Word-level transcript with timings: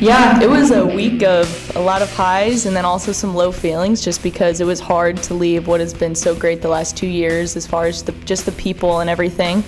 Yeah, 0.00 0.40
it 0.40 0.48
was 0.48 0.70
a 0.70 0.86
week 0.86 1.24
of 1.24 1.74
a 1.74 1.80
lot 1.80 2.02
of 2.02 2.12
highs 2.14 2.66
and 2.66 2.76
then 2.76 2.84
also 2.84 3.10
some 3.10 3.34
low 3.34 3.50
feelings 3.50 4.00
just 4.00 4.22
because 4.22 4.60
it 4.60 4.64
was 4.64 4.78
hard 4.78 5.16
to 5.24 5.34
leave 5.34 5.66
what 5.66 5.80
has 5.80 5.92
been 5.92 6.14
so 6.14 6.36
great 6.36 6.62
the 6.62 6.68
last 6.68 6.96
two 6.96 7.08
years 7.08 7.56
as 7.56 7.66
far 7.66 7.86
as 7.86 8.04
the, 8.04 8.12
just 8.24 8.46
the 8.46 8.52
people 8.52 9.00
and 9.00 9.10
everything. 9.10 9.64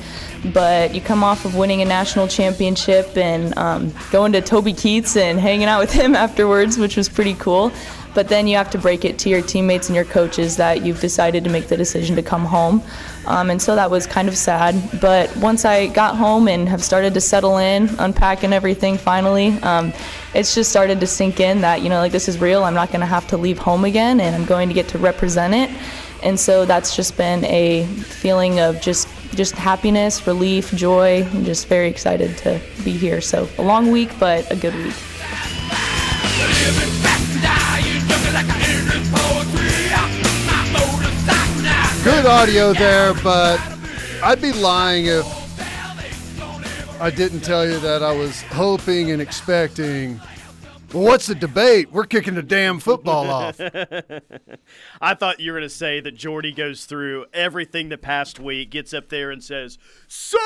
But 0.54 0.94
you 0.94 1.00
come 1.00 1.24
off 1.24 1.44
of 1.44 1.56
winning 1.56 1.82
a 1.82 1.84
national 1.84 2.28
championship 2.28 3.16
and 3.16 3.58
um, 3.58 3.92
going 4.12 4.30
to 4.32 4.40
Toby 4.40 4.72
Keith's 4.72 5.16
and 5.16 5.40
hanging 5.40 5.66
out 5.66 5.80
with 5.80 5.92
him 5.92 6.14
afterwards, 6.26 6.78
which 6.78 6.96
was 6.96 7.08
pretty 7.08 7.34
cool. 7.34 7.72
But 8.14 8.28
then 8.28 8.46
you 8.46 8.56
have 8.56 8.70
to 8.70 8.78
break 8.78 9.04
it 9.04 9.18
to 9.20 9.28
your 9.28 9.42
teammates 9.42 9.88
and 9.88 9.96
your 9.96 10.04
coaches 10.04 10.56
that 10.56 10.84
you've 10.84 11.00
decided 11.00 11.44
to 11.44 11.50
make 11.50 11.68
the 11.68 11.76
decision 11.76 12.16
to 12.16 12.22
come 12.22 12.44
home. 12.44 12.82
Um, 13.26 13.50
and 13.50 13.60
so 13.60 13.76
that 13.76 13.90
was 13.90 14.06
kind 14.06 14.28
of 14.28 14.36
sad. 14.36 14.74
But 15.00 15.34
once 15.36 15.64
I 15.64 15.86
got 15.88 16.16
home 16.16 16.48
and 16.48 16.68
have 16.68 16.82
started 16.82 17.14
to 17.14 17.20
settle 17.20 17.58
in, 17.58 17.88
unpacking 17.98 18.52
everything 18.52 18.96
finally, 18.96 19.52
um, 19.62 19.92
it's 20.34 20.54
just 20.54 20.70
started 20.70 21.00
to 21.00 21.06
sink 21.06 21.40
in 21.40 21.60
that, 21.60 21.82
you 21.82 21.88
know, 21.88 21.98
like 21.98 22.12
this 22.12 22.28
is 22.28 22.38
real. 22.38 22.64
I'm 22.64 22.74
not 22.74 22.88
going 22.88 23.00
to 23.00 23.06
have 23.06 23.26
to 23.28 23.36
leave 23.36 23.58
home 23.58 23.84
again 23.84 24.20
and 24.20 24.34
I'm 24.34 24.44
going 24.44 24.68
to 24.68 24.74
get 24.74 24.88
to 24.88 24.98
represent 24.98 25.54
it. 25.54 25.70
And 26.22 26.38
so 26.38 26.64
that's 26.64 26.94
just 26.96 27.16
been 27.16 27.44
a 27.44 27.86
feeling 27.86 28.60
of 28.60 28.80
just 28.80 29.08
just 29.34 29.54
happiness, 29.54 30.26
relief, 30.26 30.72
joy. 30.72 31.24
I'm 31.24 31.44
just 31.44 31.68
very 31.68 31.88
excited 31.88 32.36
to 32.38 32.60
be 32.84 32.90
here. 32.90 33.20
So 33.20 33.48
a 33.58 33.62
long 33.62 33.90
week, 33.90 34.10
but 34.18 34.50
a 34.50 34.56
good 34.56 34.74
week. 34.74 34.94
Good 42.20 42.28
audio 42.28 42.74
there, 42.74 43.14
but 43.24 43.58
I'd 44.22 44.42
be 44.42 44.52
lying 44.52 45.06
if 45.06 45.24
I 47.00 47.08
didn't 47.08 47.40
tell 47.40 47.66
you 47.66 47.80
that 47.80 48.02
I 48.02 48.12
was 48.12 48.42
hoping 48.42 49.10
and 49.10 49.22
expecting. 49.22 50.20
Well, 50.92 51.04
what's 51.04 51.26
the 51.28 51.36
debate? 51.36 51.92
We're 51.92 52.04
kicking 52.04 52.34
the 52.34 52.42
damn 52.42 52.80
football 52.80 53.30
off. 53.30 53.60
I 55.00 55.14
thought 55.14 55.38
you 55.38 55.52
were 55.52 55.58
going 55.58 55.68
to 55.68 55.74
say 55.74 56.00
that 56.00 56.16
Jordy 56.16 56.50
goes 56.50 56.84
through 56.84 57.26
everything 57.32 57.90
the 57.90 57.98
past 57.98 58.40
week, 58.40 58.70
gets 58.70 58.92
up 58.92 59.08
there 59.08 59.30
and 59.30 59.42
says 59.42 59.78
"Psych," 60.08 60.40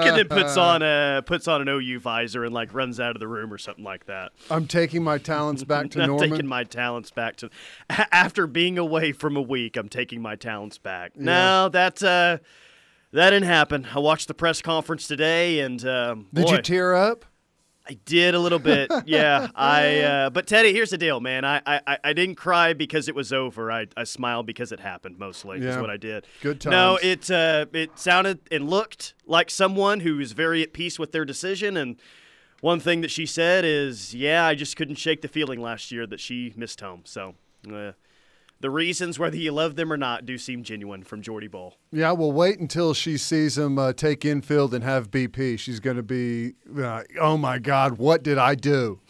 and 0.00 0.18
then 0.18 0.28
puts 0.28 0.58
on 0.58 0.82
a 0.82 1.22
puts 1.24 1.48
on 1.48 1.62
an 1.62 1.68
OU 1.68 2.00
visor 2.00 2.44
and 2.44 2.52
like 2.52 2.74
runs 2.74 3.00
out 3.00 3.16
of 3.16 3.20
the 3.20 3.28
room 3.28 3.50
or 3.52 3.56
something 3.56 3.84
like 3.84 4.04
that. 4.04 4.32
I'm 4.50 4.66
taking 4.66 5.02
my 5.02 5.16
talents 5.16 5.64
back 5.64 5.90
to 5.92 6.00
I'm 6.02 6.08
Norman. 6.10 6.30
taking 6.30 6.46
my 6.46 6.64
talents 6.64 7.10
back 7.10 7.36
to 7.36 7.48
after 7.90 8.46
being 8.46 8.76
away 8.76 9.12
from 9.12 9.36
a 9.38 9.42
week. 9.42 9.78
I'm 9.78 9.88
taking 9.88 10.20
my 10.20 10.36
talents 10.36 10.76
back. 10.76 11.16
No, 11.16 11.70
that 11.70 12.02
uh, 12.02 12.36
that 13.12 13.30
didn't 13.30 13.48
happen. 13.48 13.86
I 13.94 13.98
watched 13.98 14.28
the 14.28 14.34
press 14.34 14.60
conference 14.60 15.06
today, 15.06 15.60
and 15.60 15.82
um, 15.86 16.26
Did 16.34 16.46
boy, 16.46 16.52
you 16.56 16.62
tear 16.62 16.94
up? 16.94 17.24
I 17.88 17.94
did 18.04 18.34
a 18.34 18.38
little 18.38 18.58
bit, 18.60 18.90
yeah. 19.06 19.48
I 19.54 20.00
uh, 20.00 20.30
but 20.30 20.46
Teddy, 20.46 20.72
here's 20.72 20.90
the 20.90 20.98
deal, 20.98 21.20
man. 21.20 21.44
I, 21.44 21.60
I 21.66 21.98
I 22.04 22.12
didn't 22.12 22.36
cry 22.36 22.72
because 22.74 23.08
it 23.08 23.14
was 23.14 23.32
over. 23.32 23.72
I, 23.72 23.86
I 23.96 24.04
smiled 24.04 24.46
because 24.46 24.70
it 24.70 24.80
happened. 24.80 25.18
Mostly 25.18 25.58
is 25.58 25.76
what 25.76 25.90
I 25.90 25.96
did. 25.96 26.26
Good 26.42 26.64
No, 26.66 26.96
times. 26.96 27.28
it 27.28 27.30
uh, 27.30 27.66
it 27.72 27.98
sounded 27.98 28.38
and 28.52 28.68
looked 28.70 29.14
like 29.26 29.50
someone 29.50 30.00
who 30.00 30.16
was 30.16 30.32
very 30.32 30.62
at 30.62 30.72
peace 30.72 30.98
with 30.98 31.10
their 31.12 31.24
decision. 31.24 31.76
And 31.76 31.96
one 32.60 32.78
thing 32.78 33.00
that 33.00 33.10
she 33.10 33.26
said 33.26 33.64
is, 33.64 34.14
"Yeah, 34.14 34.46
I 34.46 34.54
just 34.54 34.76
couldn't 34.76 34.96
shake 34.96 35.20
the 35.22 35.28
feeling 35.28 35.60
last 35.60 35.90
year 35.90 36.06
that 36.06 36.20
she 36.20 36.52
missed 36.56 36.80
home." 36.80 37.02
So. 37.04 37.34
Uh, 37.72 37.92
the 38.62 38.70
reasons, 38.70 39.18
whether 39.18 39.36
you 39.36 39.52
love 39.52 39.76
them 39.76 39.92
or 39.92 39.96
not, 39.98 40.24
do 40.24 40.38
seem 40.38 40.62
genuine 40.62 41.02
from 41.04 41.20
Jordy 41.20 41.48
Bahl. 41.48 41.76
Yeah, 41.90 42.12
well, 42.12 42.32
wait 42.32 42.58
until 42.58 42.94
she 42.94 43.18
sees 43.18 43.58
him 43.58 43.78
uh, 43.78 43.92
take 43.92 44.24
infield 44.24 44.72
and 44.72 44.82
have 44.82 45.10
BP. 45.10 45.58
She's 45.58 45.80
going 45.80 45.96
to 45.98 46.02
be, 46.02 46.54
uh, 46.80 47.02
oh 47.20 47.36
my 47.36 47.58
God, 47.58 47.98
what 47.98 48.22
did 48.22 48.38
I 48.38 48.54
do? 48.54 49.00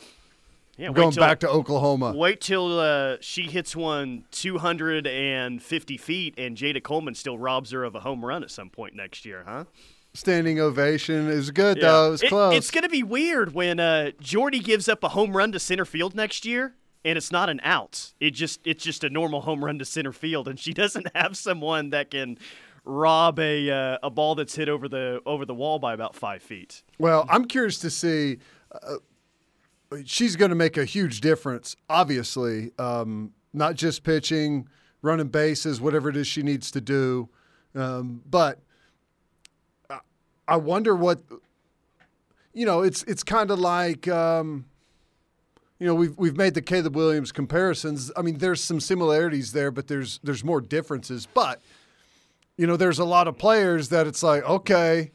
Yeah, 0.79 0.89
I'm 0.89 0.95
going 0.95 1.13
till- 1.13 1.21
back 1.23 1.39
to 1.41 1.49
Oklahoma. 1.49 2.13
Wait 2.17 2.41
till 2.41 2.79
uh, 2.81 3.19
she 3.21 3.43
hits 3.43 3.77
one 3.77 4.25
250 4.33 5.97
feet 5.99 6.35
and 6.39 6.57
Jayda 6.57 6.83
Coleman 6.83 7.15
still 7.15 7.39
robs 7.39 7.71
her 7.71 7.85
of 7.85 7.95
a 7.95 8.01
home 8.01 8.25
run 8.25 8.43
at 8.43 8.51
some 8.51 8.71
point 8.71 8.95
next 8.95 9.25
year, 9.25 9.45
huh? 9.47 9.65
Standing 10.15 10.61
ovation. 10.61 11.31
It 11.31 11.35
was 11.37 11.51
good, 11.51 11.81
though. 11.81 12.09
It 12.09 12.11
was 12.11 12.23
It- 12.23 12.29
close. 12.29 12.55
It's 12.55 12.71
going 12.71 12.83
to 12.83 12.89
be 12.91 13.03
weird 13.03 13.55
when 13.55 13.81
uh, 13.81 14.11
Jordy 14.21 14.59
gives 14.61 14.89
up 14.89 15.03
a 15.05 15.09
home 15.11 15.37
run 15.37 15.53
to 15.53 15.59
center 15.61 15.85
field 15.85 16.15
next 16.15 16.45
year. 16.45 16.75
And 17.05 17.17
it's 17.17 17.33
not 17.33 17.49
an 17.49 17.61
out. 17.65 18.13
It 18.21 18.31
just 18.31 18.61
it's 18.65 18.85
just 18.85 19.03
a 19.05 19.11
normal 19.11 19.41
home 19.41 19.65
run 19.65 19.79
to 19.81 19.85
center 19.85 20.13
field, 20.13 20.47
and 20.49 20.59
she 20.59 20.73
doesn't 20.83 21.09
have 21.17 21.37
someone 21.37 21.91
that 21.91 22.11
can 22.11 22.39
rob 22.85 23.39
a 23.39 23.71
uh, 23.71 23.99
a 24.03 24.11
ball 24.11 24.35
that's 24.35 24.55
hit 24.55 24.69
over 24.69 24.89
the 24.89 25.21
over 25.27 25.45
the 25.45 25.55
wall 25.55 25.79
by 25.79 25.95
about 25.95 26.15
five 26.15 26.43
feet. 26.43 26.83
Well, 26.99 27.27
I'm 27.29 27.45
curious 27.47 27.79
to 27.81 27.91
see. 27.91 28.39
Uh, 28.71 28.97
she's 30.05 30.37
going 30.37 30.51
to 30.51 30.55
make 30.55 30.77
a 30.77 30.85
huge 30.85 31.21
difference, 31.21 31.77
obviously. 31.91 32.71
Um, 32.79 33.33
not 33.53 33.75
just 33.75 34.05
pitching, 34.05 34.69
running 35.03 35.29
bases, 35.29 35.81
whatever 35.81 36.09
it 36.09 36.17
is 36.17 36.27
she 36.27 36.43
needs 36.43 36.71
to 36.71 36.81
do. 36.81 37.29
Um, 37.75 38.23
but 38.29 38.61
I- 39.91 40.01
I 40.47 40.57
wonder 40.57 40.95
what. 40.95 41.21
You 42.55 42.67
know, 42.67 42.83
it's 42.83 43.03
it's 43.05 43.23
kind 43.25 43.51
of 43.51 43.59
like. 43.59 44.07
Um, 44.09 44.67
you 45.83 45.89
know, 45.89 45.97
we've 45.97 46.17
we've 46.17 46.37
made 46.37 46.55
the 46.55 46.63
Caleb 46.63 46.95
Williams 46.95 47.33
comparisons. 47.33 48.13
I 48.17 48.23
mean, 48.23 48.39
there's 48.39 48.63
some 48.63 48.79
similarities 48.79 49.51
there, 49.51 49.73
but 49.73 49.89
there's 49.89 50.21
there's 50.23 50.45
more 50.45 50.61
differences. 50.61 51.27
But 51.27 51.61
you 52.57 52.69
know, 52.69 52.77
there's 52.77 53.01
a 53.01 53.05
lot 53.05 53.27
of 53.27 53.37
players 53.37 53.89
that 53.89 54.07
it's 54.07 54.23
like, 54.23 54.45
okay, 54.45 55.11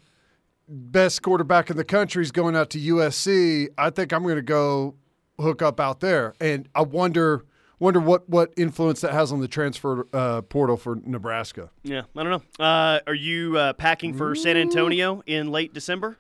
best 0.68 1.22
quarterback 1.22 1.70
in 1.70 1.78
the 1.78 1.86
country 1.86 2.22
is 2.22 2.34
going 2.34 2.58
out 2.58 2.70
to 2.72 2.80
USC. 2.80 3.70
I 3.78 3.90
think 3.92 4.12
I'm 4.12 4.24
going 4.24 4.36
to 4.36 4.42
go 4.42 4.96
hook 5.40 5.62
up 5.62 5.80
out 5.80 6.02
there, 6.02 6.34
and 6.42 6.68
I 6.76 6.82
wonder 6.82 7.46
wonder 7.80 8.02
what 8.02 8.28
what 8.28 8.52
influence 8.58 9.00
that 9.00 9.14
has 9.14 9.32
on 9.32 9.40
the 9.40 9.48
transfer 9.48 10.06
uh, 10.12 10.42
portal 10.42 10.76
for 10.76 10.98
Nebraska. 11.06 11.70
Yeah, 11.84 12.02
I 12.14 12.24
don't 12.24 12.44
know. 12.60 12.66
Uh, 12.66 13.00
are 13.08 13.16
you 13.16 13.58
uh, 13.58 13.72
packing 13.72 14.14
for 14.14 14.36
San 14.36 14.58
Antonio 14.58 15.24
in 15.26 15.50
late 15.50 15.74
December? 15.74 16.18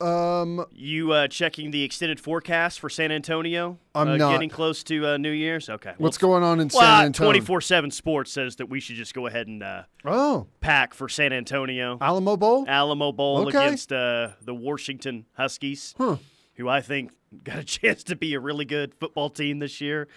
Um, 0.00 0.66
You 0.72 1.12
uh, 1.12 1.28
checking 1.28 1.70
the 1.70 1.82
extended 1.82 2.20
forecast 2.20 2.80
for 2.80 2.88
San 2.90 3.10
Antonio? 3.10 3.78
I'm 3.94 4.08
uh, 4.08 4.16
not. 4.16 4.32
Getting 4.32 4.50
close 4.50 4.82
to 4.84 5.06
uh, 5.06 5.16
New 5.16 5.30
Year's. 5.30 5.68
Okay. 5.70 5.94
what's 5.98 6.18
going 6.18 6.42
on 6.42 6.60
in 6.60 6.68
San 6.70 7.06
Antonio? 7.06 7.30
twenty-four 7.32 7.60
seven 7.62 7.90
Sports 7.90 8.30
says 8.32 8.56
that 8.56 8.68
we 8.68 8.78
should 8.80 8.96
just 8.96 9.14
go 9.14 9.26
ahead 9.26 9.46
and 9.46 9.62
uh, 9.62 9.84
Oh, 10.04 10.48
pack 10.60 10.92
for 10.94 11.08
San 11.08 11.32
Antonio. 11.32 11.96
Alamo 12.00 12.36
Bowl. 12.36 12.64
Alamo 12.68 13.12
Bowl 13.12 13.46
Okay. 13.46 13.56
against 13.58 13.92
uh, 13.92 14.30
the 14.42 14.54
Washington 14.54 15.24
Huskies, 15.34 15.94
Huh. 15.96 16.16
who 16.56 16.68
I 16.68 16.80
think 16.82 17.12
got 17.44 17.58
a 17.58 17.64
chance 17.64 18.04
to 18.04 18.16
be 18.16 18.34
a 18.34 18.40
really 18.40 18.64
good 18.66 18.94
football 18.94 19.30
team 19.30 19.60
this 19.60 19.80
year. 19.80 20.08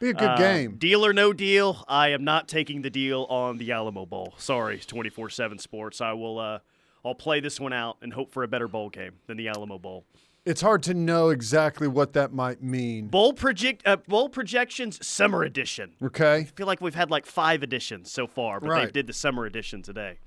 Be 0.00 0.10
a 0.10 0.14
good 0.14 0.28
Uh, 0.30 0.36
game. 0.36 0.76
Deal 0.76 1.04
or 1.04 1.12
no 1.12 1.32
deal, 1.32 1.84
I 1.88 2.08
am 2.08 2.22
not 2.24 2.46
taking 2.48 2.82
the 2.82 2.90
deal 2.90 3.24
on 3.30 3.58
the 3.58 3.72
Alamo 3.72 4.06
Bowl. 4.06 4.34
Sorry, 4.38 4.78
24 4.78 5.30
7 5.30 5.58
Sports. 5.58 6.00
I 6.00 6.12
will. 6.12 6.60
I'll 7.04 7.14
play 7.14 7.40
this 7.40 7.58
one 7.60 7.72
out 7.72 7.96
and 8.02 8.12
hope 8.12 8.30
for 8.30 8.42
a 8.42 8.48
better 8.48 8.68
bowl 8.68 8.90
game 8.90 9.12
than 9.26 9.36
the 9.36 9.48
Alamo 9.48 9.78
Bowl. 9.78 10.04
It's 10.44 10.60
hard 10.62 10.82
to 10.84 10.94
know 10.94 11.28
exactly 11.28 11.86
what 11.88 12.14
that 12.14 12.32
might 12.32 12.62
mean. 12.62 13.08
Bowl 13.08 13.32
project 13.34 13.82
uh, 13.86 13.96
bowl 13.96 14.28
projections 14.30 15.04
summer 15.06 15.42
edition. 15.42 15.92
Okay, 16.02 16.36
I 16.36 16.44
feel 16.44 16.66
like 16.66 16.80
we've 16.80 16.94
had 16.94 17.10
like 17.10 17.26
five 17.26 17.62
editions 17.62 18.10
so 18.10 18.26
far, 18.26 18.60
but 18.60 18.74
they 18.86 18.90
did 18.90 19.06
the 19.06 19.12
summer 19.12 19.44
edition 19.44 19.82
today. 19.82 20.18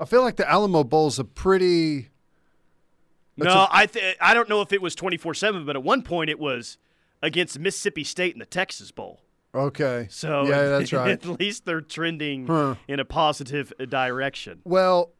I 0.00 0.04
feel 0.06 0.22
like 0.22 0.36
the 0.36 0.48
Alamo 0.48 0.84
Bowl's 0.84 1.18
a 1.18 1.24
pretty. 1.24 2.08
That's 3.36 3.54
no, 3.54 3.60
a- 3.62 3.68
I 3.70 3.86
th- 3.86 4.16
I 4.20 4.32
don't 4.34 4.48
know 4.48 4.62
if 4.62 4.72
it 4.72 4.80
was 4.82 4.94
24 4.94 5.34
seven, 5.34 5.66
but 5.66 5.76
at 5.76 5.82
one 5.82 6.02
point 6.02 6.30
it 6.30 6.38
was 6.38 6.78
against 7.22 7.58
Mississippi 7.58 8.04
State 8.04 8.32
in 8.34 8.38
the 8.38 8.46
Texas 8.46 8.90
Bowl. 8.90 9.20
Okay. 9.54 10.06
So 10.10 10.44
yeah, 10.46 10.68
that's 10.68 10.92
right. 10.94 11.10
at 11.10 11.26
least 11.40 11.64
they're 11.66 11.80
trending 11.80 12.46
Huh. 12.46 12.76
in 12.86 13.00
a 13.00 13.04
positive 13.04 13.72
direction. 13.88 14.60
Well, 14.64 15.12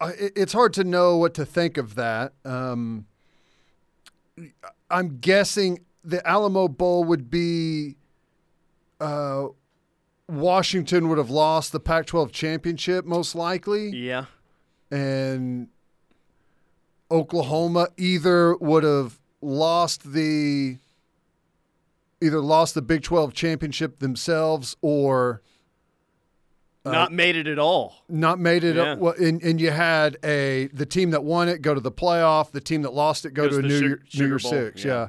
it's 0.00 0.52
hard 0.52 0.72
to 0.74 0.84
know 0.84 1.16
what 1.16 1.34
to 1.34 1.46
think 1.46 1.76
of 1.76 1.94
that. 1.94 2.32
Um, 2.44 3.06
I'm 4.90 5.18
guessing 5.18 5.80
the 6.04 6.26
Alamo 6.26 6.68
Bowl 6.68 7.04
would 7.04 7.30
be. 7.30 7.96
Uh, 9.00 9.48
Washington 10.28 11.08
would 11.08 11.18
have 11.18 11.30
lost 11.30 11.70
the 11.70 11.78
Pac-12 11.78 12.32
championship 12.32 13.04
most 13.04 13.34
likely, 13.36 13.90
Yeah. 13.90 14.24
and 14.90 15.68
Oklahoma 17.10 17.88
either 17.96 18.56
would 18.56 18.82
have 18.82 19.20
lost 19.40 20.12
the 20.12 20.78
either 22.20 22.40
lost 22.40 22.74
the 22.74 22.82
Big 22.82 23.02
12 23.02 23.34
championship 23.34 23.98
themselves 24.00 24.76
or 24.80 25.42
Not 26.92 27.12
made 27.12 27.36
it 27.36 27.46
at 27.46 27.58
all. 27.58 28.04
not 28.08 28.38
made 28.38 28.64
it 28.64 28.76
Yeah. 28.76 28.92
up. 28.92 28.98
Well, 28.98 29.14
and, 29.20 29.42
and 29.42 29.60
you 29.60 29.70
had 29.70 30.16
a 30.24 30.68
the 30.72 30.86
team 30.86 31.10
that 31.10 31.24
won 31.24 31.48
it 31.48 31.62
go 31.62 31.74
to 31.74 31.80
the 31.80 31.92
playoff. 31.92 32.52
The 32.52 32.60
team 32.60 32.82
that 32.82 32.92
lost 32.94 33.24
it 33.24 33.34
go 33.34 33.44
Goes 33.48 33.58
to 33.58 33.64
a 33.64 33.68
New, 33.68 33.78
Year, 33.78 34.02
Sugar- 34.08 34.22
New 34.24 34.28
Year 34.30 34.38
Six. 34.38 34.84
yeah. 34.84 34.92
Yeah. 34.92 35.08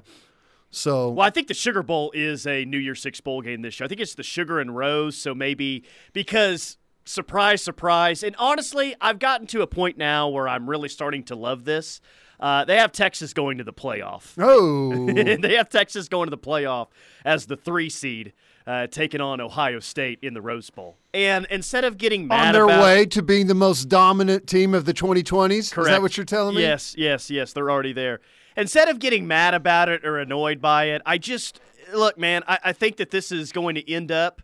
So 0.70 1.12
Well, 1.12 1.26
I 1.26 1.30
think 1.30 1.48
the 1.48 1.54
Sugar 1.54 1.82
Bowl 1.82 2.12
is 2.14 2.46
a 2.46 2.66
New 2.66 2.78
Year's 2.78 3.02
Six 3.02 3.22
bowl 3.22 3.42
game 3.42 3.62
this 3.62 3.80
year. 3.80 3.86
I 3.86 3.88
think 3.88 4.02
it's 4.02 4.16
the 4.16 4.24
Sugar 4.24 4.60
and 4.60 4.76
Rose, 4.76 5.18
so 5.18 5.34
maybe 5.34 5.84
because 6.14 6.78
surprise, 7.06 7.62
surprise. 7.62 8.22
And 8.22 8.36
honestly, 8.38 8.94
I've 9.00 9.18
gotten 9.20 9.48
to 9.48 9.62
a 9.62 9.68
point 9.68 9.98
now 9.98 10.28
where 10.28 10.48
I'm 10.48 10.70
really 10.70 10.90
starting 10.90 11.24
to 11.26 11.36
love 11.36 11.64
this. 11.64 12.02
Uh, 12.40 12.66
they 12.66 12.76
have 12.78 12.92
Texas 12.92 13.34
going 13.34 13.58
to 13.58 13.64
the 13.64 13.74
playoff. 13.74 14.34
Oh, 14.38 15.08
they 15.42 15.56
have 15.56 15.70
Texas 15.70 16.08
going 16.08 16.28
to 16.28 16.30
the 16.32 16.38
playoff 16.38 16.90
as 17.26 17.48
the 17.48 17.56
three 17.56 17.90
seed, 17.90 18.34
uh, 18.68 18.86
taking 18.88 19.22
on 19.22 19.40
Ohio 19.40 19.80
State 19.80 20.20
in 20.22 20.34
the 20.34 20.42
Rose 20.42 20.70
Bowl. 20.70 20.98
And 21.14 21.48
instead 21.50 21.86
of 21.86 21.98
getting 21.98 22.28
mad 22.28 22.48
on 22.48 22.54
their 22.54 22.66
about, 22.66 22.84
way 22.84 23.06
to 23.06 23.22
being 23.22 23.48
the 23.48 23.56
most 23.56 23.86
dominant 23.86 24.46
team 24.46 24.74
of 24.74 24.84
the 24.84 24.94
2020s. 24.94 25.52
Is 25.52 25.72
that 25.72 26.02
what 26.02 26.18
you're 26.18 26.26
telling 26.26 26.56
me? 26.56 26.62
Yes, 26.62 26.94
yes, 26.98 27.32
yes. 27.32 27.54
They're 27.54 27.72
already 27.72 27.94
there. 27.94 28.20
Instead 28.58 28.90
of 28.90 29.00
getting 29.00 29.26
mad 29.26 29.54
about 29.54 29.88
it 29.88 30.06
or 30.06 30.20
annoyed 30.20 30.60
by 30.60 30.86
it, 30.86 31.02
I 31.06 31.18
just 31.18 31.62
look, 31.94 32.18
man. 32.18 32.44
I, 32.46 32.60
I 32.66 32.74
think 32.74 32.98
that 32.98 33.10
this 33.10 33.32
is 33.32 33.54
going 33.54 33.76
to 33.76 33.90
end 33.90 34.12
up. 34.12 34.42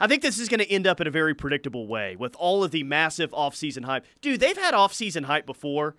I 0.00 0.08
think 0.08 0.22
this 0.22 0.40
is 0.40 0.48
going 0.48 0.58
to 0.58 0.68
end 0.68 0.88
up 0.88 1.00
in 1.00 1.06
a 1.06 1.10
very 1.10 1.32
predictable 1.32 1.86
way 1.86 2.16
with 2.16 2.34
all 2.34 2.64
of 2.64 2.72
the 2.72 2.82
massive 2.82 3.30
offseason 3.30 3.84
hype. 3.84 4.04
Dude, 4.20 4.40
they've 4.40 4.56
had 4.56 4.74
offseason 4.74 5.26
hype 5.26 5.46
before, 5.46 5.94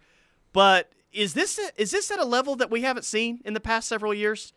but 0.51 0.91
is 1.13 1.33
this 1.33 1.59
is 1.77 1.91
this 1.91 2.11
at 2.11 2.19
a 2.19 2.25
level 2.25 2.57
that 2.57 2.69
we 2.69 2.81
haven't 2.81 3.05
seen 3.05 3.39
in 3.45 3.53
the 3.53 3.61
past 3.61 3.87
several 3.87 4.13
years? 4.13 4.51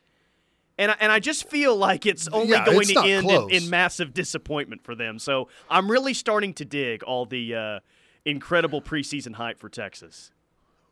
And 0.78 0.90
I, 0.90 0.96
and 1.00 1.10
I 1.10 1.20
just 1.20 1.48
feel 1.48 1.74
like 1.74 2.04
it's 2.04 2.28
only 2.28 2.50
Yeah, 2.50 2.66
going 2.66 2.80
it's 2.80 2.92
to 2.92 3.00
end 3.00 3.30
in, 3.30 3.50
in 3.50 3.70
massive 3.70 4.12
disappointment 4.12 4.84
for 4.84 4.94
them. 4.94 5.18
So 5.18 5.48
I'm 5.70 5.90
really 5.90 6.12
starting 6.12 6.52
to 6.54 6.64
dig 6.64 7.02
all 7.02 7.24
the 7.24 7.54
uh, 7.54 7.80
incredible 8.24 8.82
preseason 8.82 9.34
hype 9.34 9.58
for 9.58 9.68
Texas. 9.70 10.30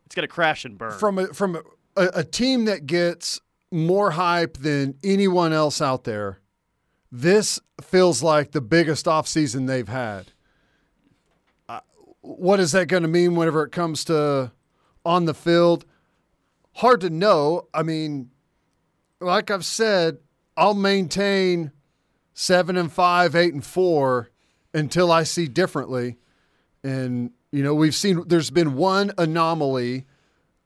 It's 0.07 0.15
going 0.15 0.27
to 0.27 0.33
crash 0.33 0.65
and 0.65 0.79
burn. 0.79 0.99
From 0.99 1.19
a, 1.19 1.27
from 1.29 1.57
a, 1.97 2.09
a 2.15 2.25
team 2.25 2.65
that 2.65 2.87
gets 2.87 3.41
more 3.71 4.13
hype 4.13 4.57
than 4.57 4.95
anyone 5.05 5.53
else 5.53 5.83
out 5.83 6.05
there, 6.05 6.41
this 7.13 7.61
feels 7.83 8.23
like 8.23 8.53
the 8.53 8.61
biggest 8.61 9.07
offseason 9.07 9.67
they've 9.67 9.89
had. 9.89 10.33
Uh, 11.69 11.81
what 12.23 12.59
is 12.59 12.73
that 12.73 12.89
going 12.89 13.03
to 13.03 13.09
mean 13.09 13.35
whenever 13.35 13.63
it 13.65 13.71
comes 13.71 14.05
to 14.05 14.51
on 15.05 15.27
the 15.27 15.35
field? 15.35 15.85
Hard 16.77 17.01
to 17.03 17.11
know. 17.11 17.69
I 17.75 17.83
mean, 17.83 18.31
like 19.25 19.51
I've 19.51 19.65
said, 19.65 20.19
I'll 20.57 20.75
maintain 20.75 21.73
seven 22.33 22.77
and 22.77 22.93
five, 22.93 23.35
eight 23.35 23.55
and 23.55 23.65
four 23.65 24.31
until 24.73 25.11
I 25.11 25.23
see 25.23 25.47
differently. 25.47 26.19
And, 26.83 27.31
you 27.51 27.63
know, 27.63 27.75
we've 27.75 27.95
seen 27.95 28.23
there's 28.27 28.51
been 28.51 28.75
one 28.75 29.13
anomaly 29.17 30.07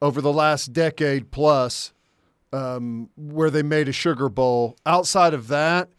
over 0.00 0.20
the 0.20 0.32
last 0.32 0.72
decade 0.72 1.30
plus 1.30 1.92
um, 2.52 3.10
where 3.16 3.50
they 3.50 3.62
made 3.62 3.88
a 3.88 3.92
Sugar 3.92 4.28
Bowl. 4.28 4.76
Outside 4.86 5.34
of 5.34 5.48
that, 5.48 5.90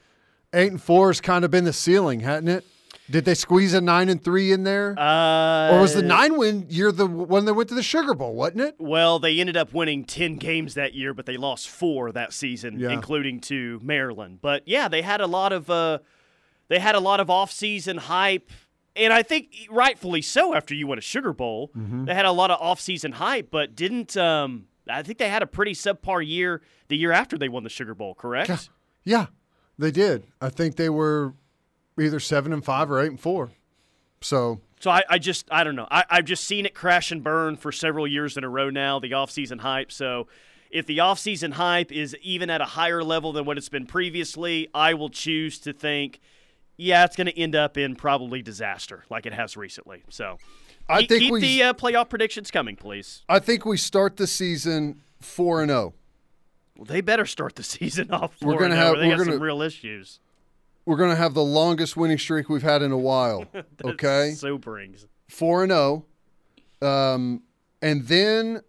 eight 0.53 0.71
and 0.71 0.81
four 0.81 1.07
has 1.09 1.21
kind 1.21 1.45
of 1.45 1.51
been 1.51 1.65
the 1.65 1.73
ceiling, 1.73 2.21
hadn't 2.21 2.49
it? 2.49 2.65
Did 3.11 3.25
they 3.25 3.33
squeeze 3.33 3.73
a 3.73 3.81
nine 3.81 4.07
and 4.09 4.23
three 4.23 4.51
in 4.51 4.63
there? 4.63 4.97
uh, 4.99 5.71
or 5.71 5.81
was 5.81 5.93
the 5.95 6.01
nine 6.03 6.37
win 6.37 6.67
year 6.69 6.91
the 6.91 7.07
one 7.07 7.45
that 7.45 7.53
went 7.55 7.69
to 7.69 7.75
the 7.75 7.83
Sugar 7.83 8.13
Bowl, 8.13 8.33
wasn't 8.35 8.61
it? 8.61 8.75
Well, 8.77 9.17
they 9.19 9.39
ended 9.39 9.57
up 9.57 9.73
winning 9.73 10.05
10 10.05 10.35
games 10.35 10.75
that 10.75 10.93
year, 10.93 11.13
but 11.13 11.25
they 11.25 11.37
lost 11.37 11.69
four 11.69 12.11
that 12.11 12.33
season, 12.33 12.79
Yeah. 12.79 12.89
including 12.91 13.39
to 13.41 13.79
Maryland. 13.83 14.39
But 14.41 14.63
yeah, 14.67 14.87
they 14.87 15.01
had 15.01 15.21
a 15.21 15.27
lot 15.27 15.51
of 15.53 15.69
uh, 15.69 15.99
they 16.67 16.79
had 16.79 16.95
a 16.95 16.99
lot 16.99 17.19
of 17.19 17.27
offseason 17.27 17.97
hype. 17.97 18.51
And 18.95 19.13
I 19.13 19.23
think 19.23 19.55
rightfully 19.69 20.21
so 20.21 20.53
after 20.53 20.75
you 20.75 20.85
won 20.87 20.97
a 20.97 21.01
Sugar 21.01 21.31
Bowl. 21.33 21.71
Mm-hmm. 21.77 22.05
They 22.05 22.13
had 22.13 22.25
a 22.25 22.31
lot 22.31 22.51
of 22.51 22.59
offseason 22.59 23.13
hype, 23.13 23.49
but 23.49 23.75
didn't 23.75 24.17
um, 24.17 24.65
I 24.89 25.03
think 25.03 25.17
they 25.19 25.29
had 25.29 25.41
a 25.41 25.47
pretty 25.47 25.71
subpar 25.73 26.27
year 26.27 26.61
the 26.89 26.97
year 26.97 27.11
after 27.11 27.37
they 27.37 27.49
won 27.49 27.63
the 27.63 27.69
Sugar 27.69 27.95
Bowl, 27.95 28.13
correct? 28.13 28.69
Yeah, 29.03 29.27
they 29.77 29.91
did. 29.91 30.23
I 30.41 30.49
think 30.49 30.75
they 30.75 30.89
were 30.89 31.33
either 32.01 32.19
seven 32.19 32.53
and 32.53 32.63
five 32.63 32.89
or 32.89 33.01
eight 33.01 33.09
and 33.09 33.19
four. 33.19 33.51
So 34.21 34.59
So 34.79 34.91
I, 34.91 35.03
I 35.09 35.17
just 35.17 35.47
I 35.51 35.63
don't 35.63 35.75
know. 35.75 35.87
I, 35.89 36.05
I've 36.09 36.25
just 36.25 36.43
seen 36.43 36.65
it 36.65 36.73
crash 36.73 37.11
and 37.11 37.23
burn 37.23 37.55
for 37.57 37.71
several 37.71 38.07
years 38.07 38.37
in 38.37 38.43
a 38.43 38.49
row 38.49 38.69
now, 38.69 38.99
the 38.99 39.11
offseason 39.11 39.59
hype. 39.61 39.91
So 39.91 40.27
if 40.71 40.85
the 40.85 40.99
offseason 40.99 41.53
hype 41.53 41.91
is 41.91 42.15
even 42.21 42.49
at 42.49 42.61
a 42.61 42.65
higher 42.65 43.03
level 43.03 43.33
than 43.33 43.45
what 43.45 43.57
it's 43.57 43.69
been 43.69 43.85
previously, 43.85 44.67
I 44.73 44.93
will 44.93 45.09
choose 45.09 45.59
to 45.59 45.73
think, 45.73 46.19
yeah, 46.77 47.05
it's 47.05 47.15
going 47.15 47.27
to 47.27 47.37
end 47.37 47.55
up 47.55 47.77
in 47.77 47.95
probably 47.95 48.41
disaster 48.41 49.03
like 49.09 49.25
it 49.25 49.33
has 49.33 49.57
recently. 49.57 50.03
So 50.09 50.37
I 50.87 51.01
keep, 51.01 51.09
think 51.09 51.21
keep 51.21 51.31
we 51.33 51.41
the 51.41 51.63
uh, 51.63 51.73
playoff 51.73 52.09
predictions 52.09 52.51
coming, 52.51 52.75
please. 52.75 53.23
I 53.27 53.39
think 53.39 53.65
we 53.65 53.77
start 53.77 54.17
the 54.17 54.27
season 54.27 55.01
four 55.19 55.61
and 55.61 55.71
oh. 55.71 55.73
zero. 55.73 55.93
Well, 56.77 56.85
they 56.85 57.01
better 57.01 57.25
start 57.25 57.55
the 57.55 57.63
season 57.77 58.11
off. 58.11 58.35
We're 58.41 58.57
gonna 58.57 58.75
have- 58.75 58.97
They 58.97 59.07
we're 59.07 59.17
got 59.17 59.19
some 59.19 59.33
gonna- 59.33 59.43
real 59.43 59.61
issues. 59.61 60.19
We're 60.89 60.97
going 60.97 61.11
to 61.11 61.15
have 61.15 61.35
the 61.35 61.43
longest 61.43 61.95
winning 61.95 62.17
streak 62.17 62.49
we've 62.49 62.63
had 62.63 62.81
in 62.81 62.91
a 62.91 62.97
while. 62.97 63.45
okay, 63.85 64.33
Soberings. 64.35 65.05
four 65.27 65.61
and 65.61 65.71
zero, 65.71 66.03
um, 66.81 67.43
and 67.79 68.07
then 68.07 68.63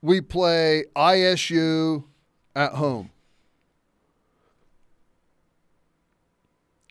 we 0.00 0.20
play 0.20 0.84
ISU 0.94 2.04
at 2.54 2.74
home. 2.74 3.10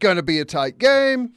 Going 0.01 0.17
to 0.17 0.21
be 0.23 0.37
a 0.39 0.43
tight 0.43 0.79
game. 0.79 1.31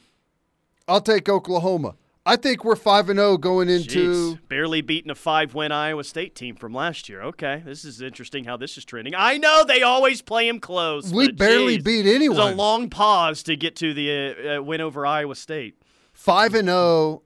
I'll 0.89 0.99
take 0.99 1.29
Oklahoma. 1.29 1.95
I 2.31 2.37
think 2.37 2.63
we're 2.63 2.77
five 2.77 3.09
and 3.09 3.19
zero 3.19 3.35
going 3.35 3.67
into. 3.67 4.37
Jeez, 4.37 4.47
barely 4.47 4.79
beating 4.79 5.11
a 5.11 5.15
five-win 5.15 5.73
Iowa 5.73 6.05
State 6.05 6.33
team 6.33 6.55
from 6.55 6.73
last 6.73 7.09
year. 7.09 7.21
Okay, 7.23 7.61
this 7.65 7.83
is 7.83 8.01
interesting 8.01 8.45
how 8.45 8.55
this 8.55 8.77
is 8.77 8.85
trending. 8.85 9.13
I 9.17 9.37
know 9.37 9.65
they 9.67 9.81
always 9.81 10.21
play 10.21 10.47
him 10.47 10.61
close. 10.61 11.11
We 11.11 11.29
barely 11.33 11.75
geez, 11.75 11.83
beat 11.83 12.01
There's 12.03 12.29
was 12.29 12.37
a 12.37 12.55
long 12.55 12.89
pause 12.89 13.43
to 13.43 13.57
get 13.57 13.75
to 13.75 13.93
the 13.93 14.09
uh, 14.11 14.59
uh, 14.59 14.63
win 14.63 14.79
over 14.79 15.05
Iowa 15.05 15.35
State. 15.35 15.75
five 16.13 16.55
and 16.55 16.69
zero 16.69 17.23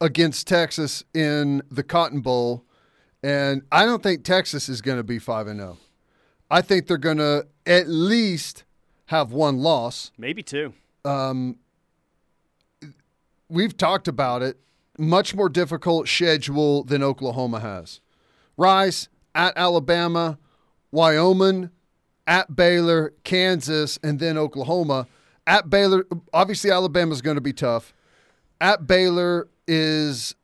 against 0.00 0.46
Texas 0.46 1.02
in 1.12 1.60
the 1.68 1.82
Cotton 1.82 2.20
Bowl, 2.20 2.64
and 3.24 3.62
I 3.72 3.84
don't 3.84 4.00
think 4.00 4.22
Texas 4.22 4.68
is 4.68 4.80
going 4.80 4.98
to 4.98 5.02
be 5.02 5.18
five 5.18 5.48
and 5.48 5.58
zero. 5.58 5.78
I 6.48 6.62
think 6.62 6.86
they're 6.86 6.98
going 6.98 7.18
to 7.18 7.48
at 7.66 7.88
least 7.88 8.62
have 9.06 9.32
one 9.32 9.58
loss. 9.58 10.12
Maybe 10.16 10.44
two. 10.44 10.72
We've 13.48 13.76
talked 13.76 14.08
about 14.08 14.42
it. 14.42 14.58
Much 14.98 15.34
more 15.34 15.48
difficult 15.48 16.08
schedule 16.08 16.82
than 16.84 17.02
Oklahoma 17.02 17.60
has. 17.60 18.00
Rice 18.56 19.08
at 19.34 19.52
Alabama, 19.56 20.38
Wyoming, 20.90 21.70
at 22.26 22.56
Baylor, 22.56 23.12
Kansas, 23.22 23.98
and 24.02 24.18
then 24.18 24.38
Oklahoma. 24.38 25.06
At 25.46 25.68
Baylor, 25.70 26.06
obviously 26.32 26.70
Alabama's 26.70 27.20
going 27.20 27.34
to 27.36 27.42
be 27.42 27.52
tough. 27.52 27.92
At 28.60 28.86
Baylor 28.86 29.48
is, 29.68 30.34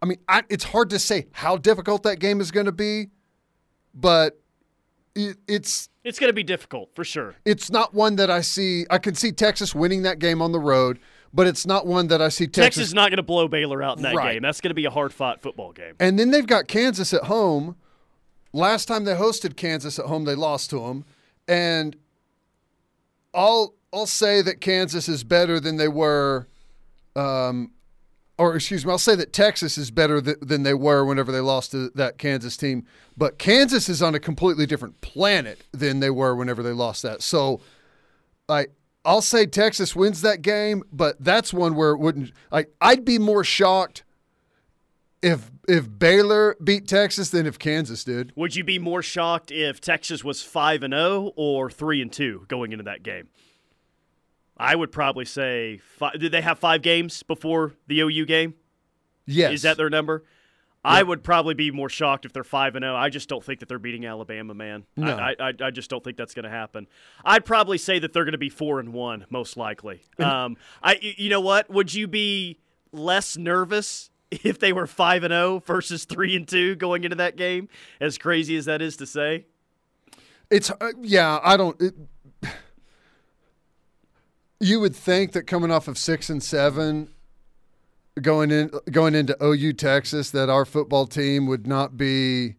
I 0.00 0.06
mean, 0.06 0.18
I, 0.28 0.42
it's 0.48 0.64
hard 0.64 0.90
to 0.90 0.98
say 0.98 1.26
how 1.32 1.56
difficult 1.56 2.04
that 2.04 2.20
game 2.20 2.40
is 2.40 2.50
going 2.52 2.66
to 2.66 2.72
be, 2.72 3.08
but 3.92 4.38
it, 5.16 5.36
it's 5.48 5.88
It's 6.04 6.18
going 6.20 6.30
to 6.30 6.34
be 6.34 6.44
difficult 6.44 6.94
for 6.94 7.02
sure. 7.04 7.34
it's 7.44 7.70
not 7.70 7.92
one 7.92 8.16
that 8.16 8.30
I 8.30 8.40
see. 8.42 8.86
I 8.90 8.98
can 8.98 9.14
see 9.16 9.32
Texas 9.32 9.74
winning 9.74 10.02
that 10.02 10.18
game 10.20 10.40
on 10.40 10.52
the 10.52 10.60
road, 10.60 10.98
but 11.36 11.46
it's 11.46 11.66
not 11.66 11.86
one 11.86 12.08
that 12.08 12.20
I 12.20 12.28
see 12.30 12.46
Texas 12.46 12.64
Texas. 12.64 12.86
is 12.88 12.94
not 12.94 13.10
going 13.10 13.18
to 13.18 13.22
blow 13.22 13.46
Baylor 13.46 13.82
out 13.82 13.98
in 13.98 14.02
that 14.04 14.14
Right. 14.14 14.32
game. 14.34 14.42
That's 14.42 14.60
going 14.60 14.70
to 14.70 14.74
be 14.74 14.86
a 14.86 14.90
hard-fought 14.90 15.40
football 15.42 15.72
game. 15.72 15.94
and 16.00 16.18
then 16.18 16.30
they've 16.32 16.46
got 16.46 16.66
Kansas 16.66 17.12
at 17.14 17.24
home. 17.24 17.76
Last 18.52 18.86
time 18.86 19.04
they 19.04 19.14
hosted 19.14 19.54
Kansas 19.56 19.98
at 19.98 20.06
home, 20.06 20.24
they 20.24 20.34
lost 20.34 20.70
to 20.70 20.80
them, 20.80 21.04
and 21.46 21.94
I'll 23.34 23.74
I'll 23.92 24.06
say 24.06 24.42
that 24.42 24.60
Kansas 24.60 25.08
is 25.08 25.24
better 25.24 25.60
than 25.60 25.76
they 25.76 25.88
were, 25.88 26.48
um, 27.14 27.70
or 28.38 28.56
excuse 28.56 28.84
me, 28.84 28.90
I'll 28.90 28.98
say 28.98 29.14
that 29.14 29.32
Texas 29.32 29.78
is 29.78 29.90
better 29.90 30.20
th- 30.20 30.38
than 30.42 30.64
they 30.64 30.74
were 30.74 31.04
whenever 31.04 31.32
they 31.32 31.40
lost 31.40 31.70
to 31.72 31.90
that 31.94 32.18
Kansas 32.18 32.56
team. 32.56 32.84
But 33.16 33.38
Kansas 33.38 33.88
is 33.88 34.02
on 34.02 34.14
a 34.14 34.20
completely 34.20 34.66
different 34.66 35.00
planet 35.00 35.62
than 35.72 36.00
they 36.00 36.10
were 36.10 36.34
whenever 36.34 36.62
they 36.62 36.72
lost 36.72 37.02
that. 37.04 37.22
So, 37.22 37.60
I 38.48 38.66
I'll 39.06 39.22
say 39.22 39.46
Texas 39.46 39.94
wins 39.94 40.20
that 40.22 40.42
game, 40.42 40.82
but 40.92 41.16
that's 41.20 41.54
one 41.54 41.76
where 41.76 41.92
it 41.92 41.98
wouldn't. 41.98 42.32
Like 42.50 42.74
I'd 42.80 43.04
be 43.04 43.18
more 43.18 43.44
shocked 43.44 44.02
if 45.22 45.50
if 45.68 45.88
Baylor 45.98 46.56
beat 46.62 46.88
Texas 46.88 47.30
than 47.30 47.46
if 47.46 47.58
Kansas 47.58 48.02
did. 48.04 48.32
Would 48.36 48.56
you 48.56 48.64
be 48.64 48.78
more 48.78 49.02
shocked 49.02 49.50
if 49.50 49.80
Texas 49.80 50.24
was 50.24 50.42
5 50.42 50.82
and 50.82 50.92
0 50.92 51.32
or 51.36 51.70
3 51.70 52.02
and 52.02 52.12
2 52.12 52.46
going 52.48 52.72
into 52.72 52.84
that 52.84 53.02
game? 53.02 53.28
I 54.56 54.74
would 54.74 54.90
probably 54.90 55.24
say 55.24 55.78
five, 55.78 56.18
did 56.18 56.32
they 56.32 56.40
have 56.40 56.58
5 56.58 56.82
games 56.82 57.22
before 57.22 57.74
the 57.86 58.00
OU 58.00 58.26
game? 58.26 58.54
Yes, 59.26 59.52
Is 59.52 59.62
that 59.62 59.76
their 59.76 59.90
number? 59.90 60.24
I 60.86 61.02
would 61.02 61.24
probably 61.24 61.54
be 61.54 61.70
more 61.70 61.88
shocked 61.88 62.24
if 62.24 62.32
they're 62.32 62.44
five 62.44 62.76
and 62.76 62.82
zero. 62.84 62.94
I 62.94 63.08
just 63.08 63.28
don't 63.28 63.42
think 63.42 63.60
that 63.60 63.68
they're 63.68 63.78
beating 63.78 64.06
Alabama, 64.06 64.54
man. 64.54 64.84
No. 64.96 65.16
I, 65.16 65.34
I, 65.40 65.52
I 65.60 65.70
just 65.70 65.90
don't 65.90 66.02
think 66.04 66.16
that's 66.16 66.32
going 66.32 66.44
to 66.44 66.50
happen. 66.50 66.86
I'd 67.24 67.44
probably 67.44 67.76
say 67.76 67.98
that 67.98 68.12
they're 68.12 68.24
going 68.24 68.32
to 68.32 68.38
be 68.38 68.48
four 68.48 68.78
and 68.78 68.92
one, 68.92 69.26
most 69.28 69.56
likely. 69.56 70.02
Um, 70.18 70.56
I, 70.82 70.98
you 71.00 71.28
know 71.28 71.40
what? 71.40 71.68
Would 71.70 71.92
you 71.92 72.06
be 72.06 72.60
less 72.92 73.36
nervous 73.36 74.10
if 74.30 74.58
they 74.60 74.72
were 74.72 74.86
five 74.86 75.24
and 75.24 75.32
zero 75.32 75.62
versus 75.66 76.04
three 76.04 76.36
and 76.36 76.46
two 76.46 76.76
going 76.76 77.04
into 77.04 77.16
that 77.16 77.36
game? 77.36 77.68
As 78.00 78.16
crazy 78.16 78.56
as 78.56 78.66
that 78.66 78.80
is 78.80 78.96
to 78.98 79.06
say, 79.06 79.46
It's 80.50 80.70
uh, 80.70 80.92
yeah. 81.00 81.40
I 81.42 81.56
don't. 81.56 81.80
It, 81.82 81.94
You 84.58 84.80
would 84.80 84.96
think 84.96 85.32
that 85.32 85.42
coming 85.42 85.70
off 85.70 85.86
of 85.86 85.98
six 85.98 86.30
and 86.30 86.42
seven, 86.42 87.10
going 88.20 88.50
in 88.50 88.70
going 88.90 89.14
into 89.14 89.36
OU 89.42 89.74
Texas, 89.74 90.30
that 90.30 90.48
our 90.48 90.64
football 90.64 91.06
team 91.06 91.46
would 91.46 91.66
not 91.66 91.96
be 91.96 92.56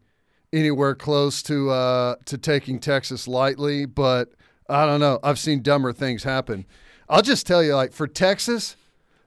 anywhere 0.54 0.96
close 0.96 1.42
to 1.44 1.70
uh, 1.70 2.16
to 2.26 2.38
taking 2.38 2.80
Texas 2.80 3.28
lightly. 3.28 3.86
But 3.86 4.32
I 4.70 4.86
don't 4.86 5.00
know. 5.00 5.20
I've 5.24 5.40
seen 5.40 5.62
dumber 5.62 5.94
things 5.94 6.24
happen. 6.24 6.66
I'll 7.10 7.22
just 7.22 7.48
tell 7.48 7.64
you, 7.64 7.76
like 7.76 7.94
for 7.94 8.08
Texas, 8.08 8.76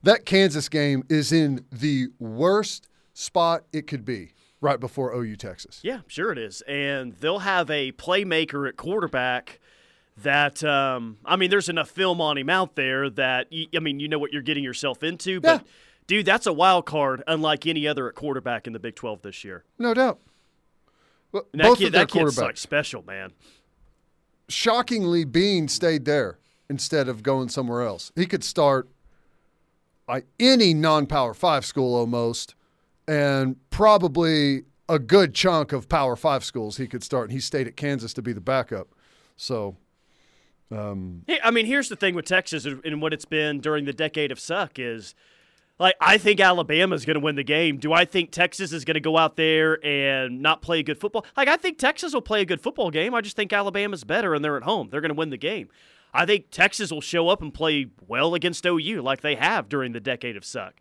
that 0.03 0.25
Kansas 0.27 0.69
game 0.69 1.05
is 1.09 1.33
in 1.33 1.65
the 1.73 2.09
worst 2.19 2.89
spot 3.13 3.65
it 3.73 3.87
could 3.87 4.05
be 4.05 4.33
right 4.61 4.79
before 4.79 5.15
OU 5.15 5.37
Texas. 5.37 5.81
Yeah, 5.83 6.01
sure 6.07 6.33
it 6.33 6.39
is. 6.39 6.63
And 6.63 7.15
they'll 7.15 7.41
have 7.41 7.71
a 7.71 7.93
playmaker 7.93 8.69
at 8.69 8.77
quarterback 8.77 9.61
that 10.19 10.63
um, 10.63 11.19
I 11.25 11.37
mean, 11.37 11.51
there's 11.51 11.69
enough 11.69 11.91
film 11.91 12.21
on 12.21 12.37
him 12.37 12.51
out 12.51 12.77
there 12.77 13.09
that 13.11 13.49
I 13.75 13.79
mean, 13.79 14.01
you 14.01 14.09
know 14.09 14.19
what 14.19 14.33
you're 14.33 14.43
getting 14.43 14.65
yourself 14.65 15.03
into. 15.03 15.41
But 15.41 15.63
Yeah. 15.63 15.69
Dude, 16.07 16.27
that's 16.27 16.47
a 16.47 16.53
wild 16.53 16.87
card, 16.87 17.23
unlike 17.27 17.67
any 17.67 17.87
other 17.87 18.09
at 18.09 18.15
quarterback 18.15 18.67
in 18.67 18.73
the 18.73 18.79
Big 18.79 18.97
12 18.97 19.23
this 19.23 19.45
year. 19.45 19.65
No 19.79 19.95
doubt. 19.95 20.21
Well, 21.33 21.47
And 21.53 21.61
that 21.61 21.65
both 21.69 21.79
kid, 21.79 21.87
of 21.89 21.93
their 21.93 22.03
that 22.07 22.11
kid's 22.11 22.37
quarterbacks. 22.39 22.43
like 22.43 22.57
special, 22.57 23.03
man. 23.07 23.33
shockingly, 24.49 25.25
Bean 25.25 25.69
stayed 25.69 26.05
there 26.05 26.39
instead 26.69 27.09
of 27.09 27.23
going 27.23 27.49
somewhere 27.49 27.83
else. 27.83 28.13
He 28.17 28.27
could 28.27 28.45
start 28.45 28.89
like 30.09 30.27
any 30.41 30.75
non-power 30.75 31.35
five 31.35 31.65
school 31.65 31.95
almost, 31.95 32.55
and 33.07 33.57
probably 33.71 34.65
a 34.89 34.99
good 34.99 35.35
chunk 35.35 35.73
of 35.73 35.89
power 35.89 36.17
five 36.17 36.45
schools 36.45 36.77
he 36.77 36.89
could 36.89 37.05
start. 37.05 37.25
And 37.29 37.33
he 37.33 37.41
stayed 37.41 37.69
at 37.69 37.77
Kansas 37.77 38.13
to 38.15 38.23
be 38.23 38.33
the 38.33 38.41
backup. 38.41 38.89
So 39.37 39.77
um, 40.73 41.23
Hey, 41.29 41.39
I 41.45 41.53
mean, 41.53 41.67
here's 41.67 41.89
the 41.89 41.97
thing 41.97 42.15
with 42.17 42.25
Texas 42.25 42.65
and 42.67 43.01
what 43.01 43.13
it's 43.13 43.25
been 43.25 43.61
during 43.61 43.85
the 43.85 43.93
decade 43.93 44.33
of 44.33 44.41
suck 44.41 44.79
is 44.81 45.15
like 45.81 45.97
I 46.01 46.19
think 46.19 46.39
Alabama's 46.39 47.05
going 47.05 47.15
to 47.15 47.21
win 47.21 47.35
the 47.35 47.43
game. 47.43 47.79
Do 47.79 47.93
I 47.93 48.05
think 48.05 48.31
Texas 48.31 48.73
is 48.73 48.85
going 48.85 48.95
to 48.95 49.01
go 49.01 49.17
out 49.17 49.37
there 49.37 49.85
and 49.85 50.43
not 50.43 50.63
play 50.63 50.83
good 50.83 51.01
football? 51.01 51.25
Like 51.37 51.49
I 51.49 51.57
think 51.57 51.79
Texas 51.79 52.13
will 52.13 52.21
play 52.21 52.43
a 52.43 52.45
good 52.45 52.61
football 52.61 52.91
game. 52.91 53.15
I 53.15 53.23
just 53.23 53.35
think 53.35 53.53
Alabama's 53.53 54.05
better 54.05 54.35
and 54.35 54.45
they're 54.45 54.59
at 54.59 54.63
home. 54.63 54.91
They're 54.91 55.01
going 55.01 55.13
to 55.13 55.19
win 55.19 55.31
the 55.31 55.39
game. 55.39 55.69
I 56.13 56.27
think 56.27 56.51
Texas 56.51 56.93
will 56.93 57.01
show 57.01 57.29
up 57.29 57.41
and 57.41 57.55
play 57.55 57.87
well 58.07 58.35
against 58.35 58.67
OU 58.67 59.01
like 59.01 59.23
they 59.23 59.37
have 59.37 59.69
during 59.69 59.93
the 59.93 60.01
decade 60.01 60.37
of 60.37 60.45
suck. 60.45 60.75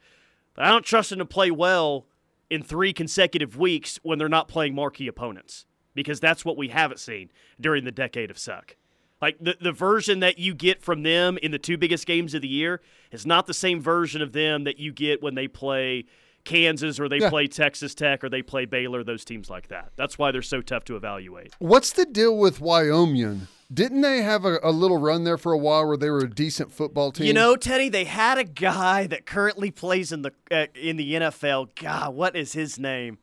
But 0.54 0.66
I 0.66 0.70
don't 0.70 0.86
trust 0.86 1.12
them 1.12 1.20
to 1.20 1.26
play 1.26 1.50
well 1.50 2.06
in 2.50 2.62
three 2.62 2.92
consecutive 2.92 3.58
weeks 3.58 4.00
when 4.04 4.20
they're 4.20 4.28
not 4.28 4.48
playing 4.50 4.76
marquee 4.76 5.08
opponents 5.08 5.66
because 5.94 6.20
that's 6.20 6.44
what 6.44 6.58
we 6.58 6.70
haven't 6.70 7.00
seen 7.00 7.32
during 7.62 7.86
the 7.86 7.92
decade 7.92 8.32
of 8.32 8.38
suck. 8.38 8.76
Like 9.22 9.38
the, 9.40 9.58
the 9.60 9.72
version 9.72 10.20
that 10.22 10.40
you 10.40 10.54
get 10.54 10.82
from 10.82 11.04
them 11.04 11.38
in 11.42 11.52
the 11.52 11.60
two 11.60 11.78
biggest 11.78 12.06
games 12.06 12.34
of 12.34 12.42
the 12.42 12.48
year 12.48 12.82
is 13.12 13.26
not 13.26 13.48
the 13.48 13.54
same 13.54 13.82
version 13.82 14.22
of 14.22 14.32
them 14.32 14.64
that 14.64 14.80
you 14.80 14.92
get 14.94 15.22
when 15.22 15.36
they 15.36 15.48
play 15.48 16.06
Kansas 16.46 17.00
or 17.02 17.10
they 17.10 17.18
Yeah. 17.20 17.30
play 17.30 17.48
Texas 17.48 17.94
Tech 17.94 18.24
or 18.24 18.30
they 18.30 18.42
play 18.42 18.64
Baylor, 18.66 19.04
those 19.04 19.26
teams 19.26 19.50
like 19.50 19.68
that. 19.68 19.92
That's 19.98 20.18
why 20.18 20.32
they're 20.32 20.42
so 20.42 20.62
tough 20.62 20.86
to 20.86 20.96
evaluate. 20.96 21.54
what's 21.60 21.92
the 21.92 22.06
deal 22.06 22.38
with 22.38 22.62
Wyoming? 22.62 23.48
Didn't 23.72 24.02
they 24.02 24.24
have 24.24 24.46
a, 24.46 24.58
a 24.64 24.72
little 24.72 24.98
run 24.98 25.26
there 25.26 25.38
for 25.38 25.52
a 25.52 25.58
while 25.58 25.86
where 25.86 25.98
they 25.98 26.10
were 26.10 26.20
a 26.22 26.30
decent 26.30 26.72
football 26.72 27.12
team? 27.12 27.28
You 27.28 27.34
know, 27.34 27.56
Teddy, 27.56 27.88
they 27.90 28.06
had 28.06 28.38
a 28.40 28.44
guy 28.44 29.06
that 29.08 29.28
currently 29.28 29.70
plays 29.70 30.12
in 30.12 30.24
the 30.24 30.32
uh, 30.50 30.66
in 30.74 30.96
the 30.96 31.14
NFL. 31.14 31.76
God, 31.76 32.16
what 32.16 32.36
is 32.36 32.54
his 32.54 32.80
name? 32.80 33.20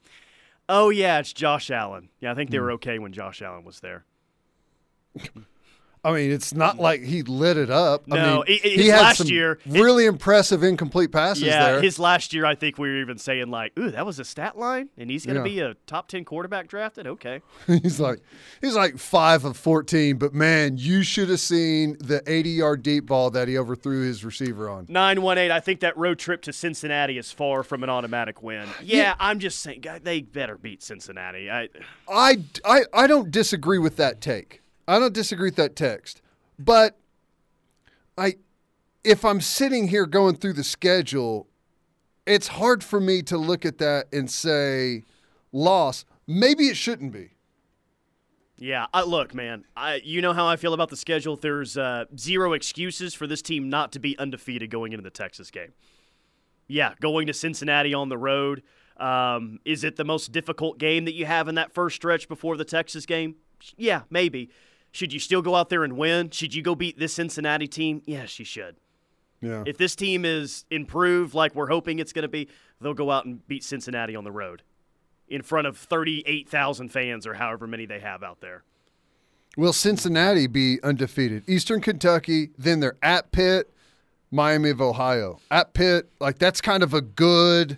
Oh 0.68 0.90
yeah, 0.90 1.18
it's 1.18 1.32
Josh 1.32 1.68
Allen. 1.70 2.10
Yeah, 2.20 2.30
I 2.30 2.34
think 2.36 2.50
they 2.50 2.60
were 2.60 2.70
okay 2.72 3.00
when 3.00 3.12
Josh 3.12 3.42
Allen 3.42 3.64
was 3.64 3.80
there. 3.80 4.04
I 6.04 6.12
mean, 6.12 6.30
it's 6.30 6.54
not 6.54 6.78
like 6.78 7.02
he 7.02 7.22
lit 7.22 7.56
it 7.56 7.68
up. 7.68 8.04
I 8.10 8.14
No, 8.16 8.44
mean, 8.46 8.58
i- 8.62 8.64
i- 8.64 8.68
he 8.68 8.86
had 8.88 9.00
last 9.00 9.18
some 9.18 9.26
year- 9.26 9.58
really 9.66 10.06
impressive 10.06 10.62
incomplete 10.62 11.10
passes 11.10 11.42
Yeah, 11.42 11.72
there. 11.72 11.82
his 11.82 11.98
last 11.98 12.32
year, 12.32 12.46
I 12.46 12.54
think 12.54 12.78
we 12.78 12.88
were 12.88 13.00
even 13.00 13.18
saying 13.18 13.48
like, 13.50 13.72
"Ooh, 13.76 13.90
that 13.90 14.06
was 14.06 14.20
a 14.20 14.24
stat 14.24 14.56
line, 14.56 14.88
and 14.96 15.10
he's 15.10 15.26
going 15.26 15.34
to 15.42 15.50
Yeah. 15.50 15.54
be 15.66 15.72
a 15.72 15.74
top 15.88 16.06
ten 16.06 16.24
quarterback 16.24 16.68
drafted." 16.68 17.08
Okay, 17.08 17.40
he's 17.66 17.98
like 17.98 18.20
he's 18.60 18.74
like 18.76 18.98
five 18.98 19.44
of 19.44 19.56
fourteen, 19.56 20.16
but 20.16 20.32
man, 20.32 20.76
you 20.78 21.02
should 21.02 21.28
have 21.28 21.40
seen 21.40 21.96
the 21.98 22.22
eighty-yard 22.30 22.84
deep 22.84 23.06
ball 23.06 23.30
that 23.30 23.48
he 23.48 23.58
overthrew 23.58 24.02
his 24.02 24.24
receiver 24.24 24.70
on. 24.70 24.86
nine 24.88 25.22
one 25.22 25.38
eight. 25.38 25.50
I 25.50 25.58
think 25.58 25.80
that 25.80 25.96
road 25.96 26.20
trip 26.20 26.40
to 26.42 26.52
Cincinnati 26.52 27.18
is 27.18 27.32
far 27.32 27.64
from 27.64 27.82
an 27.82 27.90
automatic 27.90 28.42
win. 28.44 28.68
Yeah, 28.82 29.14
I'm 29.18 29.40
just 29.40 29.58
saying, 29.58 29.80
God, 29.80 30.02
they 30.04 30.20
better 30.20 30.56
beat 30.56 30.82
Cincinnati. 30.84 31.50
I, 31.50 31.68
I, 32.08 32.38
I, 32.64 32.82
I 32.92 33.06
don't 33.08 33.32
disagree 33.32 33.78
with 33.78 33.96
that 33.96 34.20
take. 34.20 34.62
I 34.88 34.98
don't 34.98 35.14
disagree 35.14 35.48
with 35.48 35.56
that 35.56 35.76
text, 35.76 36.22
but 36.58 36.98
I, 38.16 38.36
if 39.04 39.24
I'm 39.24 39.40
sitting 39.40 39.88
here 39.88 40.06
going 40.06 40.36
through 40.36 40.54
the 40.54 40.64
schedule, 40.64 41.48
it's 42.26 42.48
hard 42.48 42.82
for 42.84 43.00
me 43.00 43.22
to 43.22 43.36
look 43.36 43.64
at 43.64 43.78
that 43.78 44.06
and 44.12 44.30
say 44.30 45.04
loss. 45.52 46.04
Maybe 46.26 46.64
it 46.68 46.76
shouldn't 46.76 47.12
be. 47.12 47.30
yeah, 48.58 48.86
I, 48.94 49.02
look, 49.02 49.34
man, 49.34 49.64
I, 49.76 50.00
you 50.02 50.22
know 50.22 50.32
how 50.32 50.46
I 50.46 50.56
feel 50.56 50.72
about 50.72 50.88
the 50.88 50.96
schedule. 50.96 51.36
There's 51.36 51.76
uh, 51.76 52.06
zero 52.16 52.52
excuses 52.54 53.12
for 53.14 53.26
this 53.26 53.42
team 53.42 53.68
not 53.68 53.92
to 53.92 53.98
be 53.98 54.18
undefeated 54.18 54.70
going 54.70 54.92
into 54.92 55.02
the 55.02 55.10
Texas 55.10 55.50
game. 55.50 55.72
Yeah, 56.66 56.94
going 57.00 57.26
to 57.28 57.34
Cincinnati 57.34 57.92
on 57.94 58.08
the 58.08 58.18
road. 58.18 58.62
Um, 58.96 59.58
is 59.64 59.84
it 59.84 59.96
the 59.96 60.04
most 60.04 60.32
difficult 60.32 60.78
game 60.78 61.04
that 61.04 61.14
you 61.14 61.26
have 61.26 61.48
in 61.48 61.56
that 61.56 61.74
first 61.74 61.96
stretch 61.96 62.28
before 62.28 62.56
the 62.56 62.64
Texas 62.64 63.04
game? 63.04 63.36
Yeah, 63.76 64.02
maybe. 64.10 64.50
Should 64.96 65.12
you 65.12 65.20
still 65.20 65.42
go 65.42 65.54
out 65.54 65.68
there 65.68 65.84
and 65.84 65.98
win? 65.98 66.30
Should 66.30 66.54
you 66.54 66.62
go 66.62 66.74
beat 66.74 66.98
this 66.98 67.12
Cincinnati 67.12 67.66
team? 67.68 68.00
Yes, 68.06 68.38
you 68.38 68.46
should. 68.46 68.76
Yeah. 69.42 69.62
If 69.66 69.76
this 69.76 69.94
team 69.94 70.24
is 70.24 70.64
improved 70.70 71.34
like 71.34 71.54
we're 71.54 71.68
hoping 71.68 71.98
it's 71.98 72.14
going 72.14 72.22
to 72.22 72.28
be, 72.28 72.48
they'll 72.80 72.94
go 72.94 73.10
out 73.10 73.26
and 73.26 73.46
beat 73.46 73.62
Cincinnati 73.62 74.16
on 74.16 74.24
the 74.24 74.32
road 74.32 74.62
in 75.28 75.42
front 75.42 75.66
of 75.66 75.76
38,000 75.76 76.88
fans 76.88 77.26
or 77.26 77.34
however 77.34 77.66
many 77.66 77.84
they 77.84 78.00
have 78.00 78.22
out 78.22 78.40
there. 78.40 78.62
Will 79.54 79.74
Cincinnati 79.74 80.46
be 80.46 80.78
undefeated? 80.82 81.46
Eastern 81.46 81.82
Kentucky, 81.82 82.52
then 82.56 82.80
they're 82.80 82.96
at 83.02 83.32
Pitt, 83.32 83.70
Miami 84.30 84.70
of 84.70 84.80
Ohio. 84.80 85.40
At 85.50 85.74
Pitt, 85.74 86.08
like 86.20 86.38
that's 86.38 86.62
kind 86.62 86.82
of 86.82 86.94
a 86.94 87.02
good 87.02 87.76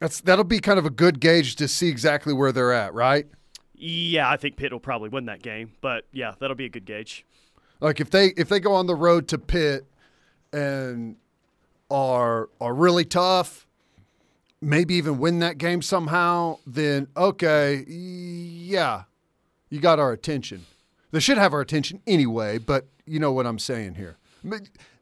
that's 0.00 0.20
that'll 0.20 0.42
be 0.42 0.58
kind 0.58 0.80
of 0.80 0.84
a 0.84 0.90
good 0.90 1.20
gauge 1.20 1.54
to 1.56 1.68
see 1.68 1.86
exactly 1.86 2.32
where 2.32 2.50
they're 2.50 2.72
at, 2.72 2.92
right? 2.92 3.28
Yeah, 3.78 4.30
I 4.30 4.36
think 4.36 4.56
Pitt 4.56 4.72
will 4.72 4.80
probably 4.80 5.08
win 5.08 5.26
that 5.26 5.42
game, 5.42 5.72
but 5.80 6.04
yeah, 6.12 6.34
that'll 6.38 6.56
be 6.56 6.64
a 6.64 6.70
good 6.70 6.86
gauge. 6.86 7.24
Like 7.80 8.00
if 8.00 8.10
they 8.10 8.28
if 8.36 8.48
they 8.48 8.60
go 8.60 8.72
on 8.72 8.86
the 8.86 8.94
road 8.94 9.28
to 9.28 9.38
Pitt 9.38 9.84
and 10.52 11.16
are 11.90 12.48
are 12.60 12.74
really 12.74 13.04
tough, 13.04 13.66
maybe 14.60 14.94
even 14.94 15.18
win 15.18 15.40
that 15.40 15.58
game 15.58 15.82
somehow, 15.82 16.58
then 16.66 17.08
okay, 17.16 17.84
yeah, 17.86 19.02
you 19.68 19.80
got 19.80 19.98
our 19.98 20.12
attention. 20.12 20.66
They 21.10 21.20
should 21.20 21.38
have 21.38 21.52
our 21.52 21.60
attention 21.60 22.00
anyway, 22.06 22.58
but 22.58 22.86
you 23.06 23.20
know 23.20 23.32
what 23.32 23.46
I'm 23.46 23.58
saying 23.58 23.94
here. 23.94 24.16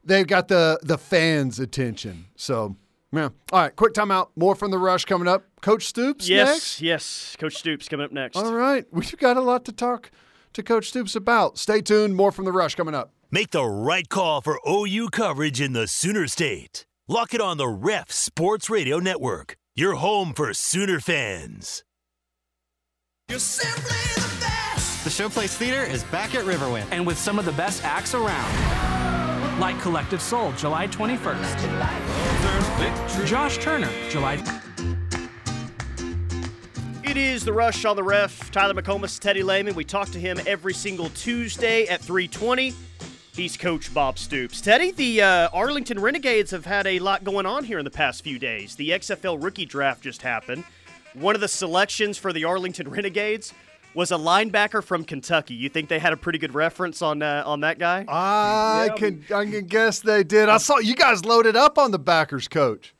They've 0.03 0.27
got 0.27 0.47
the 0.47 0.79
the 0.83 0.97
fans' 0.97 1.59
attention. 1.59 2.25
So, 2.35 2.75
yeah. 3.15 3.29
All 3.51 3.61
right, 3.61 3.75
quick 3.75 3.93
timeout. 3.93 4.29
More 4.35 4.55
from 4.55 4.71
the 4.71 4.77
rush 4.77 5.05
coming 5.05 5.27
up. 5.27 5.43
Coach 5.61 5.85
Stoops 5.85 6.27
Yes, 6.29 6.47
next. 6.49 6.81
yes. 6.81 7.35
Coach 7.39 7.55
Stoops 7.55 7.87
coming 7.89 8.05
up 8.05 8.11
next. 8.11 8.35
All 8.37 8.53
right, 8.53 8.85
we've 8.91 9.17
got 9.17 9.37
a 9.37 9.41
lot 9.41 9.65
to 9.65 9.71
talk 9.71 10.11
to 10.53 10.63
Coach 10.63 10.89
Stoops 10.89 11.15
about. 11.15 11.57
Stay 11.57 11.81
tuned. 11.81 12.15
More 12.15 12.31
from 12.31 12.45
the 12.45 12.51
rush 12.51 12.75
coming 12.75 12.95
up. 12.95 13.11
Make 13.31 13.51
the 13.51 13.65
right 13.65 14.07
call 14.07 14.41
for 14.41 14.59
OU 14.69 15.09
coverage 15.11 15.59
in 15.59 15.73
the 15.73 15.87
Sooner 15.87 16.27
State. 16.27 16.85
Lock 17.07 17.33
it 17.33 17.41
on 17.41 17.57
the 17.57 17.67
Ref 17.67 18.11
Sports 18.11 18.69
Radio 18.69 18.99
Network, 18.99 19.55
your 19.75 19.95
home 19.95 20.33
for 20.33 20.53
Sooner 20.53 20.99
fans. 20.99 21.83
You're 23.29 23.39
simply 23.39 23.97
the 24.15 24.37
best. 24.39 25.03
The 25.03 25.09
Showplace 25.09 25.55
Theater 25.57 25.83
is 25.83 26.03
back 26.05 26.35
at 26.35 26.45
Riverwind 26.45 26.85
and 26.91 27.05
with 27.07 27.17
some 27.17 27.37
of 27.39 27.45
the 27.45 27.51
best 27.53 27.83
acts 27.83 28.13
around. 28.13 29.24
Like 29.59 29.79
Collective 29.79 30.21
Soul, 30.21 30.51
July 30.53 30.87
21st. 30.87 33.25
Josh 33.25 33.57
Turner, 33.57 33.89
July. 34.09 34.35
It 37.05 37.15
is 37.15 37.45
the 37.45 37.53
rush 37.53 37.85
on 37.85 37.95
the 37.95 38.03
ref. 38.03 38.51
Tyler 38.51 38.73
McComas, 38.73 39.17
Teddy 39.17 39.43
Lehman. 39.43 39.73
We 39.73 39.85
talk 39.85 40.09
to 40.09 40.19
him 40.19 40.41
every 40.45 40.73
single 40.73 41.07
Tuesday 41.11 41.87
at 41.87 42.01
320. 42.01 42.73
He's 43.33 43.55
Coach 43.55 43.93
Bob 43.93 44.19
Stoops. 44.19 44.59
Teddy, 44.59 44.91
the 44.91 45.21
uh, 45.21 45.47
Arlington 45.53 45.99
Renegades 45.99 46.51
have 46.51 46.65
had 46.65 46.85
a 46.85 46.99
lot 46.99 47.23
going 47.23 47.45
on 47.45 47.63
here 47.63 47.79
in 47.79 47.85
the 47.85 47.91
past 47.91 48.25
few 48.25 48.37
days. 48.37 48.75
The 48.75 48.89
XFL 48.89 49.41
rookie 49.41 49.65
draft 49.65 50.03
just 50.03 50.21
happened. 50.21 50.65
One 51.13 51.33
of 51.33 51.39
the 51.39 51.47
selections 51.47 52.17
for 52.17 52.33
the 52.33 52.43
Arlington 52.43 52.89
Renegades 52.89 53.53
was 53.95 54.11
a 54.11 54.15
linebacker 54.17 54.83
from 54.83 55.05
Kentucky. 55.05 55.55
You 55.55 55.69
think 55.69 55.89
they 55.89 55.99
had 55.99 56.13
a 56.13 56.17
pretty 56.17 56.37
good 56.37 56.53
reference 56.53 57.01
on 57.01 57.21
uh, 57.21 57.43
on 57.45 57.61
that 57.61 57.79
guy? 57.79 58.05
I 58.07 58.89
can 58.95 59.23
I 59.33 59.45
can 59.45 59.65
guess 59.65 60.01
they 60.01 60.23
did. 60.23 60.49
I 60.49 60.57
saw 60.57 60.77
you 60.79 60.95
guys 60.95 61.25
loaded 61.25 61.55
up 61.55 61.77
on 61.77 61.91
the 61.91 61.99
backers, 61.99 62.47
coach. 62.47 62.93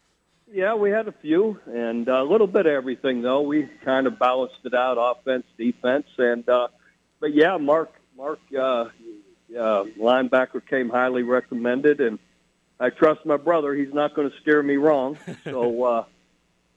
Yeah, 0.51 0.73
we 0.73 0.89
had 0.89 1.09
a 1.09 1.11
few, 1.11 1.59
and 1.65 2.07
a 2.07 2.23
little 2.23 2.47
bit 2.47 2.65
of 2.65 2.71
everything 2.71 3.21
though. 3.21 3.41
We 3.41 3.67
kind 3.83 4.07
of 4.07 4.17
balanced 4.17 4.59
it 4.63 4.73
out, 4.73 4.95
offense, 4.97 5.45
defense, 5.57 6.07
and 6.17 6.47
uh, 6.47 6.69
but 7.19 7.33
yeah, 7.33 7.57
Mark, 7.57 7.93
Mark, 8.15 8.39
uh, 8.57 8.61
uh, 8.61 8.89
linebacker 9.99 10.65
came 10.65 10.89
highly 10.89 11.23
recommended, 11.23 11.99
and 11.99 12.19
I 12.79 12.89
trust 12.89 13.25
my 13.25 13.37
brother. 13.37 13.73
He's 13.73 13.93
not 13.93 14.15
going 14.15 14.29
to 14.29 14.37
steer 14.41 14.63
me 14.63 14.77
wrong. 14.77 15.17
So, 15.43 15.83
uh, 15.83 16.05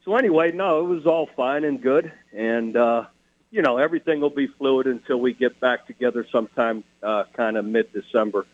so 0.05 0.17
anyway, 0.17 0.53
no, 0.53 0.81
it 0.81 0.89
was 0.89 1.07
all 1.07 1.29
fine 1.37 1.65
and 1.65 1.81
good, 1.81 2.13
and 2.33 2.77
uh, 2.77 3.05
you 3.50 3.62
know 3.62 3.78
everything 3.78 4.21
will 4.21 4.31
be 4.31 4.47
fluid 4.59 4.87
until 4.87 5.19
we 5.19 5.33
get 5.33 5.59
back 5.61 5.87
together 5.87 6.26
sometime, 6.31 6.85
uh, 7.02 7.25
kind 7.35 7.57
of 7.57 7.64
mid-December. 7.64 8.47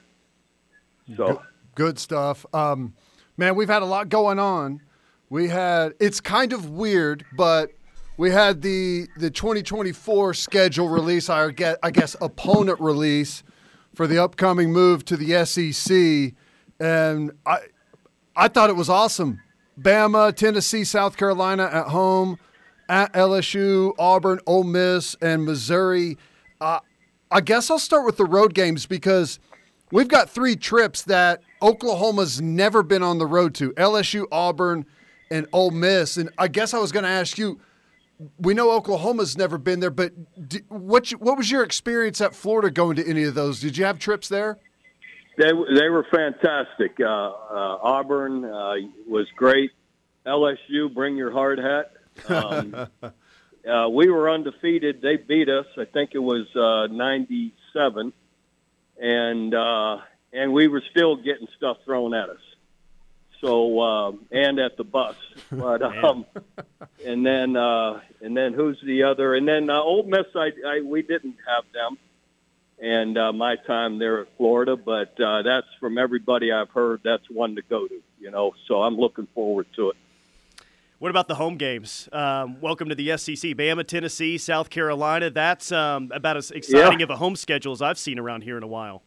So. 1.17 1.43
Good 1.75 1.99
stuff. 1.99 2.47
Um, 2.55 2.95
man, 3.37 3.57
we've 3.57 3.69
had 3.69 3.83
a 3.83 3.87
lot 3.87 4.09
going 4.09 4.39
on. 4.39 4.81
We 5.29 5.49
had 5.49 5.95
it's 5.99 6.21
kind 6.21 6.53
of 6.53 6.71
weird, 6.71 7.25
but 7.37 7.71
we 8.17 8.31
had 8.31 8.63
the 8.63 9.09
the 9.17 9.31
2024 9.31 10.35
schedule 10.35 10.89
release. 10.89 11.29
I 11.29 11.51
get 11.51 11.79
I 11.83 11.91
guess 11.91 12.15
opponent 12.21 12.81
release 12.81 13.43
for 13.95 14.07
the 14.07 14.23
upcoming 14.23 14.73
move 14.73 15.05
to 15.07 15.17
the 15.17 15.45
SEC, 15.45 16.35
and 16.79 17.33
I 17.45 17.59
I 18.37 18.49
thought 18.49 18.71
it 18.71 18.77
was 18.77 18.89
awesome. 18.89 19.41
Bama, 19.81 20.35
Tennessee, 20.35 20.85
South 20.85 21.17
Carolina 21.17 21.65
at 21.65 21.89
home, 21.89 22.39
at 22.89 23.13
LSU, 23.13 23.95
Auburn, 23.99 24.41
Ole 24.47 24.65
Miss, 24.65 25.15
and 25.21 25.45
Missouri. 25.45 26.17
Uh, 26.61 26.81
I 27.31 27.41
guess 27.41 27.71
I'll 27.71 27.79
start 27.79 28.05
with 28.05 28.17
the 28.17 28.25
road 28.25 28.55
games 28.55 28.87
because 28.87 29.39
we've 29.91 30.09
got 30.09 30.31
three 30.31 30.57
trips 30.57 31.03
that 31.03 31.41
Oklahoma's 31.63 32.41
never 32.41 32.83
been 32.83 33.03
on 33.03 33.19
the 33.19 33.27
road 33.27 33.55
to 33.57 33.73
LSU, 33.73 34.27
Auburn, 34.31 34.87
and 35.31 35.47
Ole 35.53 35.71
Miss. 35.71 36.17
And 36.17 36.31
I 36.39 36.49
guess 36.49 36.75
I 36.75 36.79
was 36.79 36.93
going 36.93 37.05
to 37.05 37.09
ask 37.09 37.39
you 37.39 37.61
we 38.39 38.55
know 38.55 38.71
Oklahoma's 38.71 39.37
never 39.37 39.59
been 39.59 39.81
there, 39.81 39.91
but 39.91 40.13
what, 40.69 41.11
what 41.11 41.37
was 41.37 41.51
your 41.51 41.63
experience 41.63 42.21
at 42.21 42.35
Florida 42.35 42.71
going 42.71 42.97
to 42.97 43.09
any 43.09 43.25
of 43.25 43.35
those? 43.35 43.61
Did 43.61 43.77
you 43.77 43.85
have 43.85 43.99
trips 43.99 44.29
there? 44.29 44.59
They 45.37 45.51
they 45.75 45.89
were 45.89 46.07
fantastic. 46.15 46.97
Uh, 47.01 47.05
uh, 47.05 47.79
Auburn 47.83 48.45
uh, 48.45 48.75
was 49.09 49.27
great. 49.35 49.73
LSU, 50.25 50.95
bring 50.95 51.17
your 51.17 51.33
hard 51.33 51.59
hat. 51.59 51.91
Um, 52.29 52.75
uh, 53.03 53.89
we 53.89 54.09
were 54.09 54.31
undefeated. 54.31 55.01
They 55.03 55.17
beat 55.17 55.49
us. 55.49 55.67
I 55.77 55.85
think 55.85 56.11
it 56.15 56.19
was 56.19 56.47
uh, 56.55 56.93
'97, 56.93 58.13
and 59.01 59.55
uh, 59.55 59.99
and 60.33 60.53
we 60.53 60.69
were 60.69 60.83
still 60.91 61.17
getting 61.17 61.49
stuff 61.57 61.79
thrown 61.85 62.15
at 62.15 62.29
us. 62.29 62.41
So 63.41 63.81
um, 63.81 64.27
and 64.31 64.59
at 64.59 64.77
the 64.77 64.85
bus, 64.85 65.17
but 65.53 65.83
um, 65.83 66.25
and 67.05 67.25
then 67.25 67.57
uh, 67.57 68.01
and 68.21 68.37
then 68.37 68.55
who's 68.55 68.81
the 68.85 69.05
other? 69.05 69.35
And 69.35 69.47
then 69.47 69.69
uh, 69.71 69.81
Ole 69.81 70.05
Miss, 70.05 70.27
I, 70.35 70.51
I 70.67 70.81
we 70.81 71.03
didn't 71.03 71.37
have 71.47 71.65
them 71.73 71.99
and 72.79 73.17
uh, 73.17 73.33
my 73.33 73.57
time 73.57 73.99
there 73.99 74.21
at 74.21 74.29
Florida. 74.37 74.77
But 74.77 75.19
uh, 75.21 75.43
that's 75.43 75.67
from 75.81 75.99
everybody 75.99 76.53
I've 76.53 76.71
heard. 76.71 77.01
That's 77.05 77.29
one 77.31 77.57
to 77.57 77.63
go 77.63 77.87
to, 77.87 78.03
you 78.21 78.31
know. 78.31 78.55
So 78.69 78.83
I'm 78.83 78.97
looking 78.97 79.27
forward 79.35 79.67
to 79.77 79.91
it. 79.91 79.97
What 81.05 81.11
about 81.11 81.29
the 81.29 81.35
home 81.35 81.59
games? 81.59 82.09
Um, 82.13 82.59
welcome 82.63 82.89
to 82.89 82.95
the 82.95 83.19
SEC. 83.19 83.37
Bama, 83.59 83.87
Tennessee, 83.87 84.39
South 84.39 84.71
Carolina. 84.71 85.29
That's 85.29 85.71
um, 85.71 86.11
about 86.15 86.39
as 86.39 86.51
exciting 86.51 87.01
Yeah. 87.01 87.05
of 87.05 87.11
a 87.11 87.17
home 87.17 87.37
schedule 87.37 87.73
as 87.75 87.83
I've 87.83 87.99
seen 87.99 88.19
around 88.19 88.41
here 88.41 88.57
in 88.57 88.63
a 88.63 88.67
while. 88.67 89.03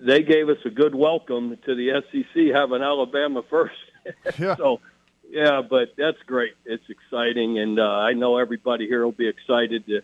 They 0.00 0.22
gave 0.22 0.48
us 0.48 0.58
a 0.64 0.70
good 0.70 0.94
welcome 0.94 1.58
to 1.66 1.74
the 1.74 2.00
SEC, 2.12 2.54
having 2.54 2.80
Alabama 2.80 3.42
first. 3.50 3.74
Yeah. 4.38 4.54
so, 4.54 4.80
yeah, 5.28 5.62
but 5.68 5.94
that's 5.98 6.22
great. 6.26 6.52
It's 6.64 6.88
exciting, 6.88 7.58
and 7.58 7.80
uh, 7.80 7.82
I 7.82 8.12
know 8.12 8.36
everybody 8.36 8.86
here 8.86 9.04
will 9.04 9.10
be 9.10 9.26
excited 9.26 9.84
to 9.86 10.02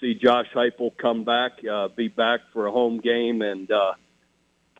see 0.00 0.14
Josh 0.14 0.46
Heupel 0.54 0.96
come 0.96 1.24
back, 1.24 1.54
uh, 1.68 1.88
be 1.88 2.06
back 2.06 2.42
for 2.52 2.68
a 2.68 2.70
home 2.70 3.00
game, 3.00 3.42
and 3.42 3.68
uh, 3.72 3.94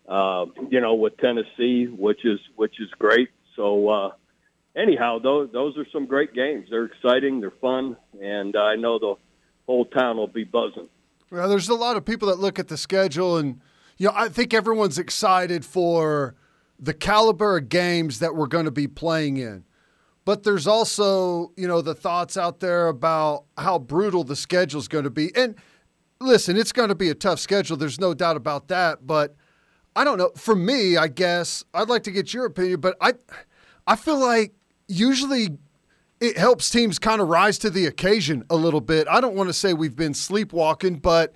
uh, 0.09 0.47
you 0.69 0.81
know 0.81 0.95
with 0.95 1.17
Tennessee, 1.17 1.87
which 1.87 2.25
is 2.25 2.39
which 2.55 2.79
is 2.79 2.91
great. 2.97 3.31
So, 3.57 3.89
uh, 3.89 4.11
anyhow, 4.77 5.19
those 5.19 5.51
those 5.53 5.77
are 5.77 5.87
some 5.93 6.07
great 6.07 6.35
games. 6.35 6.69
They're 6.71 6.85
exciting, 6.85 7.41
they're 7.41 7.53
fun, 7.61 7.97
and 8.21 8.57
I 8.57 8.77
know 8.77 8.99
the 8.99 9.15
whole 9.67 9.85
town 9.85 10.17
will 10.17 10.27
be 10.27 10.45
buzzing. 10.45 10.89
Well, 11.31 11.49
there's 11.49 11.69
a 11.69 11.75
lot 11.75 11.97
of 11.97 12.05
people 12.05 12.29
that 12.29 12.39
look 12.39 12.59
at 12.59 12.69
the 12.69 12.77
schedule, 12.77 13.37
and 13.37 13.61
you 13.99 14.07
know, 14.07 14.13
I 14.15 14.29
think 14.29 14.53
everyone's 14.53 14.99
excited 14.99 15.65
for 15.65 16.35
the 16.79 16.95
caliber 16.95 17.59
of 17.59 17.69
games 17.69 18.19
that 18.19 18.35
we're 18.35 18.47
going 18.47 18.65
to 18.65 18.71
be 18.71 18.89
playing 18.89 19.37
in. 19.37 19.65
But 20.25 20.43
there's 20.43 20.67
also, 20.67 21.53
you 21.57 21.69
know, 21.69 21.83
the 21.83 21.95
thoughts 21.95 22.37
out 22.37 22.61
there 22.61 22.89
about 22.89 23.45
how 23.59 23.79
brutal 23.79 24.25
the 24.25 24.37
schedule's 24.37 24.89
going 24.89 25.05
to 25.05 25.11
be. 25.11 25.35
And 25.37 25.55
listen, 26.21 26.57
it's 26.57 26.73
going 26.73 26.89
to 26.89 26.95
be 26.95 27.09
a 27.11 27.15
tough 27.15 27.39
schedule. 27.39 27.77
There's 27.77 28.01
no 28.01 28.15
doubt 28.15 28.37
about 28.37 28.69
that. 28.69 29.07
But 29.07 29.37
I 29.97 30.05
don't 30.05 30.19
know. 30.19 30.31
For 30.37 30.55
me, 30.55 30.97
I 30.97 31.09
guess 31.09 31.65
I'd 31.75 31.89
like 31.89 32.03
to 32.05 32.11
get 32.11 32.33
your 32.33 32.47
opinion. 32.47 32.81
But 32.81 32.97
I, 33.01 33.15
I 33.87 33.97
feel 33.97 34.19
like 34.19 34.55
usually 34.91 35.59
it 36.21 36.37
helps 36.37 36.69
teams 36.69 36.99
kind 36.99 37.21
of 37.21 37.29
rise 37.29 37.59
to 37.59 37.71
the 37.71 37.87
occasion 37.87 38.45
a 38.51 38.57
little 38.57 38.81
bit. 38.81 39.09
I 39.09 39.21
don't 39.21 39.35
want 39.35 39.49
to 39.49 39.55
say 39.55 39.73
we've 39.73 39.97
been 39.97 40.15
sleepwalking, 40.15 40.97
but 40.97 41.33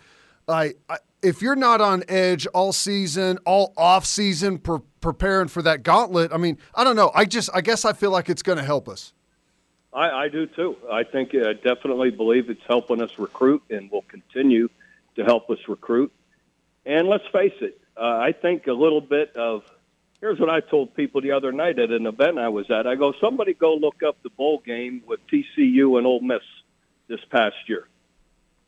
I, 0.47 0.75
I 0.89 0.99
if 1.23 1.41
you're 1.41 1.57
not 1.57 1.81
on 1.81 2.05
edge 2.09 2.47
all 2.49 2.73
season, 2.73 3.39
all 3.47 3.73
off 3.77 4.05
season, 4.05 4.59
pre- 4.59 4.81
preparing 5.01 5.49
for 5.49 5.63
that 5.63 5.83
gauntlet, 5.83 6.33
I 6.33 6.37
mean, 6.37 6.59
I 6.75 6.85
don't 6.85 6.97
know. 6.97 7.11
I 7.15 7.25
just, 7.25 7.49
I 7.55 7.63
guess 7.63 7.87
I 7.87 7.95
feel 7.95 8.11
like 8.11 8.29
it's 8.29 8.43
going 8.43 8.59
to 8.59 8.65
help 8.65 8.89
us. 8.89 9.15
I, 9.95 10.11
I 10.11 10.29
do 10.29 10.47
too. 10.47 10.77
I 10.93 11.05
think 11.05 11.35
I 11.35 11.55
definitely 11.55 12.11
believe 12.11 12.51
it's 12.51 12.65
helping 12.69 13.01
us 13.01 13.19
recruit 13.19 13.63
and 13.71 13.91
will 13.91 14.05
continue 14.09 14.69
to 15.17 15.25
help 15.25 15.49
us 15.49 15.59
recruit. 15.67 16.13
And 16.85 17.09
let's 17.09 17.27
face 17.33 17.55
it, 17.61 17.81
uh, 17.97 18.01
I 18.01 18.33
think 18.33 18.67
a 18.67 18.73
little 18.73 19.01
bit 19.01 19.35
of 19.37 19.63
here's 20.25 20.41
what 20.41 20.49
I 20.49 20.61
told 20.61 20.95
people 20.95 21.21
the 21.21 21.33
other 21.33 21.53
night 21.53 21.79
at 21.79 21.91
an 21.91 22.07
event 22.07 22.39
I 22.39 22.49
was 22.49 22.71
at. 22.71 22.87
I 22.87 22.95
go, 22.95 23.13
somebody 23.21 23.53
go 23.53 23.75
look 23.75 24.03
up 24.03 24.17
the 24.23 24.31
bowl 24.31 24.63
game 24.65 25.03
with 25.07 25.21
TCU 25.27 25.99
and 25.99 26.07
Ole 26.07 26.23
Miss 26.23 26.41
this 27.09 27.21
past 27.29 27.57
year. 27.67 27.87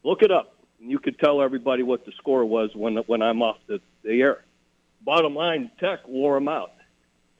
Look 0.02 0.20
it 0.20 0.30
up. 0.30 0.54
And 0.78 0.90
you 0.90 0.98
could 0.98 1.18
tell 1.18 1.40
everybody 1.40 1.82
what 1.82 2.04
the 2.04 2.12
score 2.18 2.44
was 2.44 2.74
when 2.74 2.96
when 3.06 3.22
I'm 3.22 3.40
off 3.40 3.56
the, 3.68 3.80
the 4.02 4.20
air. 4.20 4.44
Bottom 5.00 5.34
line, 5.34 5.70
Tech 5.80 6.06
wore 6.06 6.34
them 6.34 6.46
out. 6.46 6.72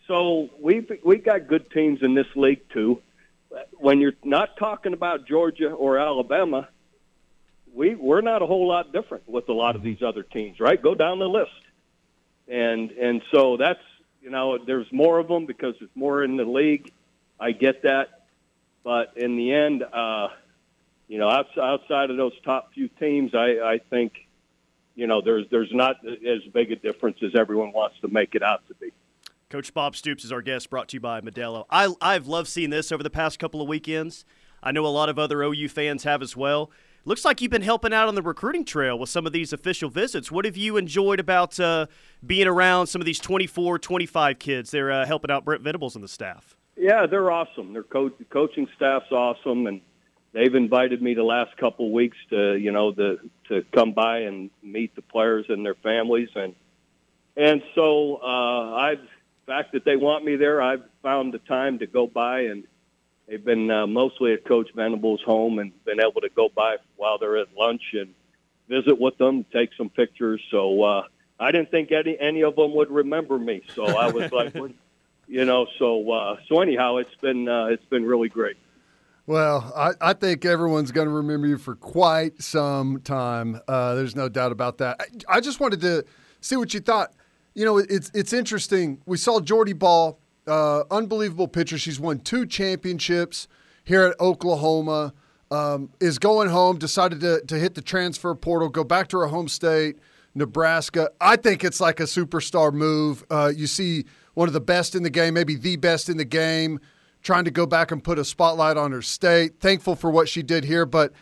So 0.08 0.48
we've 0.62 0.90
we 1.04 1.18
got 1.18 1.46
good 1.46 1.70
teams 1.70 1.98
in 2.00 2.14
this 2.14 2.28
league 2.36 2.66
too. 2.70 3.02
When 3.74 4.00
you're 4.00 4.14
not 4.24 4.56
talking 4.56 4.94
about 4.94 5.26
Georgia 5.26 5.68
or 5.68 5.98
Alabama, 5.98 6.68
we 7.74 7.94
we're 7.94 8.22
not 8.22 8.40
a 8.40 8.46
whole 8.46 8.66
lot 8.66 8.94
different 8.94 9.28
with 9.28 9.50
a 9.50 9.52
lot 9.52 9.76
of 9.76 9.82
these 9.82 10.00
other 10.00 10.22
teams, 10.22 10.58
right? 10.58 10.80
Go 10.80 10.94
down 10.94 11.18
the 11.18 11.28
list, 11.28 11.50
and 12.48 12.92
and 12.92 13.20
so 13.30 13.58
that's 13.58 13.80
you 14.26 14.32
know 14.32 14.58
there's 14.58 14.92
more 14.92 15.20
of 15.20 15.28
them 15.28 15.46
because 15.46 15.76
there's 15.78 15.90
more 15.94 16.24
in 16.24 16.36
the 16.36 16.44
league. 16.44 16.92
I 17.38 17.52
get 17.52 17.82
that, 17.84 18.26
but 18.82 19.12
in 19.16 19.36
the 19.36 19.52
end, 19.52 19.84
uh, 19.84 20.28
you 21.06 21.18
know, 21.18 21.28
outside, 21.28 22.10
of 22.10 22.16
those 22.16 22.32
top 22.44 22.74
few 22.74 22.88
teams, 22.88 23.36
I, 23.36 23.74
I 23.74 23.80
think 23.88 24.26
you 24.96 25.06
know 25.06 25.22
there's 25.22 25.46
there's 25.52 25.72
not 25.72 25.98
as 26.04 26.42
big 26.52 26.72
a 26.72 26.76
difference 26.76 27.18
as 27.22 27.36
everyone 27.36 27.70
wants 27.72 28.00
to 28.00 28.08
make 28.08 28.34
it 28.34 28.42
out 28.42 28.66
to 28.66 28.74
be. 28.74 28.90
Coach 29.48 29.72
Bob 29.72 29.94
Stoops 29.94 30.24
is 30.24 30.32
our 30.32 30.42
guest, 30.42 30.70
brought 30.70 30.88
to 30.88 30.96
you 30.96 31.00
by 31.00 31.20
Modelo. 31.20 31.64
I, 31.70 31.94
I've 32.00 32.26
loved 32.26 32.48
seeing 32.48 32.70
this 32.70 32.90
over 32.90 33.04
the 33.04 33.10
past 33.10 33.38
couple 33.38 33.62
of 33.62 33.68
weekends. 33.68 34.24
I 34.60 34.72
know 34.72 34.84
a 34.84 34.88
lot 34.88 35.08
of 35.08 35.20
other 35.20 35.40
OU 35.44 35.68
fans 35.68 36.02
have 36.02 36.20
as 36.20 36.36
well. 36.36 36.72
Looks 37.06 37.24
like 37.24 37.40
you've 37.40 37.52
been 37.52 37.62
helping 37.62 37.92
out 37.92 38.08
on 38.08 38.16
the 38.16 38.22
recruiting 38.22 38.64
trail 38.64 38.98
with 38.98 39.08
some 39.08 39.28
of 39.28 39.32
these 39.32 39.52
official 39.52 39.88
visits. 39.88 40.32
What 40.32 40.44
have 40.44 40.56
you 40.56 40.76
enjoyed 40.76 41.20
about 41.20 41.58
uh, 41.60 41.86
being 42.26 42.48
around 42.48 42.88
some 42.88 43.00
of 43.00 43.06
these 43.06 43.20
24, 43.20 43.78
25 43.78 44.40
kids? 44.40 44.72
They're 44.72 44.90
uh, 44.90 45.06
helping 45.06 45.30
out 45.30 45.44
Brent 45.44 45.62
Venables 45.62 45.94
and 45.94 46.02
the 46.02 46.08
staff. 46.08 46.56
Yeah, 46.76 47.06
they're 47.06 47.30
awesome. 47.30 47.72
Their 47.72 47.84
coach, 47.84 48.12
coaching 48.28 48.66
staff's 48.74 49.12
awesome, 49.12 49.68
and 49.68 49.82
they've 50.32 50.52
invited 50.52 51.00
me 51.00 51.14
the 51.14 51.22
last 51.22 51.56
couple 51.58 51.92
weeks 51.92 52.16
to 52.30 52.56
you 52.56 52.72
know 52.72 52.90
the 52.90 53.18
to 53.50 53.64
come 53.72 53.92
by 53.92 54.22
and 54.22 54.50
meet 54.60 54.96
the 54.96 55.02
players 55.02 55.46
and 55.48 55.64
their 55.64 55.76
families, 55.76 56.28
and 56.34 56.56
and 57.36 57.62
so 57.76 58.16
uh, 58.16 58.74
I've 58.74 58.98
the 58.98 59.52
fact 59.52 59.72
that 59.74 59.84
they 59.84 59.94
want 59.94 60.24
me 60.24 60.34
there, 60.34 60.60
I've 60.60 60.82
found 61.04 61.32
the 61.32 61.38
time 61.38 61.78
to 61.78 61.86
go 61.86 62.08
by, 62.08 62.40
and 62.40 62.64
they've 63.28 63.44
been 63.44 63.70
uh, 63.70 63.86
mostly 63.86 64.32
at 64.32 64.44
Coach 64.44 64.70
Venables' 64.74 65.20
home 65.24 65.58
and 65.58 65.72
been 65.84 66.00
able 66.00 66.20
to 66.20 66.28
go 66.28 66.48
by 66.54 66.76
while 66.96 67.18
they're 67.18 67.38
at 67.38 67.48
lunch 67.56 67.82
and 67.92 68.14
visit 68.68 69.00
with 69.00 69.16
them, 69.18 69.44
take 69.52 69.70
some 69.76 69.88
pictures. 69.88 70.40
So 70.50 70.82
uh, 70.82 71.02
I 71.38 71.52
didn't 71.52 71.70
think 71.70 71.92
any 71.92 72.18
any 72.18 72.42
of 72.42 72.56
them 72.56 72.74
would 72.74 72.90
remember 72.90 73.38
me, 73.38 73.62
so 73.74 73.84
I 73.84 74.10
was 74.10 74.30
like, 74.32 74.54
you 75.28 75.44
know, 75.44 75.66
so 75.78 76.10
uh, 76.10 76.36
so 76.48 76.60
anyhow, 76.60 76.96
it's 76.96 77.14
been 77.16 77.48
uh, 77.48 77.66
it's 77.66 77.84
been 77.86 78.04
really 78.04 78.28
great. 78.28 78.56
Well, 79.26 79.72
I, 79.76 79.90
I 80.00 80.12
think 80.12 80.44
everyone's 80.44 80.92
going 80.92 81.08
to 81.08 81.14
remember 81.14 81.48
you 81.48 81.58
for 81.58 81.74
quite 81.74 82.40
some 82.40 83.00
time. 83.00 83.60
Uh, 83.66 83.96
there's 83.96 84.14
no 84.14 84.28
doubt 84.28 84.52
about 84.52 84.78
that. 84.78 85.00
I, 85.00 85.38
I 85.38 85.40
just 85.40 85.58
wanted 85.58 85.80
to 85.80 86.04
see 86.40 86.54
what 86.54 86.72
you 86.72 86.78
thought. 86.78 87.12
You 87.54 87.64
know, 87.64 87.78
it's 87.78 88.10
it's 88.14 88.32
interesting. 88.32 89.00
We 89.04 89.16
saw 89.16 89.40
Jordy 89.40 89.72
Bahl, 89.72 90.20
uh, 90.46 90.84
unbelievable 90.90 91.48
pitcher. 91.48 91.78
She's 91.78 92.00
won 92.00 92.20
two 92.20 92.46
championships 92.46 93.48
here 93.84 94.02
at 94.04 94.20
Oklahoma. 94.20 95.14
Um, 95.48 95.90
is 96.00 96.18
going 96.18 96.48
home. 96.48 96.76
Decided 96.76 97.20
to 97.20 97.40
to 97.42 97.56
hit 97.56 97.76
the 97.76 97.80
transfer 97.80 98.34
portal, 98.34 98.68
go 98.68 98.82
back 98.82 99.06
to 99.08 99.18
her 99.18 99.26
home 99.26 99.46
state, 99.46 99.96
Nebraska. 100.34 101.10
I 101.20 101.36
think 101.36 101.62
it's 101.62 101.80
like 101.80 102.00
a 102.00 102.04
superstar 102.04 102.72
move. 102.72 103.24
Uh, 103.30 103.52
you 103.54 103.68
see 103.68 104.06
one 104.34 104.48
of 104.48 104.54
the 104.54 104.60
best 104.60 104.96
in 104.96 105.04
the 105.04 105.10
game, 105.10 105.34
maybe 105.34 105.54
the 105.54 105.76
best 105.76 106.08
in 106.08 106.16
the 106.16 106.24
game, 106.24 106.80
trying 107.22 107.44
to 107.44 107.52
go 107.52 107.64
back 107.64 107.92
and 107.92 108.02
put 108.02 108.18
a 108.18 108.24
spotlight 108.24 108.76
on 108.76 108.90
her 108.90 109.02
state. 109.02 109.60
Thankful 109.60 109.94
for 109.94 110.10
what 110.10 110.28
she 110.28 110.42
did 110.42 110.64
here, 110.64 110.84
but 110.84 111.12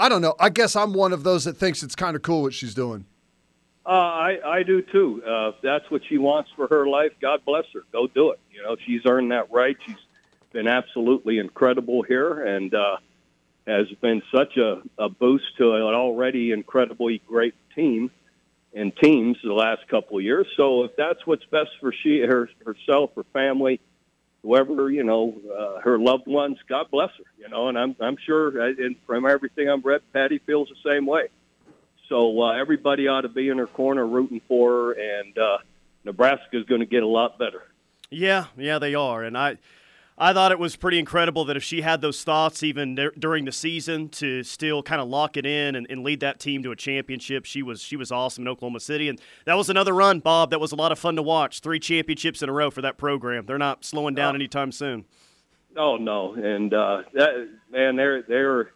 I 0.00 0.08
don't 0.08 0.22
know. 0.22 0.34
I 0.40 0.48
guess 0.48 0.74
I'm 0.74 0.94
one 0.94 1.12
of 1.12 1.22
those 1.22 1.44
that 1.44 1.56
thinks 1.56 1.82
it's 1.82 1.94
kind 1.94 2.16
of 2.16 2.22
cool 2.22 2.42
what 2.42 2.54
she's 2.54 2.74
doing. 2.74 3.04
Uh, 3.84 3.88
I 3.88 4.38
I 4.44 4.62
do 4.62 4.80
too. 4.80 5.22
Uh, 5.26 5.48
if 5.48 5.54
that's 5.62 5.90
what 5.90 6.02
she 6.08 6.16
wants 6.18 6.50
for 6.54 6.68
her 6.68 6.86
life, 6.86 7.12
God 7.20 7.44
bless 7.44 7.64
her. 7.74 7.82
Go 7.92 8.06
do 8.06 8.30
it. 8.30 8.38
You 8.52 8.62
know, 8.62 8.76
she's 8.86 9.02
earned 9.06 9.32
that 9.32 9.50
right. 9.50 9.76
She's 9.84 9.96
been 10.52 10.68
absolutely 10.68 11.38
incredible 11.38 12.02
here, 12.02 12.44
and 12.44 12.72
uh, 12.72 12.96
has 13.66 13.88
been 14.00 14.22
such 14.32 14.56
a, 14.56 14.82
a 14.98 15.08
boost 15.08 15.56
to 15.58 15.74
an 15.74 15.82
already 15.82 16.52
incredibly 16.52 17.20
great 17.26 17.54
team 17.74 18.10
and 18.74 18.96
teams 18.96 19.36
the 19.42 19.52
last 19.52 19.86
couple 19.88 20.16
of 20.18 20.22
years. 20.22 20.46
So 20.56 20.84
if 20.84 20.96
that's 20.96 21.26
what's 21.26 21.44
best 21.46 21.70
for 21.80 21.92
she 21.92 22.20
her 22.20 22.48
herself, 22.64 23.10
her 23.16 23.24
family, 23.32 23.80
whoever 24.42 24.90
you 24.90 25.02
know, 25.02 25.34
uh, 25.56 25.80
her 25.80 25.98
loved 25.98 26.28
ones, 26.28 26.58
God 26.68 26.86
bless 26.90 27.10
her. 27.10 27.24
You 27.38 27.48
know, 27.48 27.68
and 27.68 27.76
I'm 27.76 27.96
I'm 28.00 28.16
sure, 28.24 28.62
uh, 28.62 28.66
and 28.78 28.94
from 29.06 29.26
everything 29.26 29.68
I've 29.68 29.84
read, 29.84 30.02
Patty 30.12 30.38
feels 30.38 30.68
the 30.68 30.90
same 30.90 31.04
way. 31.06 31.28
So 32.12 32.42
uh, 32.42 32.52
everybody 32.52 33.08
ought 33.08 33.22
to 33.22 33.30
be 33.30 33.48
in 33.48 33.56
her 33.56 33.66
corner 33.66 34.06
rooting 34.06 34.42
for 34.46 34.70
her, 34.70 34.92
and 34.92 35.38
uh, 35.38 35.58
Nebraska 36.04 36.58
is 36.58 36.64
going 36.66 36.80
to 36.82 36.86
get 36.86 37.02
a 37.02 37.06
lot 37.06 37.38
better. 37.38 37.62
Yeah, 38.10 38.48
yeah, 38.54 38.78
they 38.78 38.94
are, 38.94 39.22
and 39.22 39.36
I. 39.36 39.56
I 40.18 40.34
thought 40.34 40.52
it 40.52 40.58
was 40.58 40.76
pretty 40.76 40.98
incredible 40.98 41.46
that 41.46 41.56
if 41.56 41.62
she 41.64 41.80
had 41.80 42.02
those 42.02 42.22
thoughts 42.22 42.62
even 42.62 42.94
dur- 42.94 43.14
during 43.18 43.46
the 43.46 43.50
season 43.50 44.10
to 44.10 44.42
still 44.42 44.82
kind 44.82 45.00
of 45.00 45.08
lock 45.08 45.38
it 45.38 45.46
in 45.46 45.74
and, 45.74 45.86
and 45.88 46.04
lead 46.04 46.20
that 46.20 46.38
team 46.38 46.62
to 46.64 46.70
a 46.70 46.76
championship, 46.76 47.46
she 47.46 47.62
was 47.62 47.80
she 47.80 47.96
was 47.96 48.12
awesome 48.12 48.44
in 48.44 48.48
Oklahoma 48.48 48.80
City, 48.80 49.08
and 49.08 49.18
that 49.46 49.54
was 49.54 49.70
another 49.70 49.94
run, 49.94 50.20
Bob. 50.20 50.50
That 50.50 50.60
was 50.60 50.70
a 50.70 50.76
lot 50.76 50.92
of 50.92 50.98
fun 50.98 51.16
to 51.16 51.22
watch. 51.22 51.60
Three 51.60 51.80
championships 51.80 52.42
in 52.42 52.50
a 52.50 52.52
row 52.52 52.70
for 52.70 52.82
that 52.82 52.98
program. 52.98 53.46
They're 53.46 53.56
not 53.56 53.86
slowing 53.86 54.14
down 54.14 54.34
anytime 54.34 54.70
soon. 54.70 55.06
Oh 55.78 55.96
no, 55.96 56.34
and 56.34 56.74
uh, 56.74 57.04
that 57.14 57.48
man, 57.70 57.96
they're 57.96 58.22
they're 58.22 58.72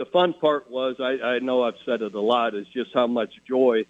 the 0.00 0.06
fun 0.06 0.32
part 0.32 0.70
was 0.70 0.96
I, 0.98 1.22
I 1.22 1.38
know 1.40 1.62
I've 1.62 1.74
said 1.84 2.00
it 2.00 2.14
a 2.14 2.20
lot 2.22 2.54
is 2.54 2.66
just 2.68 2.90
how 2.94 3.06
much 3.06 3.34
joy 3.46 3.84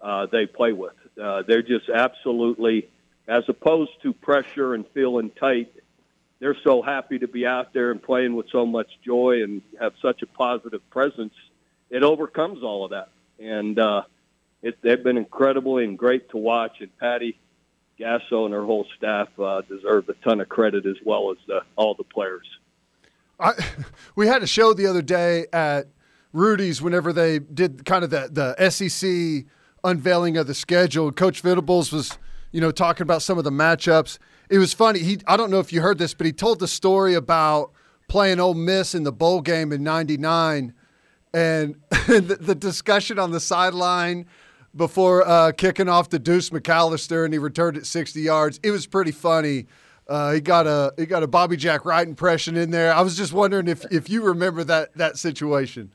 uh, 0.00 0.24
they 0.24 0.46
play 0.46 0.72
with. 0.72 0.94
Uh, 1.22 1.42
they're 1.42 1.60
just 1.60 1.90
absolutely, 1.90 2.88
as 3.28 3.44
opposed 3.46 3.90
to 4.04 4.14
pressure 4.14 4.72
and 4.72 4.86
feeling 4.94 5.28
tight, 5.28 5.70
they're 6.38 6.56
so 6.64 6.80
happy 6.80 7.18
to 7.18 7.28
be 7.28 7.46
out 7.46 7.74
there 7.74 7.90
and 7.90 8.02
playing 8.02 8.34
with 8.34 8.46
so 8.50 8.64
much 8.64 8.88
joy 9.04 9.42
and 9.42 9.60
have 9.78 9.92
such 10.00 10.22
a 10.22 10.26
positive 10.26 10.80
presence. 10.88 11.34
It 11.90 12.02
overcomes 12.02 12.62
all 12.62 12.86
of 12.86 12.92
that, 12.92 13.10
and 13.38 13.78
uh, 13.78 14.04
it, 14.62 14.78
they've 14.80 15.04
been 15.04 15.18
incredible 15.18 15.76
and 15.76 15.98
great 15.98 16.30
to 16.30 16.38
watch. 16.38 16.80
And 16.80 16.96
Patty 16.96 17.38
Gasso 18.00 18.46
and 18.46 18.54
her 18.54 18.64
whole 18.64 18.86
staff 18.96 19.28
uh, 19.38 19.60
deserve 19.60 20.08
a 20.08 20.14
ton 20.14 20.40
of 20.40 20.48
credit 20.48 20.86
as 20.86 20.96
well 21.04 21.32
as 21.32 21.50
uh, 21.54 21.60
all 21.76 21.94
the 21.94 22.04
players. 22.04 22.46
I, 23.38 23.52
we 24.16 24.26
had 24.26 24.42
a 24.42 24.46
show 24.46 24.74
the 24.74 24.86
other 24.86 25.02
day 25.02 25.46
at 25.52 25.88
Rudy's 26.32 26.82
whenever 26.82 27.12
they 27.12 27.38
did 27.38 27.84
kind 27.84 28.04
of 28.04 28.10
the, 28.10 28.28
the 28.30 28.70
SEC 28.70 29.46
unveiling 29.84 30.36
of 30.36 30.46
the 30.46 30.54
schedule. 30.54 31.12
Coach 31.12 31.40
Venables 31.40 31.92
was, 31.92 32.18
you 32.52 32.60
know, 32.60 32.70
talking 32.70 33.02
about 33.02 33.22
some 33.22 33.38
of 33.38 33.44
the 33.44 33.50
matchups. 33.50 34.18
It 34.50 34.58
was 34.58 34.72
funny. 34.72 35.00
He 35.00 35.18
I 35.26 35.36
don't 35.36 35.50
know 35.50 35.60
if 35.60 35.72
you 35.72 35.80
heard 35.80 35.98
this, 35.98 36.14
but 36.14 36.26
he 36.26 36.32
told 36.32 36.58
the 36.58 36.68
story 36.68 37.14
about 37.14 37.72
playing 38.08 38.40
Ole 38.40 38.54
Miss 38.54 38.94
in 38.94 39.04
the 39.04 39.12
bowl 39.12 39.40
game 39.40 39.72
in 39.72 39.82
'99, 39.82 40.74
and 41.32 41.76
the, 41.90 42.38
the 42.40 42.54
discussion 42.54 43.18
on 43.18 43.30
the 43.30 43.40
sideline 43.40 44.26
before 44.76 45.26
uh, 45.26 45.52
kicking 45.52 45.88
off 45.88 46.08
to 46.10 46.18
Deuce 46.18 46.50
McAllister, 46.50 47.24
and 47.24 47.32
he 47.32 47.38
returned 47.38 47.76
it 47.76 47.86
60 47.86 48.20
yards. 48.20 48.58
It 48.62 48.70
was 48.70 48.86
pretty 48.86 49.12
funny. 49.12 49.66
Uh, 50.06 50.32
he 50.32 50.40
got 50.40 50.66
a 50.66 50.92
he 50.98 51.06
got 51.06 51.22
a 51.22 51.26
Bobby 51.26 51.56
Jack 51.56 51.84
Wright 51.84 52.06
impression 52.06 52.56
in 52.56 52.70
there. 52.70 52.92
I 52.92 53.00
was 53.00 53.16
just 53.16 53.32
wondering 53.32 53.68
if 53.68 53.84
if 53.90 54.10
you 54.10 54.22
remember 54.22 54.62
that 54.64 54.94
that 54.96 55.16
situation. 55.18 55.90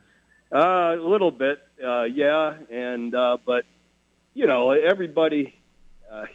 Uh, 0.51 0.95
a 0.97 1.07
little 1.07 1.29
bit, 1.29 1.59
uh, 1.85 2.03
yeah, 2.03 2.55
and 2.71 3.13
uh, 3.13 3.37
but 3.45 3.65
you 4.33 4.47
know 4.47 4.71
everybody 4.71 5.53
uh, 6.11 6.25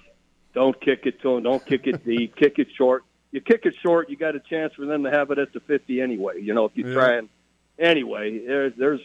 don't 0.55 0.81
kick 0.81 1.01
it 1.05 1.21
to 1.23 1.35
them, 1.35 1.43
don't 1.43 1.67
kick 1.67 1.87
it 1.89 2.05
deep, 2.05 2.37
kick 2.41 2.59
it 2.59 2.69
short. 2.77 3.03
You 3.33 3.41
kick 3.41 3.63
it 3.67 3.75
short, 3.83 4.09
you 4.09 4.17
got 4.17 4.37
a 4.37 4.41
chance 4.41 4.73
for 4.75 4.87
them 4.87 5.03
to 5.03 5.11
have 5.11 5.33
it 5.33 5.39
at 5.39 5.53
the 5.53 5.59
fifty 5.59 6.01
anyway. 6.01 6.41
You 6.41 6.55
know 6.55 6.67
if 6.67 6.73
you 6.77 6.87
Yeah. 6.87 6.95
try 6.95 7.17
and 7.17 7.29
anyway, 7.77 8.39
there's 8.47 8.73
there's 8.79 9.01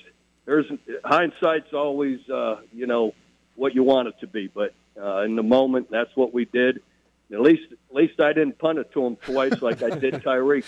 there's 0.45 0.67
hindsight's 1.03 1.73
always 1.73 2.19
uh, 2.29 2.57
you 2.71 2.85
know 2.85 3.15
what 3.55 3.73
you 3.73 3.81
want 3.81 4.09
it 4.09 4.19
to 4.19 4.27
be, 4.27 4.45
but 4.47 4.75
uh, 5.01 5.21
in 5.21 5.35
the 5.35 5.41
moment 5.43 5.89
that's 5.89 6.15
what 6.15 6.35
we 6.35 6.45
did. 6.45 6.83
At 7.31 7.41
least, 7.41 7.71
at 7.71 7.95
least 7.95 8.19
I 8.19 8.33
didn't 8.33 8.57
punt 8.57 8.79
it 8.79 8.91
to 8.93 9.05
him 9.05 9.15
twice 9.17 9.61
like 9.61 9.83
I 9.83 9.91
did 9.91 10.13
Tyreek. 10.23 10.65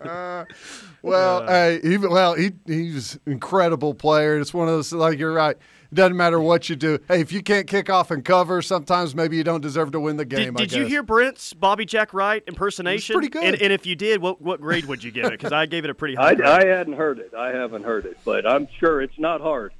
Uh, 0.00 0.44
well, 1.02 1.44
hey, 1.46 1.80
he, 1.82 1.96
well, 1.98 2.34
he 2.34 2.52
he's 2.66 3.14
an 3.26 3.32
incredible 3.32 3.92
player. 3.92 4.38
It's 4.38 4.54
one 4.54 4.68
of 4.68 4.74
those 4.74 4.92
like 4.92 5.18
you're 5.18 5.32
right. 5.32 5.56
It 5.90 5.94
doesn't 5.94 6.16
matter 6.16 6.40
what 6.40 6.68
you 6.68 6.76
do. 6.76 6.98
Hey, 7.08 7.20
if 7.20 7.32
you 7.32 7.42
can't 7.42 7.66
kick 7.66 7.90
off 7.90 8.10
and 8.10 8.24
cover, 8.24 8.62
sometimes 8.62 9.14
maybe 9.14 9.36
you 9.36 9.44
don't 9.44 9.60
deserve 9.60 9.92
to 9.92 10.00
win 10.00 10.16
the 10.16 10.24
game. 10.24 10.54
Did, 10.54 10.62
I 10.62 10.66
did 10.66 10.72
you 10.72 10.84
hear 10.86 11.02
Brent's 11.02 11.52
Bobby 11.52 11.84
Jack 11.84 12.14
Wright 12.14 12.44
impersonation? 12.46 13.14
pretty 13.14 13.28
good. 13.28 13.44
And, 13.44 13.60
and 13.60 13.72
if 13.72 13.86
you 13.86 13.96
did, 13.96 14.20
what 14.20 14.40
what 14.40 14.60
grade 14.60 14.84
would 14.84 15.02
you 15.02 15.10
give 15.10 15.26
it? 15.26 15.32
Because 15.32 15.52
I 15.52 15.66
gave 15.66 15.84
it 15.84 15.90
a 15.90 15.94
pretty 15.94 16.14
high 16.14 16.28
I, 16.28 16.34
grade. 16.34 16.48
I 16.48 16.66
hadn't 16.66 16.94
heard 16.94 17.18
it. 17.18 17.32
I 17.36 17.48
haven't 17.48 17.84
heard 17.84 18.06
it, 18.06 18.18
but 18.24 18.46
I'm 18.46 18.68
sure 18.78 19.02
it's 19.02 19.18
not 19.18 19.40
hard. 19.40 19.72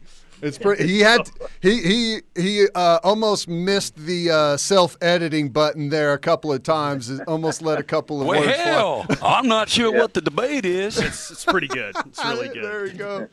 It's 0.42 0.58
pretty. 0.58 0.86
He 0.86 1.00
had 1.00 1.30
he 1.60 1.80
he 1.82 2.20
he 2.34 2.66
uh, 2.74 2.98
almost 3.02 3.48
missed 3.48 3.96
the 3.96 4.30
uh, 4.30 4.56
self 4.56 4.96
editing 5.00 5.50
button 5.50 5.88
there 5.88 6.12
a 6.12 6.18
couple 6.18 6.52
of 6.52 6.62
times. 6.62 7.08
It 7.10 7.22
almost 7.26 7.62
let 7.62 7.78
a 7.78 7.82
couple 7.82 8.20
of 8.20 8.26
words 8.26 8.44
fly. 8.44 8.54
Well, 8.54 9.06
I'm 9.22 9.48
not 9.48 9.68
sure 9.68 9.92
what 9.92 10.14
the 10.14 10.20
debate 10.20 10.64
is. 10.64 10.98
It's, 10.98 11.30
it's 11.30 11.44
pretty 11.44 11.68
good. 11.68 11.94
It's 12.06 12.24
really 12.24 12.48
good. 12.54 12.64
There 12.64 12.82
we 12.82 12.92
go. 12.92 13.28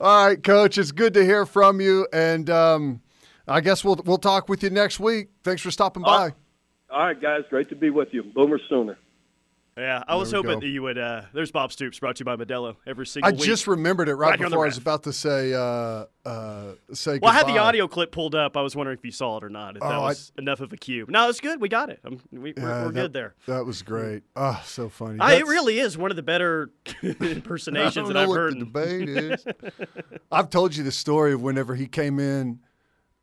All 0.00 0.26
right, 0.26 0.42
Coach. 0.42 0.78
It's 0.78 0.92
good 0.92 1.14
to 1.14 1.24
hear 1.24 1.46
from 1.46 1.80
you, 1.80 2.08
and 2.12 2.48
um, 2.50 3.02
I 3.46 3.60
guess 3.60 3.84
we'll 3.84 4.00
we'll 4.04 4.18
talk 4.18 4.48
with 4.48 4.62
you 4.62 4.70
next 4.70 4.98
week. 5.00 5.28
Thanks 5.44 5.62
for 5.62 5.70
stopping 5.70 6.02
by. 6.02 6.32
All 6.90 7.06
right, 7.06 7.20
guys, 7.20 7.42
great 7.48 7.68
to 7.70 7.76
be 7.76 7.90
with 7.90 8.08
you. 8.12 8.22
Boomer 8.22 8.58
Sooner. 8.68 8.98
Yeah, 9.76 10.02
I 10.06 10.16
was 10.16 10.30
hoping 10.30 10.50
go. 10.52 10.60
that 10.60 10.66
you 10.66 10.82
would. 10.82 10.98
Uh, 10.98 11.22
there's 11.32 11.50
Bob 11.50 11.72
Stoops, 11.72 11.98
brought 11.98 12.16
to 12.16 12.20
you 12.20 12.24
by 12.26 12.36
Modelo 12.36 12.76
every 12.86 13.06
single 13.06 13.30
time. 13.30 13.38
I 13.38 13.40
week. 13.40 13.46
just 13.48 13.66
remembered 13.66 14.10
it 14.10 14.16
right, 14.16 14.30
Right 14.32 14.38
here 14.38 14.44
on 14.44 14.50
the 14.50 14.56
before 14.56 14.66
I 14.66 14.68
was 14.68 14.76
about 14.76 15.02
to 15.04 15.14
say 15.14 15.54
uh, 15.54 16.04
uh, 16.26 16.72
say. 16.92 17.18
well, 17.22 17.30
I 17.30 17.34
had 17.34 17.46
the 17.46 17.56
audio 17.56 17.88
clip 17.88 18.12
pulled 18.12 18.34
up. 18.34 18.58
I 18.58 18.60
was 18.60 18.76
wondering 18.76 18.98
if 18.98 19.04
you 19.04 19.10
saw 19.12 19.38
it 19.38 19.44
or 19.44 19.48
not. 19.48 19.76
If 19.76 19.80
that 19.80 19.90
Oh, 19.92 20.02
I- 20.02 20.08
was 20.08 20.30
enough 20.36 20.60
of 20.60 20.74
a 20.74 20.76
cue. 20.76 21.06
No, 21.08 21.26
it's 21.30 21.40
good. 21.40 21.58
We 21.58 21.70
got 21.70 21.88
it. 21.88 22.00
Um 22.04 22.20
we, 22.30 22.38
we're 22.38 22.52
Yeah, 22.58 22.82
we're 22.82 22.84
that- 22.88 22.92
good 22.92 23.12
there. 23.14 23.34
That 23.46 23.64
was 23.64 23.80
great. 23.80 24.24
Oh, 24.36 24.60
so 24.66 24.90
funny. 24.90 25.18
I, 25.20 25.36
it 25.36 25.46
really 25.46 25.78
is 25.78 25.96
one 25.96 26.10
of 26.10 26.16
the 26.16 26.22
better 26.22 26.70
I 27.02 27.16
impersonations 27.20 27.94
don't 27.94 28.06
that 28.08 28.14
know 28.14 28.30
I've 28.30 28.36
heard. 28.36 28.54
the 28.60 28.64
debate 28.66 29.08
is. 29.08 29.46
I've 30.30 30.50
told 30.50 30.76
you 30.76 30.84
the 30.84 30.92
story 30.92 31.32
of 31.32 31.40
whenever 31.40 31.74
he 31.76 31.86
came 31.86 32.18
in, 32.18 32.60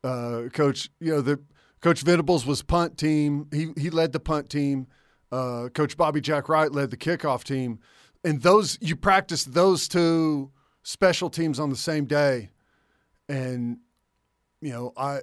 uh, 0.02 0.42
coach. 0.52 0.90
You 0.98 1.12
know, 1.12 1.20
the 1.20 1.38
coach 1.80 2.00
Venables 2.02 2.44
was 2.44 2.62
punt 2.62 2.98
team. 2.98 3.46
He 3.52 3.68
he 3.80 3.88
led 3.90 4.12
the 4.12 4.18
punt 4.20 4.50
team. 4.50 4.88
Uh, 5.32 5.68
coach 5.72 5.96
Bobby 5.96 6.20
Jack 6.20 6.48
Wright 6.48 6.72
led 6.72 6.90
the 6.90 6.96
kickoff 6.96 7.44
team, 7.44 7.78
and 8.24 8.42
those 8.42 8.78
you 8.80 8.96
practice 8.96 9.44
those 9.44 9.86
two 9.86 10.50
special 10.82 11.30
teams 11.30 11.60
on 11.60 11.70
the 11.70 11.76
same 11.76 12.04
day, 12.04 12.50
and 13.28 13.78
you 14.60 14.70
know 14.70 14.92
I 14.96 15.20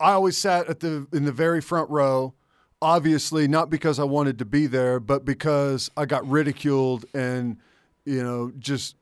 I 0.00 0.12
always 0.12 0.36
sat 0.36 0.68
at 0.68 0.80
the 0.80 1.06
in 1.12 1.24
the 1.24 1.32
very 1.32 1.60
front 1.60 1.90
row. 1.90 2.34
Obviously, 2.80 3.48
not 3.48 3.70
because 3.70 3.98
I 3.98 4.04
wanted 4.04 4.38
to 4.38 4.44
be 4.44 4.66
there, 4.66 5.00
but 5.00 5.24
because 5.24 5.90
I 5.96 6.06
got 6.06 6.26
ridiculed 6.28 7.04
and 7.14 7.58
you 8.04 8.22
know 8.22 8.52
just 8.58 8.96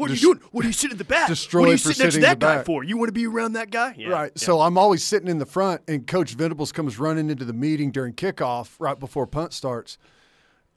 What 0.00 0.10
are 0.10 0.14
you 0.14 0.20
doing? 0.20 0.40
What 0.50 0.64
are 0.64 0.68
you 0.68 0.72
sitting 0.72 0.92
in 0.92 0.98
the 0.98 1.04
back? 1.04 1.28
destroyed 1.28 1.60
what 1.60 1.68
are 1.68 1.72
you 1.72 1.78
sitting 1.78 2.04
next 2.04 2.14
to 2.14 2.20
that 2.22 2.38
guy 2.38 2.56
back. 2.56 2.66
for? 2.66 2.82
You 2.82 2.96
want 2.96 3.08
to 3.08 3.12
be 3.12 3.26
around 3.26 3.52
that 3.52 3.70
guy? 3.70 3.94
Yeah, 3.96 4.08
Right. 4.08 4.32
yeah. 4.34 4.44
So 4.44 4.60
I'm 4.60 4.78
always 4.78 5.04
sitting 5.04 5.28
in 5.28 5.38
the 5.38 5.46
front, 5.46 5.82
and 5.88 6.06
Coach 6.06 6.32
Venables 6.34 6.72
comes 6.72 6.98
running 6.98 7.28
into 7.30 7.44
the 7.44 7.52
meeting 7.52 7.90
during 7.90 8.14
kickoff 8.14 8.76
right 8.78 8.98
before 8.98 9.26
punt 9.26 9.52
starts. 9.52 9.98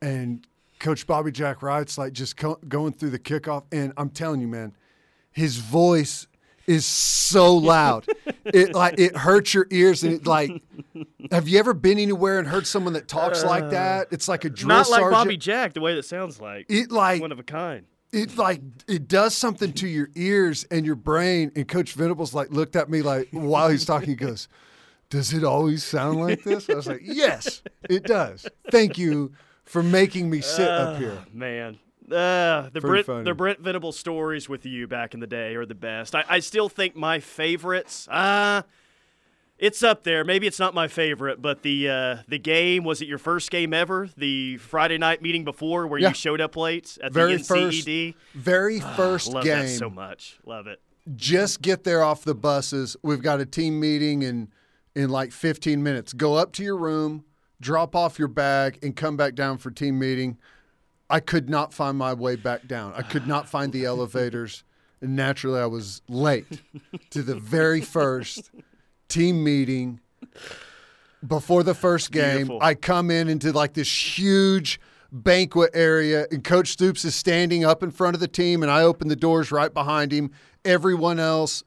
And 0.01 0.45
Coach 0.79 1.07
Bobby 1.07 1.31
Jack 1.31 1.62
Wright's 1.62 1.97
like 1.97 2.13
just 2.13 2.36
co- 2.36 2.59
going 2.67 2.91
through 2.93 3.12
the 3.12 3.19
kickoff. 3.19 3.63
And 3.71 3.93
I'm 3.95 4.09
telling 4.09 4.41
you, 4.41 4.47
man, 4.47 4.75
his 5.31 5.57
voice 5.57 6.27
is 6.67 6.86
so 6.86 7.55
loud. 7.55 8.05
it 8.45 8.73
like 8.73 8.99
it 8.99 9.15
hurts 9.15 9.53
your 9.53 9.67
ears 9.71 10.03
and 10.03 10.13
it 10.13 10.27
like 10.27 10.62
have 11.31 11.47
you 11.47 11.59
ever 11.59 11.73
been 11.73 11.97
anywhere 11.97 12.39
and 12.39 12.47
heard 12.47 12.67
someone 12.67 12.93
that 12.93 13.07
talks 13.07 13.43
like 13.43 13.63
uh, 13.63 13.69
that? 13.69 14.07
It's 14.12 14.27
like 14.27 14.45
a 14.45 14.49
drill 14.49 14.69
not 14.77 14.89
like 14.89 15.01
sergeant. 15.01 15.12
Bobby 15.12 15.38
Jack, 15.38 15.73
the 15.73 15.81
way 15.81 15.95
that 15.95 16.03
sounds 16.03 16.41
like. 16.41 16.65
It 16.69 16.91
like 16.91 17.21
one 17.21 17.31
of 17.31 17.39
a 17.39 17.43
kind. 17.43 17.86
It 18.13 18.38
like 18.38 18.62
it 18.88 19.08
does 19.10 19.36
something 19.36 19.73
to 19.73 19.88
your 19.88 20.10
ears 20.15 20.65
and 20.71 20.86
your 20.86 20.95
brain. 20.95 21.52
And 21.56 21.67
Coach 21.67 21.93
Venables 21.93 22.34
like 22.34 22.49
looked 22.52 22.76
at 22.78 22.89
me 22.89 23.02
like 23.02 23.28
while 23.32 23.67
he's 23.69 23.84
talking, 23.86 24.10
he 24.10 24.15
goes, 24.15 24.47
"Does 25.10 25.34
it 25.34 25.43
always 25.43 25.84
sound 25.84 26.19
like 26.21 26.43
this?" 26.43 26.69
I 26.69 26.76
was 26.76 26.88
like, 26.88 27.02
"Yes, 27.04 27.62
it 27.89 28.04
does. 28.04 28.47
Thank 28.71 28.97
you 28.97 29.34
for 29.65 29.84
making 29.84 30.30
me 30.30 30.39
sit 30.41 30.67
up 30.69 30.97
here." 30.99 31.17
Man, 31.34 31.80
Uh, 32.12 32.69
the 32.69 32.82
Pretty 32.82 32.88
Brent 32.88 33.06
funny. 33.06 33.23
the 33.23 33.34
Brent 33.34 33.60
Venable 33.60 33.91
stories 33.91 34.47
with 34.49 34.65
you 34.65 34.88
back 34.88 35.13
in 35.13 35.19
the 35.19 35.28
day 35.28 35.56
are 35.56 35.65
the 35.65 35.73
best. 35.76 36.13
I, 36.15 36.23
I 36.30 36.39
still 36.39 36.69
think 36.69 36.95
my 36.95 37.19
favorites. 37.19 38.08
Uh 38.10 38.62
it's 39.63 39.82
up 39.82 40.04
there. 40.04 40.23
Maybe 40.26 40.45
it's 40.45 40.60
not 40.60 40.73
my 40.73 40.88
favorite, 40.89 41.41
but 41.41 41.62
the 41.63 41.89
uh, 41.89 42.17
the 42.28 42.38
game 42.38 42.84
was 42.84 43.02
it 43.02 43.08
your 43.08 43.17
first 43.17 43.49
game 43.49 43.73
ever? 43.73 44.10
The 44.17 44.58
Friday 44.58 44.97
night 44.97 45.21
meeting 45.21 45.43
before 45.45 45.88
where 45.88 45.99
Yeah. 45.99 46.10
you 46.10 46.13
showed 46.13 46.41
up 46.41 46.58
late 46.58 46.97
at 47.02 47.13
Very 47.13 47.38
the 47.38 47.43
first, 47.43 47.88
very 48.36 48.80
first 48.80 49.34
Love 49.34 49.43
game. 49.45 49.60
that 49.60 49.69
so 49.69 49.89
much. 49.89 50.38
Love 50.45 50.67
it. 50.67 50.82
just 51.15 51.62
get 51.62 51.84
there 51.86 52.04
off 52.04 52.23
the 52.23 52.36
buses. 52.36 52.97
We've 53.04 53.21
got 53.21 53.39
a 53.39 53.45
team 53.45 53.80
meeting 53.80 54.21
in 54.21 54.49
in 54.95 55.10
like 55.10 55.32
15 55.32 55.82
minutes. 55.82 56.13
Go 56.13 56.36
up 56.36 56.52
to 56.54 56.63
your 56.63 56.78
room, 56.78 57.23
drop 57.62 57.95
off 57.95 58.19
your 58.19 58.28
bag, 58.28 58.78
and 58.84 58.95
come 58.95 59.15
back 59.17 59.34
down 59.34 59.58
for 59.58 59.71
team 59.71 59.97
meeting. 59.97 60.38
I 61.10 61.19
could 61.19 61.49
not 61.49 61.73
find 61.73 61.97
my 61.97 62.13
way 62.13 62.36
back 62.36 62.67
down. 62.67 62.93
I 62.95 63.02
could 63.02 63.28
not 63.28 63.47
find 63.47 63.71
the 63.71 63.86
elevators, 63.93 64.63
and 65.02 65.15
naturally, 65.15 65.60
I 65.60 65.65
was 65.67 66.02
late 66.10 66.45
to 67.12 67.21
the 67.23 67.36
very 67.36 67.82
first 67.82 68.52
team 69.13 69.43
meeting 69.43 69.99
before 71.26 71.63
the 71.63 71.76
first 71.76 72.12
game. 72.12 72.38
Beautiful. 72.47 72.60
I 72.62 72.73
come 72.73 73.12
in 73.12 73.30
into 73.30 73.52
like 73.52 73.73
this 73.73 74.17
huge 74.17 74.80
banquet 75.12 75.71
area, 75.76 76.26
and 76.32 76.43
Coach 76.43 76.69
Stoops 76.69 77.06
is 77.06 77.13
standing 77.13 77.63
up 77.63 77.84
in 77.84 77.91
front 77.91 78.15
of 78.15 78.19
the 78.19 78.28
team, 78.28 78.63
and 78.63 78.71
I 78.71 78.82
open 78.82 79.10
the 79.10 79.15
doors 79.15 79.52
right 79.52 79.71
behind 79.71 80.12
him. 80.12 80.32
Everyone 80.65 81.19
else, 81.19 81.63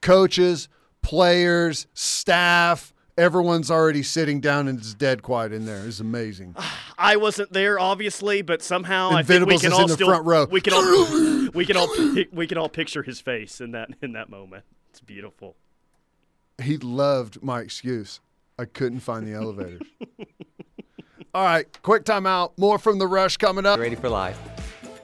coaches, 0.00 0.68
players, 1.02 1.86
staff, 1.92 2.94
everyone's 3.18 3.70
already 3.70 4.02
sitting 4.02 4.40
down, 4.40 4.66
and 4.66 4.78
it's 4.78 4.94
dead 4.94 5.22
quiet 5.22 5.52
in 5.52 5.66
there. 5.66 5.86
It's 5.86 6.00
amazing. 6.00 6.56
I 6.98 7.16
wasn't 7.16 7.52
there, 7.52 7.78
obviously, 7.78 8.40
but 8.42 8.62
somehow 8.62 9.08
And 9.08 9.18
I 9.18 9.22
think 9.22 9.46
we 9.46 9.58
can 9.58 9.72
all 9.72 9.88
still 9.88 10.08
front 10.08 10.24
row. 10.24 10.46
we 10.50 10.60
can 10.60 10.72
all 10.72 11.50
we 11.54 11.66
can 11.66 11.76
all 11.76 11.88
we 12.32 12.46
can 12.46 12.56
all 12.56 12.68
picture 12.68 13.02
his 13.02 13.20
face 13.20 13.60
in 13.60 13.72
that 13.72 13.90
in 14.00 14.12
that 14.12 14.30
moment. 14.30 14.64
It's 14.90 15.00
beautiful. 15.00 15.56
He 16.62 16.76
loved 16.78 17.42
my 17.42 17.60
excuse. 17.60 18.20
I 18.58 18.64
couldn't 18.66 19.00
find 19.00 19.26
the 19.26 19.32
elevators. 19.32 19.82
All 21.34 21.44
right, 21.44 21.66
quick 21.82 22.04
timeout. 22.04 22.52
More 22.58 22.78
from 22.78 22.98
the 22.98 23.06
rush 23.06 23.36
coming 23.36 23.64
up. 23.64 23.78
Ready 23.78 23.94
for 23.96 24.08
life. 24.08 24.38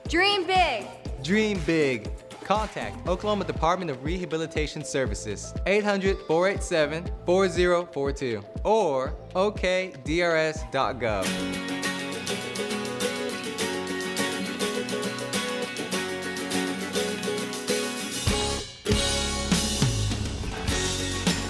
Dream 0.09 0.45
big. 0.45 0.85
Dream 1.23 1.59
big. 1.65 2.11
Contact 2.43 3.07
Oklahoma 3.07 3.43
Department 3.43 3.91
of 3.91 4.03
Rehabilitation 4.03 4.83
Services 4.83 5.53
800 5.65 6.17
487 6.27 7.11
4042 7.25 8.41
or 8.63 9.13
okdrs.gov. 9.35 10.57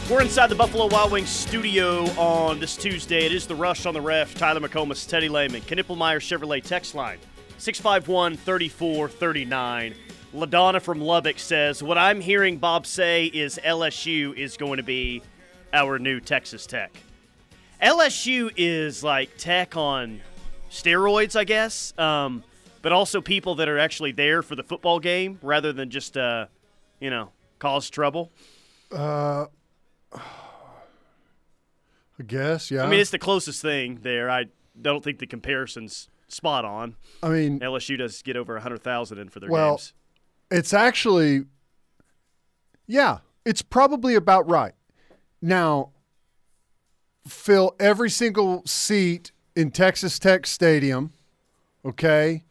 We're 0.10 0.22
inside 0.22 0.48
the 0.48 0.56
Buffalo 0.56 0.88
Wild 0.88 1.12
Wings 1.12 1.28
studio 1.28 2.06
on 2.18 2.62
this 2.62 2.78
Tuesday. 2.78 3.26
It 3.26 3.34
is 3.34 3.46
the 3.46 3.56
Rush 3.56 3.86
on 3.86 3.94
the 3.94 4.00
Ref. 4.00 4.36
Tyler 4.36 4.62
McComas, 4.62 5.06
Teddy 5.06 5.28
Lehman, 5.28 5.60
Knippelmeyer 5.64 6.22
Chevrolet 6.22 6.64
text 6.64 6.96
line 6.96 7.18
651 7.58 8.38
3439. 8.38 9.94
LaDonna 10.34 10.82
from 10.82 11.02
Lubbock 11.02 11.38
says, 11.40 11.84
What 11.84 11.98
I'm 11.98 12.22
hearing 12.22 12.56
Bob 12.56 12.86
say 12.88 13.26
is 13.26 13.60
LSU 13.66 14.34
is 14.34 14.56
going 14.56 14.78
to 14.78 14.84
be 14.84 15.24
our 15.74 16.00
new 16.00 16.22
Texas 16.22 16.66
Tech. 16.66 16.96
LSU 17.84 18.54
is 18.56 19.04
like 19.04 19.36
tech 19.38 19.76
on 19.76 20.22
steroids, 20.72 21.36
I 21.36 21.44
guess, 21.44 21.94
um, 22.00 22.46
but 22.82 22.94
also 22.94 23.20
people 23.20 23.56
that 23.56 23.68
are 23.68 23.78
actually 23.78 24.14
there 24.14 24.42
for 24.42 24.56
the 24.56 24.64
football 24.64 25.02
game 25.02 25.38
rather 25.42 25.74
than 25.74 25.90
just, 25.90 26.16
uh, 26.16 26.46
you 27.02 27.10
know, 27.10 27.32
cause 27.60 27.90
trouble. 27.90 28.32
Uh, 28.90 29.48
I 32.20 32.24
guess, 32.24 32.72
yeah. 32.72 32.84
I 32.84 32.90
mean, 32.90 33.00
it's 33.00 33.12
the 33.12 33.20
closest 33.20 33.62
thing 33.62 34.00
there. 34.02 34.30
I 34.30 34.46
don't 34.80 35.04
think 35.04 35.20
the 35.20 35.28
comparison's 35.28 36.10
spot 36.28 36.66
on. 36.66 36.96
I 37.22 37.30
mean, 37.30 37.60
LSU 37.60 37.98
does 37.98 38.22
get 38.22 38.36
over 38.36 38.54
100,000 38.54 39.18
in 39.18 39.30
for 39.30 39.40
their 39.40 39.50
Well, 39.50 39.76
games. 39.76 39.94
It's 40.50 40.74
actually, 40.74 41.46
yeah, 42.88 43.20
it's 43.46 43.62
probably 43.62 44.16
about 44.16 44.50
right. 44.50 44.74
Now, 45.42 45.92
fill 47.28 47.76
every 47.80 48.10
single 48.10 48.64
seat 48.66 49.32
in 49.56 49.72
Texas 49.72 50.18
Tech 50.20 50.46
Stadium, 50.48 51.14
okay, 51.86 52.44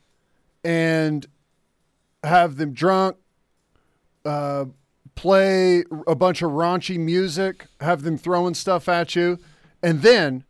and 0.62 1.26
have 2.22 2.56
them 2.56 2.72
drunk, 2.72 3.16
uh, 4.24 4.66
play 5.14 5.84
a 6.06 6.14
bunch 6.14 6.42
of 6.42 6.50
raunchy 6.50 6.98
music, 6.98 7.66
have 7.80 8.02
them 8.02 8.18
throwing 8.18 8.54
stuff 8.54 8.88
at 8.88 9.16
you, 9.16 9.38
and 9.86 10.02
then 10.02 10.44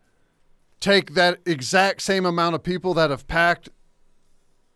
take 0.80 1.14
that 1.14 1.38
exact 1.46 2.00
same 2.02 2.24
amount 2.24 2.54
of 2.54 2.62
people 2.62 2.94
that 2.94 3.10
have 3.10 3.26
packed 3.28 3.68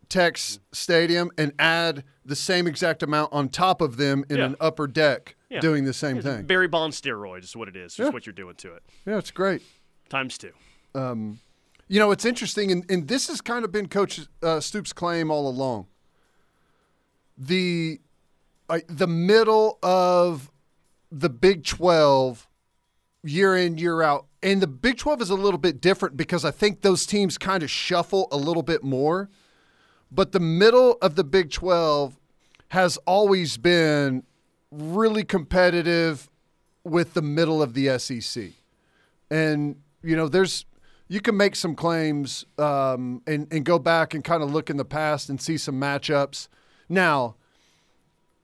Tech's 0.07 0.59
stadium 0.71 1.31
and 1.37 1.53
add 1.57 2.03
the 2.25 2.35
same 2.35 2.67
exact 2.67 3.01
amount 3.01 3.31
on 3.33 3.49
top 3.49 3.81
of 3.81 3.97
them 3.97 4.23
in 4.29 4.37
Yeah. 4.37 4.45
an 4.45 4.55
upper 4.59 4.85
deck 4.85 5.35
Yeah. 5.49 5.61
doing 5.61 5.85
the 5.85 5.93
same 5.93 6.17
It's 6.17 6.25
thing. 6.25 6.45
Barry 6.45 6.67
Bonds 6.67 6.99
steroids 7.01 7.43
is 7.45 7.55
what 7.55 7.67
it 7.67 7.75
is. 7.75 7.93
Is 7.93 7.99
Yeah. 7.99 8.09
what 8.09 8.25
you're 8.25 8.33
doing 8.33 8.55
to 8.57 8.73
it. 8.75 8.83
Yeah, 9.05 9.17
it's 9.17 9.31
great. 9.31 9.61
Times 10.09 10.37
two. 10.37 10.51
Um, 10.93 11.39
you 11.87 11.97
know, 11.99 12.11
it's 12.11 12.25
interesting, 12.25 12.71
and, 12.71 12.85
and 12.91 13.07
this 13.07 13.27
has 13.29 13.41
kind 13.41 13.63
of 13.65 13.71
been 13.71 13.87
Coach 13.87 14.21
uh, 14.43 14.59
Stoops' 14.59 14.93
claim 14.93 15.31
all 15.31 15.47
along. 15.49 15.87
The 17.37 17.99
uh, 18.69 18.79
the 18.87 19.07
middle 19.07 19.79
of 19.81 20.51
the 21.11 21.29
Big 21.29 21.63
Twelve, 21.65 22.47
year 23.23 23.55
in 23.55 23.77
year 23.77 24.01
out, 24.01 24.27
and 24.43 24.61
the 24.61 24.67
Big 24.67 24.97
Twelve 24.97 25.21
is 25.21 25.29
a 25.29 25.35
little 25.35 25.59
bit 25.59 25.81
different 25.81 26.17
because 26.17 26.43
I 26.45 26.51
think 26.51 26.81
those 26.81 27.05
teams 27.05 27.37
kind 27.37 27.63
of 27.63 27.69
shuffle 27.69 28.27
a 28.31 28.37
little 28.37 28.63
bit 28.63 28.83
more. 28.83 29.29
But 30.11 30.33
the 30.33 30.39
middle 30.39 30.97
of 31.01 31.15
the 31.15 31.23
Big 31.23 31.51
Twelve 31.51 32.17
has 32.69 32.97
always 33.05 33.57
been 33.57 34.23
really 34.71 35.23
competitive 35.23 36.29
with 36.83 37.13
the 37.13 37.21
middle 37.21 37.61
of 37.61 37.73
the 37.73 37.99
SEC 37.99 38.53
and 39.31 39.77
you 40.03 40.15
know 40.15 40.27
there's 40.27 40.65
you 41.07 41.19
can 41.19 41.35
make 41.35 41.55
some 41.55 41.75
claims 41.75 42.45
um, 42.57 43.21
and, 43.25 43.47
and 43.51 43.65
go 43.65 43.77
back 43.79 44.13
and 44.13 44.23
kind 44.23 44.43
of 44.43 44.51
look 44.53 44.69
in 44.69 44.77
the 44.77 44.85
past 44.85 45.29
and 45.29 45.41
see 45.41 45.57
some 45.57 45.75
matchups 45.75 46.47
now 46.87 47.35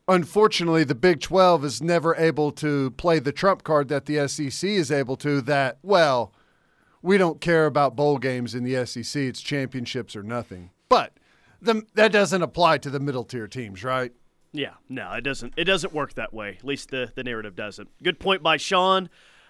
unfortunately 0.07 0.83
the 0.83 0.95
big 0.95 1.19
12 1.19 1.65
is 1.65 1.81
never 1.81 2.15
able 2.15 2.51
to 2.51 2.91
play 2.91 3.19
the 3.19 3.31
trump 3.31 3.63
card 3.63 3.87
that 3.89 4.05
the 4.05 4.27
sec 4.27 4.63
is 4.63 4.91
able 4.91 5.15
to 5.15 5.41
that 5.41 5.77
well 5.83 6.33
we 7.01 7.17
don't 7.17 7.41
care 7.41 7.65
about 7.65 7.95
bowl 7.95 8.17
games 8.17 8.55
in 8.55 8.63
the 8.63 8.85
sec 8.85 9.15
it's 9.15 9.41
championships 9.41 10.15
or 10.15 10.23
nothing 10.23 10.71
but 10.89 11.13
the, 11.61 11.83
that 11.95 12.11
doesn't 12.11 12.41
apply 12.41 12.77
to 12.77 12.89
the 12.89 12.99
middle 12.99 13.23
tier 13.23 13.47
teams 13.47 13.83
right 13.83 14.13
Yeah, 14.53 14.73
no, 14.89 15.11
it 15.11 15.21
doesn't. 15.21 15.53
It 15.57 15.65
doesn't 15.65 15.93
work 15.93 16.13
that 16.13 16.33
way. 16.33 16.55
At 16.57 16.63
least 16.63 16.89
the 16.89 17.11
the 17.13 17.23
narrative 17.23 17.55
doesn't. 17.55 17.89
Good 18.01 18.19
point 18.19 18.41
by 18.41 18.57
Sean. 18.57 19.09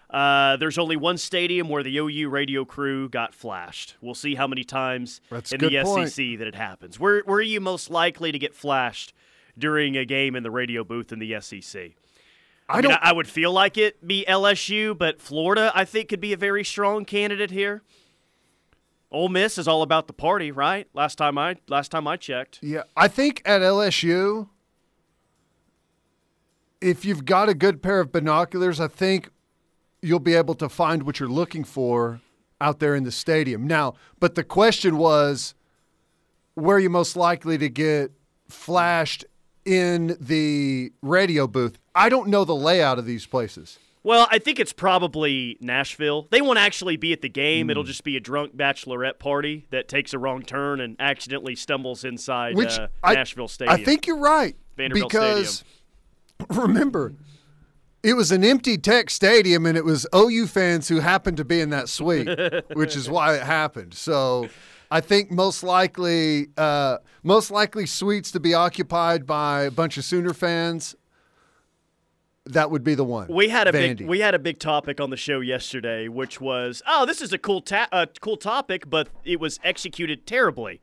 Uh, 0.09 0.57
there's 0.57 0.77
only 0.77 0.95
one 0.95 1.17
stadium 1.17 1.69
where 1.69 1.83
the 1.83 1.95
OU 1.97 2.29
radio 2.29 2.65
crew 2.65 3.07
got 3.09 3.33
flashed. 3.33 3.95
We'll 4.01 4.15
see 4.15 4.35
how 4.35 4.47
many 4.47 4.63
times 4.63 5.21
That's 5.29 5.51
in 5.51 5.59
the 5.59 5.81
point. 5.83 6.09
SEC 6.09 6.39
that 6.39 6.47
it 6.47 6.55
happens. 6.55 6.99
Where 6.99 7.21
where 7.21 7.37
are 7.37 7.41
you 7.41 7.61
most 7.61 7.89
likely 7.89 8.31
to 8.31 8.39
get 8.39 8.55
flashed 8.55 9.13
during 9.57 9.97
a 9.97 10.05
game 10.05 10.35
in 10.35 10.43
the 10.43 10.51
radio 10.51 10.83
booth 10.83 11.11
in 11.11 11.19
the 11.19 11.39
SEC? 11.41 11.91
I 12.69 12.75
mean, 12.81 12.89
don't- 12.91 12.99
I 13.01 13.13
would 13.13 13.27
feel 13.27 13.51
like 13.53 13.77
it 13.77 14.05
be 14.05 14.25
LSU, 14.27 14.93
but 14.97 15.21
Florida 15.21 15.71
I 15.73 15.85
think 15.85 16.09
could 16.09 16.19
be 16.19 16.33
a 16.33 16.37
very 16.37 16.63
strong 16.65 17.05
candidate 17.05 17.51
here. 17.51 17.81
Ole 19.09 19.29
Miss 19.29 19.57
is 19.57 19.69
all 19.69 19.81
about 19.83 20.07
the 20.07 20.13
party, 20.13 20.51
right? 20.51 20.87
Last 20.93 21.15
time 21.17 21.37
I 21.37 21.55
last 21.69 21.91
time 21.91 22.07
I 22.07 22.17
checked. 22.17 22.59
Yeah, 22.61 22.83
I 22.97 23.07
think 23.07 23.41
at 23.45 23.61
LSU, 23.61 24.49
if 26.81 27.05
you've 27.05 27.23
got 27.25 27.49
a 27.49 27.53
good 27.53 27.81
pair 27.81 27.99
of 28.01 28.11
binoculars, 28.11 28.79
I 28.79 28.87
think 28.87 29.29
you'll 30.01 30.19
be 30.19 30.35
able 30.35 30.55
to 30.55 30.69
find 30.69 31.03
what 31.03 31.19
you're 31.19 31.29
looking 31.29 31.63
for 31.63 32.21
out 32.59 32.79
there 32.79 32.95
in 32.95 33.03
the 33.03 33.11
stadium. 33.11 33.65
Now, 33.65 33.93
but 34.19 34.35
the 34.35 34.43
question 34.43 34.97
was, 34.97 35.55
where 36.55 36.75
are 36.77 36.79
you 36.79 36.89
most 36.89 37.15
likely 37.15 37.57
to 37.57 37.69
get 37.69 38.11
flashed 38.49 39.25
in 39.67 40.17
the 40.19 40.91
radio 41.01 41.47
booth? 41.47 41.77
I 41.93 42.09
don't 42.09 42.29
know 42.29 42.45
the 42.45 42.55
layout 42.55 42.97
of 42.97 43.05
these 43.05 43.25
places. 43.25 43.77
Well, 44.03 44.25
I 44.31 44.39
think 44.39 44.59
it's 44.59 44.71
probably 44.71 45.57
Nashville. 45.59 46.27
They 46.29 46.39
won't 46.39 46.59
actually 46.59 46.95
be 46.95 47.11
at 47.11 47.21
the 47.21 47.27
game. 47.27 47.67
Hmm. 47.67 47.71
It'll 47.71 47.83
just 47.83 48.05
be 48.05 48.15
a 48.15 48.21
drunk 48.21 48.55
bachelorette 48.55 49.19
party 49.19 49.65
that 49.71 49.89
takes 49.89 50.13
a 50.13 50.19
wrong 50.19 50.43
turn 50.43 50.79
and 50.79 50.95
accidentally 50.97 51.55
stumbles 51.55 52.05
inside 52.05 52.55
Which 52.55 52.79
uh, 52.79 52.87
I, 53.03 53.15
Nashville 53.15 53.49
Stadium. 53.49 53.81
I 53.81 53.83
think 53.83 54.07
you're 54.07 54.19
right 54.19 54.55
Vanderbilt 54.77 55.11
because 55.11 55.65
remember, 56.49 57.15
it 58.01 58.13
was 58.13 58.31
an 58.31 58.45
empty 58.45 58.77
Tech 58.77 59.09
Stadium, 59.09 59.65
and 59.65 59.77
it 59.77 59.83
was 59.83 60.07
OU 60.15 60.47
fans 60.47 60.87
who 60.87 61.01
happened 61.01 61.35
to 61.35 61.45
be 61.45 61.59
in 61.59 61.71
that 61.71 61.89
suite, 61.89 62.29
which 62.73 62.95
is 62.95 63.09
why 63.09 63.35
it 63.35 63.43
happened. 63.43 63.93
So 63.93 64.47
I 64.89 65.01
think 65.01 65.31
most 65.31 65.63
likely, 65.63 66.47
uh, 66.57 66.97
most 67.23 67.51
likely 67.51 67.85
suites 67.85 68.31
to 68.31 68.39
be 68.39 68.53
occupied 68.53 69.25
by 69.25 69.63
a 69.63 69.71
bunch 69.71 69.97
of 69.97 70.05
Sooner 70.05 70.33
fans. 70.33 70.95
That 72.45 72.71
would 72.71 72.83
be 72.83 72.95
the 72.95 73.03
one. 73.03 73.27
We 73.29 73.49
had 73.49 73.67
a 73.67 73.73
Vandy. 73.73 73.97
big 73.97 74.07
we 74.07 74.19
had 74.21 74.33
a 74.33 74.39
big 74.39 74.57
topic 74.57 75.01
on 75.01 75.09
the 75.09 75.17
show 75.17 75.41
yesterday, 75.41 76.07
which 76.07 76.39
was 76.39 76.81
oh, 76.87 77.05
this 77.05 77.21
is 77.21 77.33
a 77.33 77.37
cool 77.37 77.59
ta- 77.59 77.89
uh, 77.91 78.05
cool 78.21 78.37
topic, 78.37 78.89
but 78.89 79.09
it 79.25 79.41
was 79.41 79.59
executed 79.65 80.25
terribly. 80.25 80.79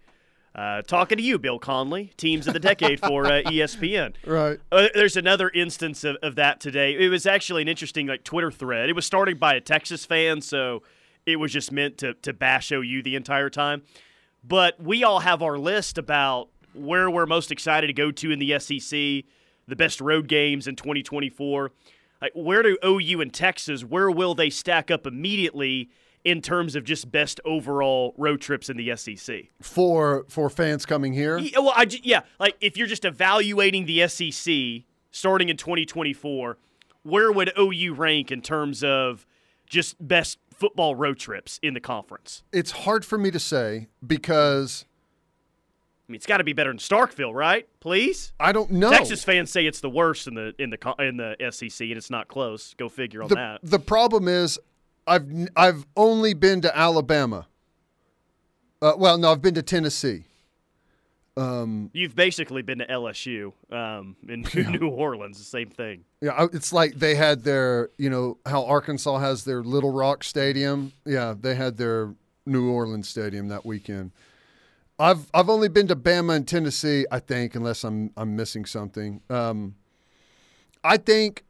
Uh, 0.55 0.83
talking 0.83 1.19
to 1.19 1.25
you, 1.25 1.37
Bill 1.39 1.59
Connelly, 1.59 2.13
teams 2.17 2.47
of 2.47 2.53
the 2.53 2.61
decade 2.61 3.01
for 3.01 3.27
uh, 3.27 3.43
ESPN. 3.47 4.15
right. 4.25 4.61
Uh, 4.71 4.87
there's 4.95 5.17
another 5.17 5.49
instance 5.51 6.05
of, 6.05 6.17
of 6.23 6.37
that 6.37 6.61
today. 6.61 6.97
It 6.97 7.09
was 7.09 7.27
actually 7.27 7.63
an 7.63 7.69
interesting 7.69 8.07
like 8.07 8.23
Twitter 8.23 8.53
thread. 8.53 8.89
It 8.89 8.93
was 8.93 9.05
started 9.05 9.41
by 9.41 9.55
a 9.55 9.61
Texas 9.61 10.05
fan, 10.05 10.43
so 10.43 10.83
it 11.27 11.37
was 11.37 11.53
just 11.53 11.73
meant 11.73 11.99
to 11.99 12.15
to 12.15 12.33
bash 12.33 12.71
OU 12.73 13.03
the 13.03 13.17
entire 13.17 13.51
time. 13.51 13.83
But 14.43 14.81
we 14.83 15.05
all 15.05 15.21
have 15.21 15.43
our 15.43 15.57
list 15.59 15.97
about 15.97 16.49
where 16.75 17.09
we're 17.11 17.27
most 17.27 17.51
excited 17.51 17.87
to 17.87 17.93
go 17.93 18.11
to 18.11 18.31
in 18.31 18.39
the 18.39 18.59
SEC, 18.59 19.25
the 19.67 19.77
best 19.77 20.01
road 20.01 20.29
games 20.29 20.67
in 20.67 20.77
2024. 20.77 21.71
Like 22.21 22.33
where 22.35 22.63
do 22.63 22.77
OU 22.85 23.21
and 23.21 23.33
Texas, 23.33 23.85
where 23.85 24.11
will 24.11 24.35
they 24.35 24.51
stack 24.51 24.91
up 24.91 25.07
immediately 25.07 25.91
in 26.25 26.41
terms 26.41 26.75
of 26.75 26.85
just 26.85 27.11
best 27.11 27.39
overall 27.45 28.15
road 28.17 28.41
trips 28.41 28.69
in 28.69 28.77
the 28.77 28.97
SEC? 28.97 29.45
For 29.61 30.25
for 30.29 30.51
fans 30.51 30.87
coming 30.87 31.13
here. 31.13 31.39
Yeah, 31.39 31.59
well, 31.61 31.75
I, 31.77 31.87
yeah, 32.03 32.23
like 32.39 32.57
if 32.61 32.77
you're 32.77 32.87
just 32.87 33.05
evaluating 33.05 33.87
the 33.87 34.07
SEC 34.09 34.85
starting 35.11 35.49
in 35.49 35.57
2024, 35.57 36.59
where 37.03 37.31
would 37.31 37.53
OU 37.59 37.95
rank 37.95 38.33
in 38.33 38.43
terms 38.43 38.83
of 38.83 39.27
just 39.69 39.97
best 40.07 40.39
football 40.55 40.95
road 40.95 41.19
trips 41.19 41.59
in 41.63 41.75
the 41.75 41.81
conference? 41.81 42.43
It's 42.53 42.71
hard 42.71 43.05
for 43.05 43.19
me 43.19 43.31
to 43.31 43.39
say 43.39 43.89
because 44.07 44.85
I 46.09 46.13
mean, 46.13 46.17
it's 46.17 46.27
got 46.27 46.39
to 46.39 46.45
be 46.45 46.53
better 46.53 46.71
than 46.71 46.79
Starkville, 46.79 47.33
right? 47.33 47.67
Please. 47.81 48.33
I 48.39 48.53
don't 48.53 48.71
know. 48.71 48.91
Texas 48.91 49.25
fans 49.25 49.51
say 49.51 49.67
it's 49.67 49.81
the 49.81 49.89
worst 49.89 50.27
in 50.27 50.35
the 50.35 50.55
in 50.59 50.71
the 50.71 50.95
in 50.99 51.17
the 51.17 51.37
SEC, 51.51 51.81
and 51.89 51.97
it's 51.97 52.11
not 52.11 52.29
close. 52.29 52.75
Go 52.75 52.89
figure 52.89 53.23
on 53.23 53.29
the, 53.29 53.37
that. 53.37 53.61
the 53.63 53.79
problem 53.79 54.29
is 54.29 54.59
I've 55.07 55.27
I've 55.57 55.87
only 55.97 56.35
been 56.35 56.61
to 56.63 56.77
Alabama. 56.77 57.47
Uh, 58.83 58.93
well, 58.99 59.17
no, 59.17 59.33
I've 59.33 59.41
been 59.41 59.55
to 59.55 59.63
Tennessee. 59.63 60.27
Um, 61.37 61.91
You've 61.93 62.15
basically 62.15 62.63
been 62.63 62.79
to 62.79 62.87
LSU 62.87 63.53
um, 63.73 64.17
in 64.29 64.47
New 64.81 64.89
Orleans, 64.89 65.39
the 65.39 65.45
same 65.45 65.69
thing. 65.69 66.05
yeah, 66.21 66.47
it's 66.53 66.73
like 66.73 66.95
they 66.95 67.17
had 67.17 67.43
their, 67.43 67.91
you 67.99 68.09
know, 68.09 68.39
how 68.47 68.65
Arkansas 68.65 69.19
has 69.19 69.45
their 69.45 69.63
Little 69.65 69.93
Rock 69.93 70.23
Stadium. 70.23 70.93
Yeah, 71.05 71.35
they 71.39 71.57
had 71.57 71.77
their 71.77 72.15
New 72.47 72.71
Orleans 72.71 73.09
Stadium 73.09 73.49
that 73.49 73.67
weekend. 73.67 74.13
I've 74.97 75.29
I've 75.35 75.49
only 75.49 75.69
been 75.69 75.89
to 75.89 75.97
Bama 75.97 76.37
and 76.37 76.47
Tennessee, 76.47 77.05
I 77.11 77.19
think, 77.19 77.57
unless 77.57 77.83
I'm 77.83 78.13
I'm 78.17 78.37
missing 78.37 78.65
something. 78.65 79.21
Um, 79.29 79.75
I 80.85 80.99
think, 80.99 81.43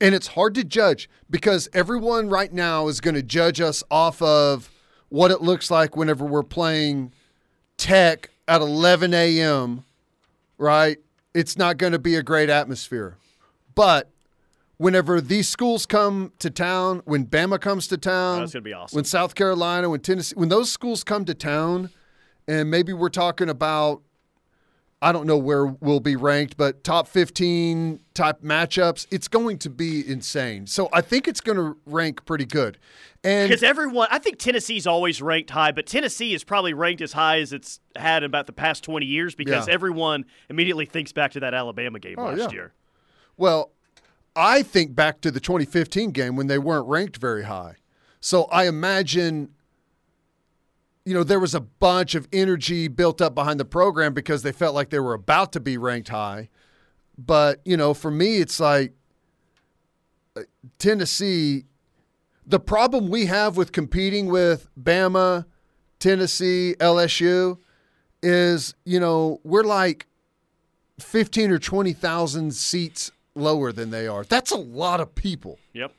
and 0.00 0.14
it's 0.14 0.28
hard 0.28 0.54
to 0.54 0.62
judge 0.62 1.10
because 1.28 1.68
everyone 1.72 2.28
right 2.28 2.52
now 2.52 2.86
is 2.86 3.00
going 3.00 3.16
to 3.16 3.22
judge 3.22 3.60
us 3.60 3.82
off 3.90 4.22
of 4.22 4.70
what 5.08 5.32
it 5.32 5.40
looks 5.40 5.72
like 5.72 5.96
whenever 5.96 6.24
we're 6.24 6.44
playing 6.44 7.12
Tech 7.76 8.30
at 8.46 8.60
11 8.60 9.14
a.m. 9.14 9.84
Right? 10.58 10.98
It's 11.34 11.56
not 11.56 11.78
going 11.78 11.92
to 11.92 11.98
be 11.98 12.14
a 12.14 12.22
great 12.22 12.50
atmosphere, 12.50 13.16
but 13.74 14.10
whenever 14.76 15.20
these 15.20 15.48
schools 15.48 15.86
come 15.86 16.32
to 16.40 16.50
town, 16.50 17.00
when 17.04 17.24
Bama 17.26 17.60
comes 17.60 17.86
to 17.88 17.96
town, 17.96 18.40
That's 18.40 18.52
gonna 18.52 18.62
be 18.62 18.72
awesome. 18.72 18.96
When 18.96 19.04
South 19.04 19.34
Carolina, 19.34 19.88
when 19.88 20.00
Tennessee, 20.00 20.34
when 20.36 20.48
those 20.48 20.70
schools 20.70 21.04
come 21.04 21.24
to 21.24 21.34
town, 21.34 21.90
and 22.48 22.70
maybe 22.70 22.92
we're 22.92 23.08
talking 23.08 23.48
about, 23.48 24.02
I 25.02 25.10
don't 25.10 25.26
know 25.26 25.36
where 25.36 25.66
we'll 25.66 25.98
be 26.00 26.14
ranked, 26.14 26.56
but 26.56 26.84
top 26.84 27.08
15 27.08 27.98
type 28.14 28.40
matchups, 28.40 29.08
it's 29.10 29.26
going 29.26 29.58
to 29.58 29.68
be 29.68 30.08
insane. 30.08 30.68
So 30.68 30.88
I 30.92 31.00
think 31.00 31.26
it's 31.26 31.40
going 31.40 31.58
to 31.58 31.76
rank 31.86 32.24
pretty 32.24 32.44
good. 32.46 32.78
And 33.24 33.48
Because 33.48 33.64
everyone, 33.64 34.06
I 34.12 34.20
think 34.20 34.38
Tennessee's 34.38 34.86
always 34.86 35.20
ranked 35.20 35.50
high, 35.50 35.72
but 35.72 35.86
Tennessee 35.86 36.34
is 36.34 36.44
probably 36.44 36.72
ranked 36.72 37.02
as 37.02 37.12
high 37.14 37.40
as 37.40 37.52
it's 37.52 37.80
had 37.96 38.22
in 38.22 38.28
about 38.28 38.46
the 38.46 38.52
past 38.52 38.84
20 38.84 39.04
years 39.04 39.34
because 39.34 39.66
Yeah. 39.66 39.74
everyone 39.74 40.24
immediately 40.48 40.86
thinks 40.86 41.12
back 41.12 41.32
to 41.32 41.40
that 41.40 41.52
Alabama 41.52 41.98
game 41.98 42.14
Oh, 42.18 42.26
last 42.26 42.38
yeah. 42.38 42.50
year. 42.52 42.72
Well, 43.36 43.72
I 44.36 44.62
think 44.62 44.94
back 44.94 45.20
to 45.22 45.32
the 45.32 45.40
2015 45.40 46.12
game 46.12 46.36
when 46.36 46.46
they 46.46 46.58
weren't 46.58 46.86
ranked 46.86 47.16
very 47.16 47.42
high. 47.42 47.74
So 48.20 48.44
I 48.44 48.68
imagine, 48.68 49.50
you 51.04 51.14
know, 51.14 51.24
there 51.24 51.40
was 51.40 51.54
a 51.54 51.60
bunch 51.60 52.14
of 52.14 52.28
energy 52.32 52.88
built 52.88 53.20
up 53.20 53.34
behind 53.34 53.58
the 53.58 53.64
program 53.64 54.14
because 54.14 54.42
they 54.42 54.52
felt 54.52 54.74
like 54.74 54.90
they 54.90 55.00
were 55.00 55.14
about 55.14 55.52
to 55.52 55.60
be 55.60 55.76
ranked 55.76 56.10
high. 56.10 56.48
But, 57.18 57.60
you 57.64 57.76
know, 57.76 57.94
for 57.94 58.10
me, 58.10 58.38
it's 58.38 58.60
like 58.60 58.92
uh, 60.36 60.42
Tennessee. 60.78 61.64
The 62.46 62.60
problem 62.60 63.08
we 63.08 63.26
have 63.26 63.56
with 63.56 63.72
competing 63.72 64.26
with 64.26 64.68
Bama, 64.80 65.46
Tennessee, 65.98 66.74
LSU 66.78 67.58
is, 68.22 68.74
you 68.84 69.00
know, 69.00 69.40
we're 69.44 69.64
like 69.64 70.06
15 71.00 71.50
or 71.50 71.58
20,000 71.58 72.54
seats 72.54 73.12
lower 73.34 73.72
than 73.72 73.90
they 73.90 74.06
are. 74.06 74.24
That's 74.24 74.50
a 74.50 74.56
lot 74.56 75.00
of 75.00 75.14
people. 75.14 75.58
Yep. 75.72 75.92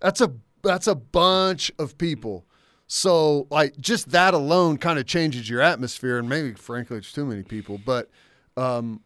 That's 0.00 0.20
a 0.20 0.32
that's 0.62 0.86
a 0.86 0.94
bunch 0.94 1.70
of 1.78 1.96
people. 1.96 2.44
So 2.86 3.46
like 3.50 3.76
just 3.78 4.10
that 4.10 4.34
alone 4.34 4.78
kind 4.78 4.98
of 4.98 5.06
changes 5.06 5.50
your 5.50 5.60
atmosphere 5.60 6.18
and 6.18 6.28
maybe 6.28 6.54
frankly 6.54 6.98
it's 6.98 7.12
too 7.12 7.26
many 7.26 7.42
people, 7.42 7.80
but 7.84 8.10
um 8.56 9.02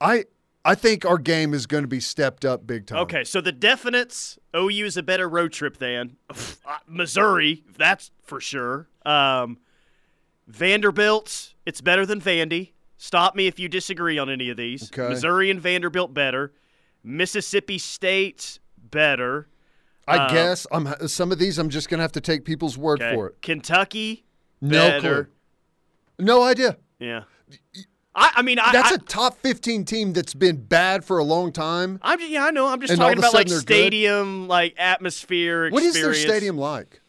I 0.00 0.24
I 0.64 0.74
think 0.74 1.04
our 1.04 1.18
game 1.18 1.54
is 1.54 1.66
going 1.66 1.82
to 1.82 1.88
be 1.88 2.00
stepped 2.00 2.44
up 2.44 2.66
big 2.66 2.86
time. 2.86 2.98
Okay, 3.00 3.24
so 3.24 3.40
the 3.40 3.52
definites, 3.52 4.38
OU 4.54 4.84
is 4.84 4.96
a 4.96 5.02
better 5.02 5.28
road 5.28 5.52
trip 5.52 5.78
than 5.78 6.16
uh, 6.30 6.78
Missouri, 6.86 7.64
that's 7.76 8.10
for 8.22 8.40
sure. 8.40 8.88
Um, 9.04 9.58
Vanderbilt, 10.46 11.54
it's 11.66 11.80
better 11.80 12.06
than 12.06 12.20
Vandy. 12.20 12.72
Stop 12.96 13.34
me 13.34 13.48
if 13.48 13.58
you 13.58 13.68
disagree 13.68 14.18
on 14.18 14.30
any 14.30 14.50
of 14.50 14.56
these. 14.56 14.92
Okay. 14.92 15.08
Missouri 15.08 15.50
and 15.50 15.60
Vanderbilt 15.60 16.14
better. 16.14 16.52
Mississippi 17.02 17.78
State 17.78 18.60
better. 18.78 19.48
I 20.12 20.26
Uh, 20.26 20.32
guess 20.32 20.66
I'm 20.72 21.08
some 21.08 21.32
of 21.32 21.38
these 21.38 21.58
I'm 21.58 21.70
just 21.70 21.88
going 21.88 21.98
to 21.98 22.02
have 22.02 22.12
to 22.12 22.20
take 22.20 22.44
people's 22.44 22.76
word 22.78 23.02
Okay. 23.02 23.14
for 23.14 23.28
it. 23.28 23.42
Kentucky 23.42 24.24
No 24.60 24.88
better. 24.88 25.24
clue. 25.24 26.24
No 26.26 26.42
idea. 26.42 26.76
Yeah. 26.98 27.24
I, 28.14 28.30
I 28.36 28.42
mean, 28.42 28.58
I, 28.58 28.72
That's 28.72 28.92
I, 28.92 28.96
a 28.96 28.98
top 28.98 29.38
15 29.38 29.84
team 29.86 30.12
that's 30.12 30.34
been 30.34 30.56
bad 30.56 31.02
for 31.04 31.18
a 31.18 31.24
long 31.24 31.50
time. 31.50 31.98
I'm 32.02 32.18
just, 32.18 32.30
yeah, 32.30 32.44
I 32.44 32.50
know. 32.50 32.66
I'm 32.68 32.80
just 32.80 32.94
talking 32.96 33.18
about 33.18 33.32
like 33.32 33.46
they're 33.48 33.56
good? 33.56 33.62
stadium, 33.62 34.48
like 34.48 34.74
atmosphere. 34.76 35.70
What 35.70 35.82
is 35.82 35.94
their 35.94 36.12
stadium 36.14 36.58
like? 36.58 37.00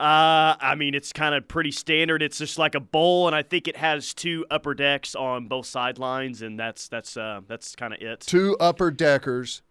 Uh, 0.00 0.56
I 0.58 0.74
mean, 0.76 0.94
it's 0.94 1.12
kind 1.12 1.34
of 1.34 1.46
pretty 1.46 1.70
standard. 1.70 2.22
It's 2.22 2.38
just 2.38 2.58
like 2.58 2.74
a 2.74 2.80
bowl, 2.80 3.28
and 3.28 3.36
I 3.36 3.42
think 3.42 3.68
it 3.68 3.76
has 3.76 4.12
two 4.14 4.44
upper 4.50 4.74
decks 4.74 5.14
on 5.14 5.46
both 5.46 5.66
sidelines, 5.66 6.42
and 6.42 6.58
that's 6.58 6.88
that's 6.88 7.16
uh, 7.16 7.42
that's 7.46 7.76
kind 7.76 7.92
of 7.94 8.00
it. 8.00 8.20
Two 8.20 8.56
upper 8.58 8.90
deckers. 8.90 9.62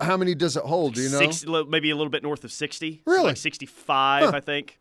How 0.00 0.16
many 0.16 0.34
does 0.34 0.56
it 0.56 0.62
hold? 0.64 0.94
Do 0.94 1.02
you 1.02 1.08
know? 1.10 1.18
Six, 1.18 1.44
li- 1.46 1.66
maybe 1.68 1.90
a 1.90 1.96
little 1.96 2.10
bit 2.10 2.22
north 2.22 2.44
of 2.44 2.52
sixty. 2.52 3.02
So 3.04 3.12
Really? 3.12 3.24
like 3.28 3.36
sixty-five, 3.36 4.30
Huh. 4.30 4.36
I 4.36 4.40
think. 4.40 4.78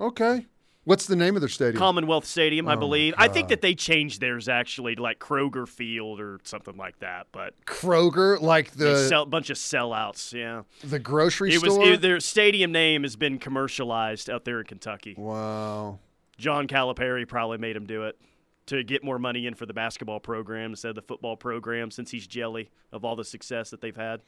Okay. 0.00 0.46
What's 0.84 1.06
the 1.06 1.16
name 1.16 1.34
of 1.36 1.42
their 1.42 1.50
stadium? 1.50 1.76
Commonwealth 1.78 2.24
Stadium, 2.24 2.66
I 2.66 2.72
Oh, 2.74 2.78
believe. 2.78 3.12
I 3.18 3.28
think 3.28 3.48
that 3.48 3.60
they 3.60 3.74
changed 3.74 4.22
theirs 4.22 4.48
actually 4.48 4.94
to 4.94 5.02
like 5.02 5.18
Kroger 5.18 5.68
Field 5.68 6.18
or 6.18 6.38
something 6.44 6.78
like 6.78 6.98
that, 7.00 7.26
but 7.30 7.52
Kroger, 7.66 8.40
like 8.40 8.70
the 8.70 9.06
sell 9.06 9.26
bunch 9.26 9.50
of 9.50 9.58
sellouts. 9.58 10.32
Yeah, 10.32 10.62
the 10.82 10.98
grocery 10.98 11.52
it 11.52 11.62
was 11.62 11.74
store. 11.74 11.84
it, 11.92 12.00
their 12.00 12.20
stadium 12.20 12.72
name 12.72 13.02
has 13.02 13.16
been 13.16 13.38
commercialized 13.38 14.30
out 14.30 14.46
there 14.46 14.60
in 14.60 14.66
Kentucky. 14.66 15.14
wow. 15.18 15.98
John 16.38 16.68
Calipari 16.68 17.28
probably 17.28 17.58
made 17.58 17.76
him 17.76 17.84
do 17.84 18.04
it 18.04 18.18
to 18.68 18.84
get 18.84 19.02
more 19.02 19.18
money 19.18 19.46
in 19.46 19.54
for 19.54 19.66
the 19.66 19.74
basketball 19.74 20.20
program 20.20 20.70
instead 20.70 20.90
of 20.90 20.94
the 20.94 21.02
football 21.02 21.36
program 21.36 21.90
since 21.90 22.10
he's 22.10 22.26
jelly 22.26 22.70
of 22.92 23.04
all 23.04 23.16
the 23.16 23.24
success 23.24 23.70
that 23.70 23.80
they've 23.80 23.96
had. 23.96 24.22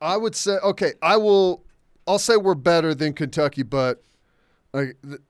I 0.00 0.16
would 0.16 0.34
say 0.34 0.58
okay. 0.62 0.92
I 1.02 1.16
will. 1.16 1.64
I'll 2.06 2.18
say 2.18 2.36
we're 2.36 2.54
better 2.54 2.94
than 2.94 3.14
Kentucky, 3.14 3.64
but 3.64 4.02
uh, 4.72 4.84
th- 5.02 5.20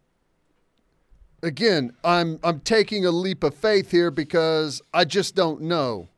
again, 1.42 1.92
I'm 2.04 2.38
I'm 2.42 2.60
taking 2.60 3.06
a 3.06 3.10
leap 3.10 3.44
of 3.44 3.54
faith 3.54 3.90
here 3.90 4.10
because 4.10 4.82
I 4.92 5.04
just 5.04 5.34
don't 5.34 5.62
know. 5.62 6.08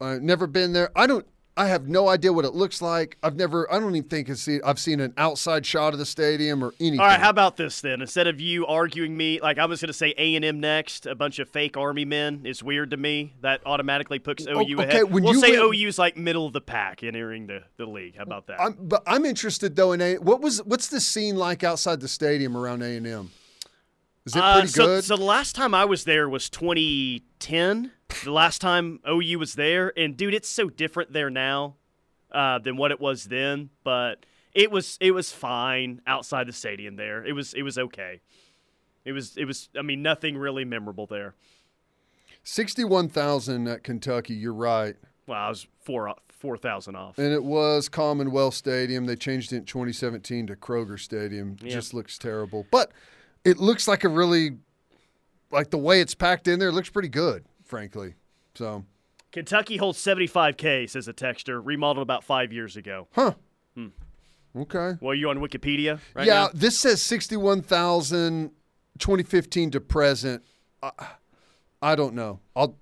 I've 0.00 0.22
never 0.22 0.46
been 0.46 0.72
there. 0.72 0.90
I 0.94 1.06
don't. 1.06 1.26
I 1.56 1.66
have 1.68 1.86
no 1.86 2.08
idea 2.08 2.32
what 2.32 2.44
it 2.44 2.52
looks 2.54 2.82
like. 2.82 3.16
I've 3.22 3.36
never. 3.36 3.72
I 3.72 3.78
don't 3.78 3.94
even 3.94 4.08
think 4.08 4.28
I've 4.28 4.38
seen, 4.38 4.60
I've 4.64 4.78
seen 4.78 4.98
an 4.98 5.14
outside 5.16 5.64
shot 5.64 5.92
of 5.92 6.00
the 6.00 6.06
stadium 6.06 6.64
or 6.64 6.74
anything. 6.80 6.98
All 6.98 7.06
right, 7.06 7.20
how 7.20 7.30
about 7.30 7.56
this 7.56 7.80
then? 7.80 8.00
Instead 8.00 8.26
of 8.26 8.40
you 8.40 8.66
arguing 8.66 9.16
me, 9.16 9.40
like 9.40 9.58
I 9.58 9.66
was 9.66 9.80
going 9.80 9.88
to 9.88 9.92
say 9.92 10.14
A 10.18 10.34
and 10.34 10.44
M 10.44 10.58
next, 10.58 11.06
a 11.06 11.14
bunch 11.14 11.38
of 11.38 11.48
fake 11.48 11.76
Army 11.76 12.04
men 12.04 12.40
is 12.44 12.62
weird 12.62 12.90
to 12.90 12.96
me. 12.96 13.34
That 13.42 13.60
automatically 13.66 14.18
puts 14.18 14.46
OU 14.48 14.56
okay, 14.56 14.72
ahead. 14.82 15.12
when 15.12 15.22
we'll 15.22 15.34
you 15.34 15.40
say 15.40 15.56
OU's 15.56 15.96
like 15.96 16.16
middle 16.16 16.46
of 16.46 16.52
the 16.52 16.60
pack 16.60 17.04
entering 17.04 17.46
the, 17.46 17.62
the 17.76 17.86
league. 17.86 18.16
How 18.16 18.24
about 18.24 18.48
that? 18.48 18.60
I'm, 18.60 18.76
but 18.80 19.04
I'm 19.06 19.24
interested 19.24 19.76
though 19.76 19.92
in 19.92 20.00
a 20.00 20.16
what 20.16 20.40
was 20.40 20.60
what's 20.64 20.88
the 20.88 21.00
scene 21.00 21.36
like 21.36 21.62
outside 21.62 22.00
the 22.00 22.08
stadium 22.08 22.56
around 22.56 22.82
A 22.82 22.96
and 22.96 23.06
M? 23.06 23.30
Is 24.26 24.34
it 24.36 24.42
Uh, 24.42 24.52
pretty 24.54 24.68
so, 24.68 24.86
good? 24.86 25.04
So 25.04 25.16
the 25.16 25.22
last 25.22 25.54
time 25.54 25.74
I 25.74 25.84
was 25.84 26.04
there 26.04 26.28
was 26.28 26.48
2010. 26.50 27.90
the 28.24 28.30
last 28.32 28.60
time 28.60 29.00
OU 29.08 29.38
was 29.38 29.54
there, 29.54 29.92
and 29.98 30.16
dude, 30.16 30.34
it's 30.34 30.48
so 30.48 30.68
different 30.68 31.12
there 31.12 31.30
now 31.30 31.76
uh, 32.32 32.58
than 32.58 32.76
what 32.76 32.90
it 32.90 33.00
was 33.00 33.24
then. 33.24 33.70
But 33.82 34.24
it 34.54 34.70
was 34.70 34.96
it 35.00 35.10
was 35.12 35.30
fine 35.32 36.00
outside 36.06 36.46
the 36.46 36.52
stadium. 36.52 36.96
There, 36.96 37.24
it 37.24 37.32
was 37.32 37.52
it 37.54 37.62
was 37.62 37.76
okay. 37.78 38.20
It 39.04 39.12
was 39.12 39.36
it 39.36 39.44
was. 39.44 39.68
I 39.78 39.82
mean, 39.82 40.00
nothing 40.02 40.38
really 40.38 40.64
memorable 40.64 41.06
there. 41.06 41.34
Sixty-one 42.42 43.08
thousand 43.08 43.66
at 43.68 43.84
Kentucky. 43.84 44.34
You're 44.34 44.52
right, 44.54 44.96
Well, 45.26 45.38
I 45.38 45.48
was 45.48 45.66
four 45.82 46.14
four 46.28 46.56
thousand 46.56 46.96
off. 46.96 47.18
and 47.18 47.32
it 47.32 47.44
was 47.44 47.88
Commonwealth 47.88 48.54
Stadium. 48.54 49.06
They 49.06 49.16
changed 49.16 49.52
it 49.52 49.56
in 49.58 49.64
2017 49.64 50.46
to 50.48 50.56
Kroger 50.56 50.98
Stadium. 50.98 51.56
Yeah. 51.60 51.70
Just 51.72 51.94
looks 51.94 52.18
terrible, 52.18 52.66
but 52.70 52.92
it 53.44 53.58
looks 53.58 53.86
like 53.86 54.04
a 54.04 54.08
really 54.08 54.58
like 55.50 55.70
the 55.70 55.78
way 55.78 56.00
it's 56.00 56.14
packed 56.14 56.48
in 56.48 56.58
there. 56.58 56.68
It 56.68 56.72
looks 56.72 56.90
pretty 56.90 57.08
good, 57.08 57.44
frankly. 57.64 58.14
So, 58.54 58.84
Kentucky 59.32 59.76
holds 59.76 59.98
75k, 59.98 60.88
says 60.88 61.08
a 61.08 61.12
texter, 61.12 61.60
remodeled 61.62 62.02
about 62.02 62.24
five 62.24 62.52
years 62.52 62.76
ago. 62.76 63.08
huh? 63.12 63.34
Hmm. 63.74 63.88
Okay. 64.56 64.92
Well, 65.00 65.14
you 65.14 65.30
on 65.30 65.38
Wikipedia 65.38 65.98
right 66.14 66.26
yeah, 66.26 66.44
now? 66.44 66.50
this 66.54 66.78
says 66.78 67.02
61,000 67.02 68.50
2015 68.98 69.72
to 69.72 69.80
present. 69.80 70.42
I, 70.82 70.90
I 71.82 71.94
don't 71.96 72.14
know. 72.14 72.40
I'll 72.54 72.76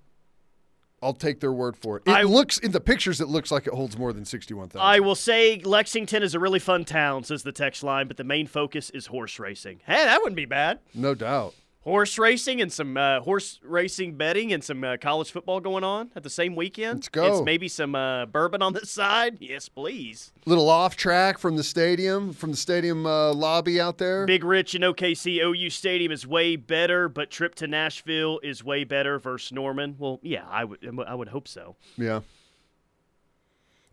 I'll 1.03 1.13
take 1.15 1.41
their 1.41 1.53
word 1.53 1.77
for 1.77 1.97
it. 1.97 2.05
It 2.07 2.13
I- 2.13 2.23
looks 2.23 2.59
in 2.59 2.71
the 2.73 2.81
pictures 2.81 3.21
it 3.21 3.29
looks 3.29 3.51
like 3.51 3.67
it 3.67 3.73
holds 3.73 3.99
more 3.99 4.13
than 4.13 4.25
61,000. 4.25 4.81
I 4.81 5.01
will 5.01 5.15
say 5.17 5.59
Lexington 5.59 6.23
is 6.23 6.35
a 6.35 6.39
really 6.39 6.59
fun 6.61 6.85
town, 6.85 7.25
says 7.25 7.43
the 7.43 7.53
text 7.53 7.83
line, 7.83 8.07
but 8.09 8.17
the 8.17 8.25
main 8.25 8.47
focus 8.47 8.91
is 8.91 9.07
horse 9.07 9.39
racing. 9.39 9.81
Hey, 9.85 10.05
that 10.05 10.19
wouldn't 10.21 10.37
be 10.37 10.45
bad. 10.45 10.79
no 10.95 11.15
doubt. 11.15 11.55
Horse 11.85 12.16
racing 12.16 12.61
and 12.61 12.72
some 12.72 12.97
uh, 12.97 13.20
horse 13.22 13.59
racing 13.64 14.14
betting 14.14 14.53
and 14.53 14.62
some 14.62 14.85
uh, 14.85 14.97
college 14.99 15.33
football 15.33 15.59
going 15.59 15.83
on 15.83 16.12
at 16.14 16.22
the 16.22 16.30
same 16.30 16.55
weekend. 16.55 16.99
Let's 16.99 17.09
go. 17.09 17.39
It's 17.39 17.45
maybe 17.45 17.66
some 17.66 17.97
uh, 17.97 18.26
bourbon 18.26 18.62
on 18.62 18.72
the 18.72 18.87
side. 18.87 19.39
Yes, 19.41 19.68
please. 19.68 20.33
Little 20.47 20.70
off 20.70 20.97
track 20.97 21.39
from 21.39 21.57
the 21.57 21.64
stadium, 21.64 22.33
from 22.33 22.53
the 22.53 22.57
stadium 22.57 23.05
uh, 23.05 23.33
lobby 23.33 23.80
out 23.80 23.99
there. 23.99 24.26
Big 24.26 24.45
Rich 24.45 24.76
in 24.76 24.83
OKC, 24.83 25.43
OU 25.43 25.70
Stadium 25.70 26.12
is 26.12 26.24
way 26.24 26.55
better, 26.55 27.09
but 27.09 27.30
trip 27.33 27.57
to 27.57 27.66
Nashville 27.66 28.39
is 28.45 28.62
way 28.62 28.85
better 28.85 29.18
versus 29.18 29.51
Norman. 29.51 29.97
Well, 29.99 30.20
yeah, 30.22 30.45
I 30.49 30.62
would 30.64 30.78
I 31.05 31.16
would 31.16 31.28
hope 31.28 31.49
so. 31.49 31.74
Yeah. 31.97 32.20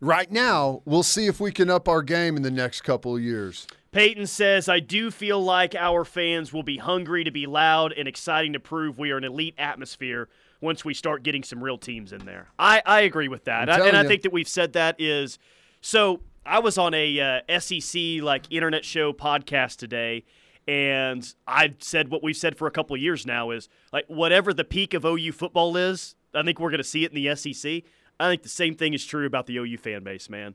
Right 0.00 0.30
now, 0.30 0.80
we'll 0.84 1.02
see 1.02 1.26
if 1.26 1.40
we 1.40 1.50
can 1.52 1.68
up 1.68 1.88
our 1.88 2.02
game 2.02 2.36
in 2.36 2.42
the 2.42 2.50
next 2.50 2.82
couple 2.82 3.16
of 3.16 3.22
years. 3.22 3.66
Peyton 3.92 4.26
says, 4.26 4.68
I 4.68 4.78
do 4.78 5.10
feel 5.10 5.42
like 5.42 5.74
our 5.74 6.04
fans 6.04 6.52
will 6.52 6.62
be 6.62 6.78
hungry 6.78 7.24
to 7.24 7.30
be 7.30 7.46
loud 7.46 7.92
and 7.92 8.06
exciting 8.06 8.52
to 8.52 8.60
prove 8.60 8.98
we 8.98 9.10
are 9.10 9.16
an 9.16 9.24
elite 9.24 9.54
atmosphere 9.58 10.28
once 10.60 10.84
we 10.84 10.94
start 10.94 11.22
getting 11.22 11.42
some 11.42 11.62
real 11.62 11.78
teams 11.78 12.12
in 12.12 12.24
there. 12.24 12.48
I, 12.58 12.82
I 12.86 13.00
agree 13.00 13.28
with 13.28 13.44
that. 13.44 13.68
I, 13.68 13.88
and 13.88 13.96
I 13.96 14.06
think 14.06 14.22
that 14.22 14.32
we've 14.32 14.48
said 14.48 14.74
that 14.74 15.00
is 15.00 15.38
so 15.80 16.20
I 16.46 16.60
was 16.60 16.78
on 16.78 16.94
a 16.94 17.42
uh, 17.48 17.58
SEC 17.58 18.22
like 18.22 18.44
internet 18.50 18.84
show 18.84 19.12
podcast 19.12 19.76
today 19.76 20.24
and 20.68 21.34
I 21.48 21.74
said 21.80 22.10
what 22.10 22.22
we've 22.22 22.36
said 22.36 22.56
for 22.56 22.68
a 22.68 22.70
couple 22.70 22.94
of 22.94 23.02
years 23.02 23.26
now 23.26 23.50
is 23.50 23.68
like 23.92 24.04
whatever 24.06 24.54
the 24.54 24.64
peak 24.64 24.94
of 24.94 25.04
OU 25.04 25.32
football 25.32 25.76
is, 25.76 26.14
I 26.32 26.42
think 26.44 26.60
we're 26.60 26.70
going 26.70 26.78
to 26.78 26.84
see 26.84 27.04
it 27.04 27.12
in 27.12 27.20
the 27.20 27.34
SEC. 27.34 27.82
I 28.20 28.28
think 28.28 28.42
the 28.44 28.48
same 28.48 28.76
thing 28.76 28.94
is 28.94 29.04
true 29.04 29.26
about 29.26 29.46
the 29.46 29.56
OU 29.56 29.78
fan 29.78 30.04
base, 30.04 30.28
man. 30.30 30.54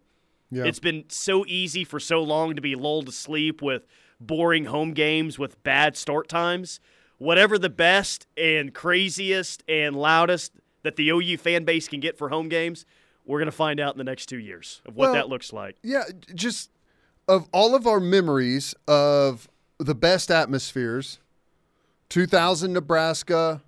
Yeah. 0.56 0.64
It's 0.66 0.80
been 0.80 1.04
so 1.10 1.46
easy 1.48 1.84
for 1.84 2.00
so 2.00 2.24
long 2.24 2.56
to 2.56 2.62
be 2.62 2.76
lulled 2.76 3.08
to 3.08 3.12
sleep 3.12 3.62
with 3.62 3.86
boring 4.20 4.66
home 4.66 4.94
games 4.94 5.38
with 5.38 5.62
bad 5.64 5.98
start 5.98 6.30
times. 6.30 6.80
Whatever 7.18 7.58
the 7.58 7.70
best 7.70 8.28
and 8.38 8.74
craziest 8.74 9.64
and 9.68 9.96
loudest 9.96 10.54
that 10.84 10.96
the 10.96 11.10
OU 11.10 11.38
fan 11.38 11.66
base 11.66 11.88
can 11.88 12.00
get 12.00 12.18
for 12.18 12.30
home 12.30 12.48
games, 12.48 12.86
we're 13.26 13.40
going 13.40 13.48
to 13.48 13.52
find 13.52 13.80
out 13.80 13.94
in 13.94 13.98
the 13.98 14.04
next 14.04 14.28
two 14.28 14.38
years 14.38 14.82
of 14.86 14.96
what 14.96 15.06
Well, 15.06 15.14
that 15.14 15.28
looks 15.28 15.52
like. 15.52 15.76
Yeah, 15.84 16.04
just 16.34 16.70
of 17.28 17.50
all 17.52 17.76
of 17.76 17.86
our 17.88 18.00
memories 18.00 18.76
of 18.88 19.50
the 19.78 19.96
best 19.96 20.32
atmospheres 20.32 21.20
2000 22.10 22.72
Nebraska, 22.72 23.62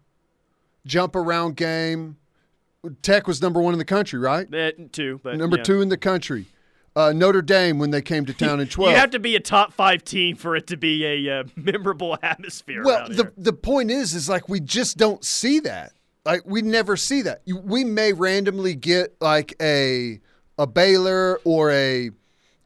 jump 0.85 1.15
around 1.15 1.55
game. 1.57 2.17
Tech 3.01 3.27
was 3.27 3.41
number 3.41 3.59
one 3.59 3.73
in 3.73 3.79
the 3.79 3.85
country, 3.85 4.19
right? 4.19 4.49
That 4.51 4.93
too, 4.93 5.19
but 5.23 5.35
Number 5.37 5.57
yeah. 5.57 5.63
two 5.63 5.81
in 5.81 5.89
the 5.89 5.97
country. 5.97 6.45
Uh, 6.97 7.13
Notre 7.13 7.43
Dame 7.43 7.77
when 7.77 7.91
they 7.91 8.01
came 8.01 8.25
to 8.25 8.33
town 8.33 8.59
in 8.59 8.67
12. 8.67 8.91
You 8.91 8.97
have 8.97 9.11
to 9.11 9.19
be 9.19 9.35
a 9.35 9.39
top 9.39 9.71
five 9.71 10.03
team 10.03 10.35
for 10.35 10.55
it 10.55 10.65
to 10.67 10.77
be 10.77 11.05
a 11.05 11.39
uh, 11.41 11.43
memorable 11.55 12.17
atmosphere. 12.23 12.83
well, 12.83 13.07
the, 13.07 13.31
the 13.37 13.53
point 13.53 13.91
is, 13.91 14.15
is 14.15 14.27
like 14.27 14.49
we 14.49 14.59
just 14.59 14.97
don't 14.97 15.23
see 15.23 15.59
that. 15.59 15.91
Like 16.25 16.41
we 16.45 16.63
never 16.63 16.97
see 16.97 17.21
that. 17.21 17.41
You- 17.45 17.57
We 17.63 17.83
may 17.83 18.13
randomly 18.13 18.73
get 18.75 19.15
like 19.21 19.53
a 19.61 20.19
a 20.57 20.65
Baylor 20.65 21.39
or 21.43 21.69
a 21.71 22.09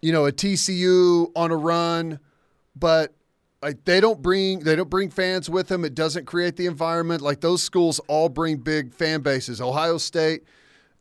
you 0.01 0.11
know 0.13 0.25
a 0.27 0.31
TCU 0.31 1.29
on 1.35 1.51
a 1.51 1.57
run, 1.57 2.19
but 2.75 3.13
like 3.61 3.83
they 3.83 3.99
don't 3.99 4.21
bring 4.21 4.59
they 4.61 4.75
don't 4.77 4.89
bring 4.89 5.09
fans 5.09 5.49
with 5.49 5.67
them. 5.67 5.83
It 5.83 5.93
doesn't 5.93 6.25
create 6.25 6.55
the 6.55 6.67
environment. 6.67 7.21
Like 7.21 7.41
those 7.41 7.61
schools 7.61 7.99
all 8.07 8.29
bring 8.29 8.57
big 8.57 8.93
fan 8.93 9.19
bases. 9.21 9.59
Ohio 9.59 9.97
State, 9.97 10.43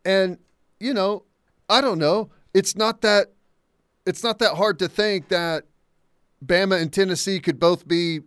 and 0.04 0.36
you 0.80 0.92
know, 0.94 1.22
I 1.68 1.80
don't 1.80 1.98
know. 2.00 2.30
It's 2.54 2.76
not 2.76 3.00
that 3.02 3.32
it's 4.06 4.22
not 4.24 4.38
that 4.40 4.54
hard 4.56 4.78
to 4.80 4.88
think 4.88 5.28
that 5.28 5.64
Bama 6.44 6.80
and 6.80 6.92
Tennessee 6.92 7.38
could 7.40 7.60
both 7.60 7.86
be 7.86 8.20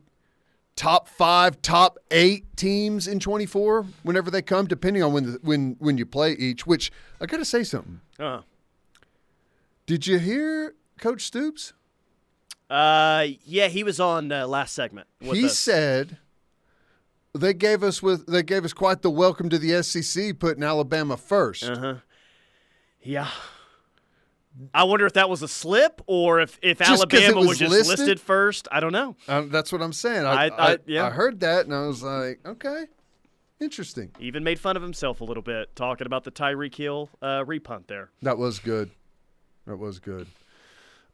top 0.76 1.08
five, 1.08 1.62
top 1.62 1.98
eight 2.12 2.56
teams 2.56 3.08
in 3.08 3.20
24 3.20 3.86
whenever 4.04 4.32
they 4.32 4.42
come, 4.42 4.66
depending 4.68 5.04
on 5.04 5.14
when 5.14 5.34
the, 5.34 5.40
when 5.42 5.76
when 5.80 5.98
you 5.98 6.06
play 6.06 6.34
each. 6.34 6.66
Which 6.66 6.92
I 7.20 7.26
got 7.26 7.38
to 7.38 7.46
say 7.46 7.64
something. 7.64 8.02
Uh, 8.20 8.42
Did 9.86 10.08
you 10.08 10.20
hear 10.20 10.76
Coach 11.00 11.24
Stoops? 11.24 11.74
uh, 12.70 13.28
yeah, 13.44 13.68
he 13.68 13.84
was 13.84 14.00
on 14.00 14.32
uh, 14.32 14.48
last 14.48 14.74
segment. 14.74 15.08
He 15.20 15.46
us. 15.46 15.58
said 15.58 16.18
they 17.38 17.54
gave 17.54 17.84
us 17.84 18.02
with 18.02 18.26
they 18.28 18.44
gave 18.44 18.64
us 18.64 18.74
quite 18.74 19.02
the 19.02 19.12
welcome 19.12 19.50
to 19.50 19.58
the 19.60 19.84
SEC, 19.84 20.40
putting 20.40 20.64
Alabama 20.64 21.18
1st 21.18 21.70
Uh 21.70 21.80
huh. 21.80 21.96
Yeah. 23.02 23.28
I 24.74 24.84
wonder 24.84 25.06
if 25.06 25.14
that 25.14 25.30
was 25.30 25.42
a 25.42 25.48
slip 25.48 26.02
or 26.06 26.40
if, 26.40 26.60
if 26.62 26.78
Just 26.80 27.10
'cause 27.10 27.20
Alabama 27.22 27.40
was, 27.40 27.48
was 27.50 27.58
just 27.60 27.72
listed? 27.72 28.00
listed? 28.00 28.20
first. 28.20 28.68
I 28.72 28.80
don't 28.80 28.92
know. 28.92 29.16
Um, 29.28 29.50
that's 29.50 29.72
what 29.72 29.82
I'm 29.82 29.94
saying. 29.94 30.26
I- 30.26 30.32
I, 30.32 30.48
I- 30.48 30.72
I, 30.74 30.78
yeah. 30.86 31.08
I 31.08 31.10
heard 31.10 31.40
that 31.40 31.66
and 31.66 31.74
I 31.74 31.88
was 31.88 32.04
like, 32.04 32.40
okay, 32.46 32.86
interesting. 33.60 34.12
Even 34.20 34.44
made 34.44 34.60
fun 34.60 34.76
of 34.78 34.84
himself 34.84 35.22
a 35.22 35.24
little 35.24 35.44
bit, 35.44 35.76
talking 35.76 36.06
about 36.06 36.24
the 36.24 36.32
Tyreek 36.32 36.76
Hill 36.76 37.10
uh, 37.22 37.44
repunt 37.46 37.88
there. 37.88 38.10
That 38.22 38.38
was 38.38 38.60
good. 38.60 38.92
That 39.66 39.78
was 39.78 40.00
good. 40.00 40.28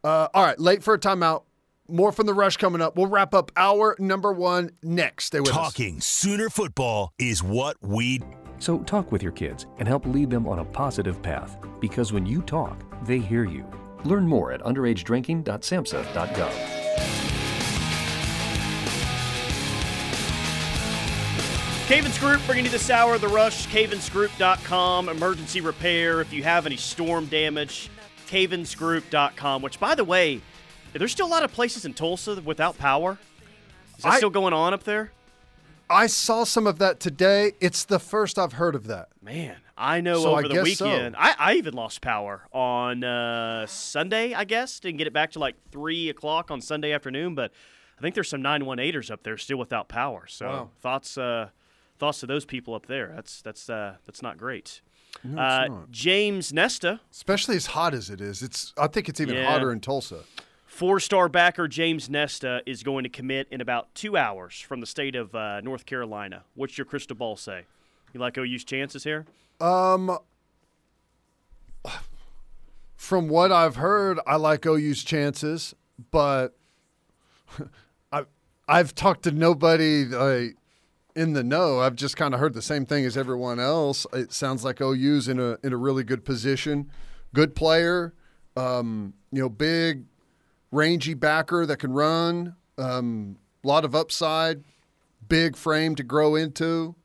Uh, 0.03 0.27
all 0.33 0.43
right, 0.45 0.59
late 0.59 0.83
for 0.83 0.93
a 0.93 0.99
timeout. 0.99 1.43
More 1.87 2.11
from 2.11 2.27
the 2.27 2.33
rush 2.35 2.57
coming 2.57 2.81
up. 2.81 2.95
We'll 2.95 3.07
wrap 3.07 3.33
up 3.33 3.51
our 3.57 3.95
number 3.97 4.31
one 4.31 4.69
next. 4.83 5.25
Stay 5.25 5.39
with 5.39 5.49
us. 5.49 5.55
Talking 5.55 6.01
Sooner 6.01 6.49
football 6.49 7.13
is 7.17 7.41
what 7.41 7.77
we 7.81 8.21
So 8.59 8.79
talk 8.79 9.11
with 9.11 9.23
your 9.23 9.31
kids 9.31 9.65
and 9.79 9.87
help 9.87 10.05
lead 10.05 10.29
them 10.29 10.47
on 10.47 10.59
a 10.59 10.65
positive 10.65 11.21
path. 11.21 11.57
Because 11.79 12.13
when 12.13 12.25
you 12.25 12.41
talk, 12.41 12.77
they 13.05 13.19
hear 13.19 13.45
you. 13.45 13.65
Learn 14.05 14.27
more 14.27 14.51
at 14.51 14.61
underagedrinking.samhsa.gov. 14.61 16.75
Cavens 21.87 22.19
Group 22.19 22.39
bringing 22.45 22.65
you 22.65 22.71
this 22.71 22.91
hour 22.91 23.15
of 23.15 23.21
the 23.21 23.27
rush. 23.27 23.67
Cavensgroup.com, 23.69 25.09
emergency 25.09 25.59
repair. 25.59 26.21
If 26.21 26.31
you 26.31 26.43
have 26.43 26.67
any 26.67 26.77
storm 26.77 27.25
damage, 27.25 27.89
Cavensgroup.com, 28.27 29.63
which, 29.63 29.79
by 29.79 29.95
the 29.95 30.03
way, 30.03 30.39
there's 30.93 31.11
still 31.11 31.25
a 31.25 31.29
lot 31.29 31.41
of 31.41 31.51
places 31.51 31.85
in 31.85 31.95
Tulsa 31.95 32.39
without 32.45 32.77
power. 32.77 33.17
Is 33.97 34.03
that 34.03 34.13
I- 34.13 34.17
still 34.17 34.29
going 34.29 34.53
on 34.53 34.71
up 34.71 34.83
there? 34.83 35.11
I 35.89 36.07
saw 36.07 36.43
some 36.43 36.67
of 36.67 36.77
that 36.79 36.99
today. 36.99 37.53
It's 37.59 37.83
the 37.85 37.99
first 37.99 38.37
I've 38.37 38.53
heard 38.53 38.75
of 38.75 38.87
that. 38.87 39.09
Man, 39.21 39.55
I 39.77 40.01
know 40.01 40.21
So 40.21 40.33
I 40.35 40.39
over 40.39 40.47
the 40.47 40.53
guess 40.63 40.77
so. 40.77 40.85
weekend. 40.91 41.15
I, 41.17 41.35
I 41.37 41.53
even 41.55 41.73
lost 41.73 42.01
power 42.01 42.47
on 42.51 43.03
uh, 43.03 43.65
Sunday, 43.65 44.33
I 44.33 44.43
guess. 44.43 44.79
Didn't 44.79 44.97
get 44.97 45.07
it 45.07 45.13
back 45.13 45.31
to 45.31 45.39
like 45.39 45.55
3 45.71 46.09
o'clock 46.09 46.51
on 46.51 46.61
Sunday 46.61 46.91
afternoon, 46.93 47.33
but 47.35 47.51
I 47.97 48.01
think 48.01 48.13
there's 48.15 48.29
some 48.29 48.43
918ers 48.43 49.09
up 49.09 49.23
there 49.23 49.37
still 49.37 49.57
without 49.57 49.89
power. 49.89 50.25
So 50.27 50.47
Wow. 50.47 50.69
thoughts 50.79 51.17
uh, 51.17 51.49
thoughts 51.97 52.19
to 52.21 52.27
those 52.27 52.45
people 52.45 52.75
up 52.75 52.85
there. 52.85 53.11
That's 53.15 53.41
that's 53.41 53.69
uh, 53.69 53.95
that's 54.05 54.21
not 54.21 54.37
great. 54.37 54.81
No, 55.23 55.41
uh. 55.41 55.67
James 55.89 56.53
Nesta, 56.53 57.01
Especially 57.11 57.55
as 57.55 57.65
hot 57.65 57.93
as 57.95 58.09
it 58.11 58.21
is. 58.21 58.43
It's. 58.43 58.73
I 58.77 58.87
think 58.87 59.09
it's 59.09 59.19
even 59.19 59.35
Yeah. 59.35 59.45
hotter 59.51 59.71
in 59.71 59.79
Tulsa. 59.79 60.19
Four 60.79 61.01
star 61.01 61.27
backer 61.27 61.67
James 61.67 62.09
Nesta, 62.09 62.61
is 62.65 62.83
going 62.83 63.03
to 63.03 63.09
commit 63.09 63.49
in 63.51 63.59
about 63.59 63.93
two 63.93 64.15
hours 64.15 64.61
from 64.61 64.79
the 64.79 64.85
state 64.85 65.13
of 65.13 65.35
uh, 65.35 65.59
North 65.59 65.85
Carolina. 65.85 66.45
What's 66.55 66.77
your 66.77 66.85
crystal 66.85 67.17
ball 67.17 67.35
say? 67.35 67.65
You 68.13 68.21
like 68.21 68.37
OU's 68.37 68.63
chances 68.63 69.03
here? 69.03 69.25
Um, 69.59 70.17
from 72.95 73.27
what 73.27 73.51
I've 73.51 73.75
heard, 73.75 74.21
I 74.25 74.37
like 74.37 74.65
OU's 74.65 75.03
chances, 75.03 75.75
but 76.11 76.55
I 78.13 78.23
I've 78.65 78.95
talked 78.95 79.23
to 79.23 79.31
nobody 79.31 80.05
like, 80.05 80.55
in 81.13 81.33
the 81.33 81.43
know. 81.43 81.81
I've 81.81 81.95
just 81.95 82.15
kind 82.15 82.33
of 82.33 82.39
heard 82.39 82.53
the 82.53 82.61
same 82.61 82.85
thing 82.85 83.03
as 83.03 83.17
everyone 83.17 83.59
else. 83.59 84.07
It 84.13 84.31
sounds 84.31 84.63
like 84.63 84.79
OU's 84.79 85.27
in 85.27 85.41
a 85.41 85.57
in 85.61 85.73
a 85.73 85.77
really 85.77 86.05
good 86.05 86.23
position, 86.23 86.89
good 87.33 87.53
player, 87.53 88.13
um, 88.55 89.13
you 89.33 89.41
know, 89.41 89.49
big, 89.49 90.05
rangy 90.71 91.13
backer 91.13 91.65
that 91.65 91.77
can 91.77 91.91
run, 91.91 92.55
um, 92.77 93.37
a 93.63 93.67
lot 93.67 93.85
of 93.85 93.95
upside, 93.95 94.63
big 95.27 95.55
frame 95.55 95.95
to 95.95 96.03
grow 96.03 96.35
into. 96.35 96.95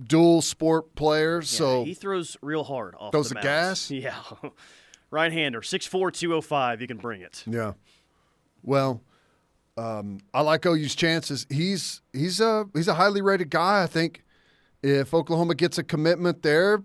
Dual 0.00 0.42
sport 0.42 0.94
players, 0.94 1.52
Yeah, 1.52 1.58
so 1.58 1.84
he 1.84 1.92
throws 1.92 2.36
real 2.40 2.62
hard 2.62 2.94
off 2.98 3.10
Throws 3.10 3.30
the 3.30 3.34
gas? 3.36 3.90
Yeah. 3.90 4.22
right 5.10 5.32
hander, 5.32 5.60
6'4", 5.60 6.12
205. 6.12 6.80
You 6.80 6.86
can 6.86 6.98
bring 6.98 7.20
it. 7.20 7.42
Yeah. 7.48 7.72
Well, 8.62 9.02
um, 9.76 10.18
I 10.32 10.42
like 10.42 10.64
OU's 10.66 10.94
chances. 10.94 11.46
He's 11.50 12.02
he's 12.12 12.40
a 12.40 12.66
he's 12.74 12.86
a 12.88 12.94
highly 12.94 13.22
rated 13.22 13.50
guy. 13.50 13.82
I 13.82 13.86
think 13.86 14.22
if 14.82 15.12
Oklahoma 15.14 15.54
gets 15.56 15.78
a 15.78 15.82
commitment 15.84 16.42
there, 16.42 16.82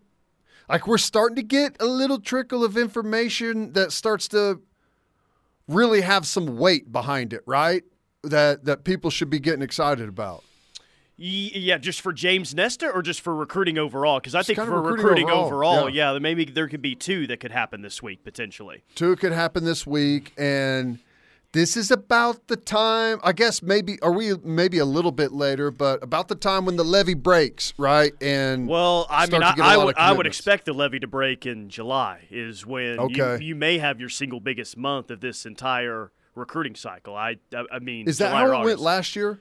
like 0.70 0.88
we're 0.88 0.98
starting 0.98 1.36
to 1.36 1.44
get 1.44 1.76
a 1.80 1.86
little 1.86 2.20
trickle 2.20 2.64
of 2.64 2.78
information 2.78 3.74
that 3.74 3.92
starts 3.92 4.28
to 4.30 4.62
really 5.68 6.02
have 6.02 6.26
some 6.26 6.58
weight 6.58 6.92
behind 6.92 7.34
it, 7.34 7.44
right? 7.46 7.84
That 8.24 8.66
that 8.66 8.84
people 8.84 9.10
should 9.10 9.30
be 9.30 9.40
getting 9.40 9.62
excited 9.62 10.08
about. 10.08 10.44
Yeah, 11.16 11.78
just 11.78 12.02
for 12.02 12.12
James 12.12 12.56
Nesta 12.56 12.90
or 12.90 13.04
just 13.04 13.22
for 13.22 13.36
recruiting 13.36 13.78
overall? 13.78 14.20
Because 14.20 14.34
I 14.34 14.40
Just 14.40 14.48
think 14.48 14.58
for 14.58 14.82
recruiting 14.82 15.06
recruiting, 15.06 15.30
overall, 15.30 15.76
overall, 15.76 15.90
yeah. 15.90 16.14
yeah. 16.14 16.20
maybe 16.20 16.44
there 16.44 16.68
could 16.68 16.82
be 16.82 16.96
two 16.96 17.28
that 17.28 17.40
could 17.40 17.52
happen 17.52 17.82
this 17.82 18.02
week 18.02 18.24
potentially. 18.24 18.84
Two 18.96 19.16
could 19.16 19.32
happen 19.32 19.64
this 19.64 19.86
week, 19.86 20.34
and 20.38 20.98
this 21.54 21.78
is 21.78 21.92
about 21.92 22.48
the 22.48 22.56
time. 22.56 23.20
I 23.24 23.32
guess 23.32 23.62
maybe 23.62 24.02
are 24.02 24.12
we 24.12 24.34
maybe 24.44 24.80
a 24.80 24.86
little 24.86 25.12
bit 25.12 25.32
later, 25.32 25.72
but 25.72 26.04
about 26.04 26.28
the 26.28 26.36
time 26.36 26.66
when 26.66 26.76
the 26.76 26.84
levee 26.84 27.14
breaks, 27.14 27.74
right? 27.78 28.12
And 28.22 28.68
Well, 28.68 29.06
I 29.10 29.28
mean, 29.28 29.42
I, 29.44 29.54
I 29.62 29.78
would 29.78 29.96
I 29.98 30.12
would 30.12 30.26
expect 30.28 30.66
the 30.66 30.74
levee 30.74 31.00
to 31.00 31.08
break 31.08 31.46
in 31.46 31.70
July 31.70 32.28
is 32.30 32.66
when 32.66 33.00
Okay. 33.00 33.38
you, 33.38 33.50
you 33.50 33.56
may 33.56 33.78
have 33.78 34.00
your 34.00 34.10
single 34.10 34.40
biggest 34.40 34.76
month 34.78 35.12
of 35.12 35.22
this 35.22 35.46
entire 35.46 36.12
recruiting 36.36 36.76
cycle. 36.76 37.16
I 37.16 37.38
I, 37.56 37.66
I 37.74 37.80
mean, 37.80 38.08
Is 38.08 38.18
that 38.18 38.30
July 38.30 38.42
how 38.42 38.62
it 38.62 38.66
went 38.66 38.80
last 38.80 39.16
year, 39.16 39.40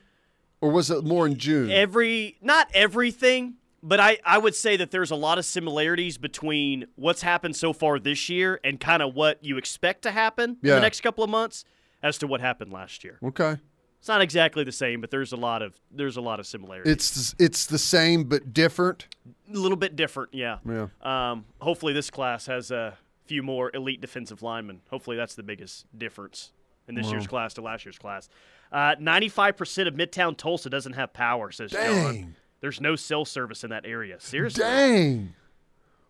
or 0.61 0.69
was 0.69 0.91
it 0.91 1.03
more 1.03 1.25
in 1.25 1.37
June? 1.37 1.71
Every 1.71 2.37
not 2.41 2.67
everything, 2.75 3.55
but 3.81 3.99
I 3.99 4.19
I 4.23 4.37
would 4.37 4.53
say 4.53 4.77
that 4.77 4.91
there's 4.91 5.09
a 5.09 5.15
lot 5.15 5.39
of 5.39 5.45
similarities 5.45 6.19
between 6.19 6.85
what's 6.95 7.23
happened 7.23 7.55
so 7.55 7.73
far 7.73 7.97
this 7.97 8.29
year 8.29 8.59
and 8.63 8.79
kind 8.79 9.01
of 9.01 9.15
what 9.15 9.43
you 9.43 9.57
expect 9.57 10.03
to 10.03 10.11
happen 10.11 10.57
in 10.61 10.69
the 10.69 10.79
next 10.79 11.01
couple 11.01 11.23
of 11.23 11.29
months 11.31 11.65
as 12.03 12.19
to 12.19 12.27
what 12.27 12.41
happened 12.41 12.71
last 12.71 13.03
year. 13.03 13.17
okay, 13.23 13.57
It's 13.97 14.07
not 14.07 14.21
exactly 14.21 14.63
the 14.63 14.71
same, 14.71 15.01
but 15.01 15.09
there's 15.09 15.31
a 15.31 15.37
lot 15.37 15.61
of 15.63 15.73
there's 15.89 16.17
a 16.17 16.21
lot 16.21 16.39
of 16.39 16.45
similarities. 16.45 16.91
it's 16.91 17.35
it's 17.39 17.65
the 17.65 17.79
same 17.79 18.25
but 18.25 18.53
different. 18.53 19.07
a 19.51 19.57
little 19.57 19.77
bit 19.77 19.95
different, 19.95 20.33
yeah. 20.33 20.57
Yeah. 20.67 20.87
Um, 21.01 21.45
hopefully, 21.59 21.93
this 21.93 22.09
class 22.11 22.45
has 22.45 22.69
a 22.69 22.95
few 23.25 23.41
more 23.41 23.71
elite 23.73 24.01
defensive 24.01 24.43
linemen. 24.43 24.81
Hopefully, 24.89 25.15
that's 25.17 25.33
the 25.35 25.43
biggest 25.43 25.85
difference 25.97 26.51
in 26.87 26.95
this 26.95 27.09
year's 27.09 27.25
class 27.27 27.53
to 27.53 27.61
last 27.61 27.85
year's 27.85 27.97
class. 27.97 28.27
Uh, 28.69 28.95
95% 28.99 29.87
of 29.87 29.93
Midtown 29.93 30.35
Tulsa 30.35 30.69
doesn't 30.69 30.93
have 30.93 31.13
power, 31.13 31.49
says 31.51 31.71
John. 31.71 32.35
There's 32.59 32.81
no 32.81 32.95
cell 32.97 33.23
service 33.23 33.63
in 33.63 33.69
that 33.69 33.85
area. 33.85 34.19
Seriously. 34.19 34.61
Dang! 34.63 35.33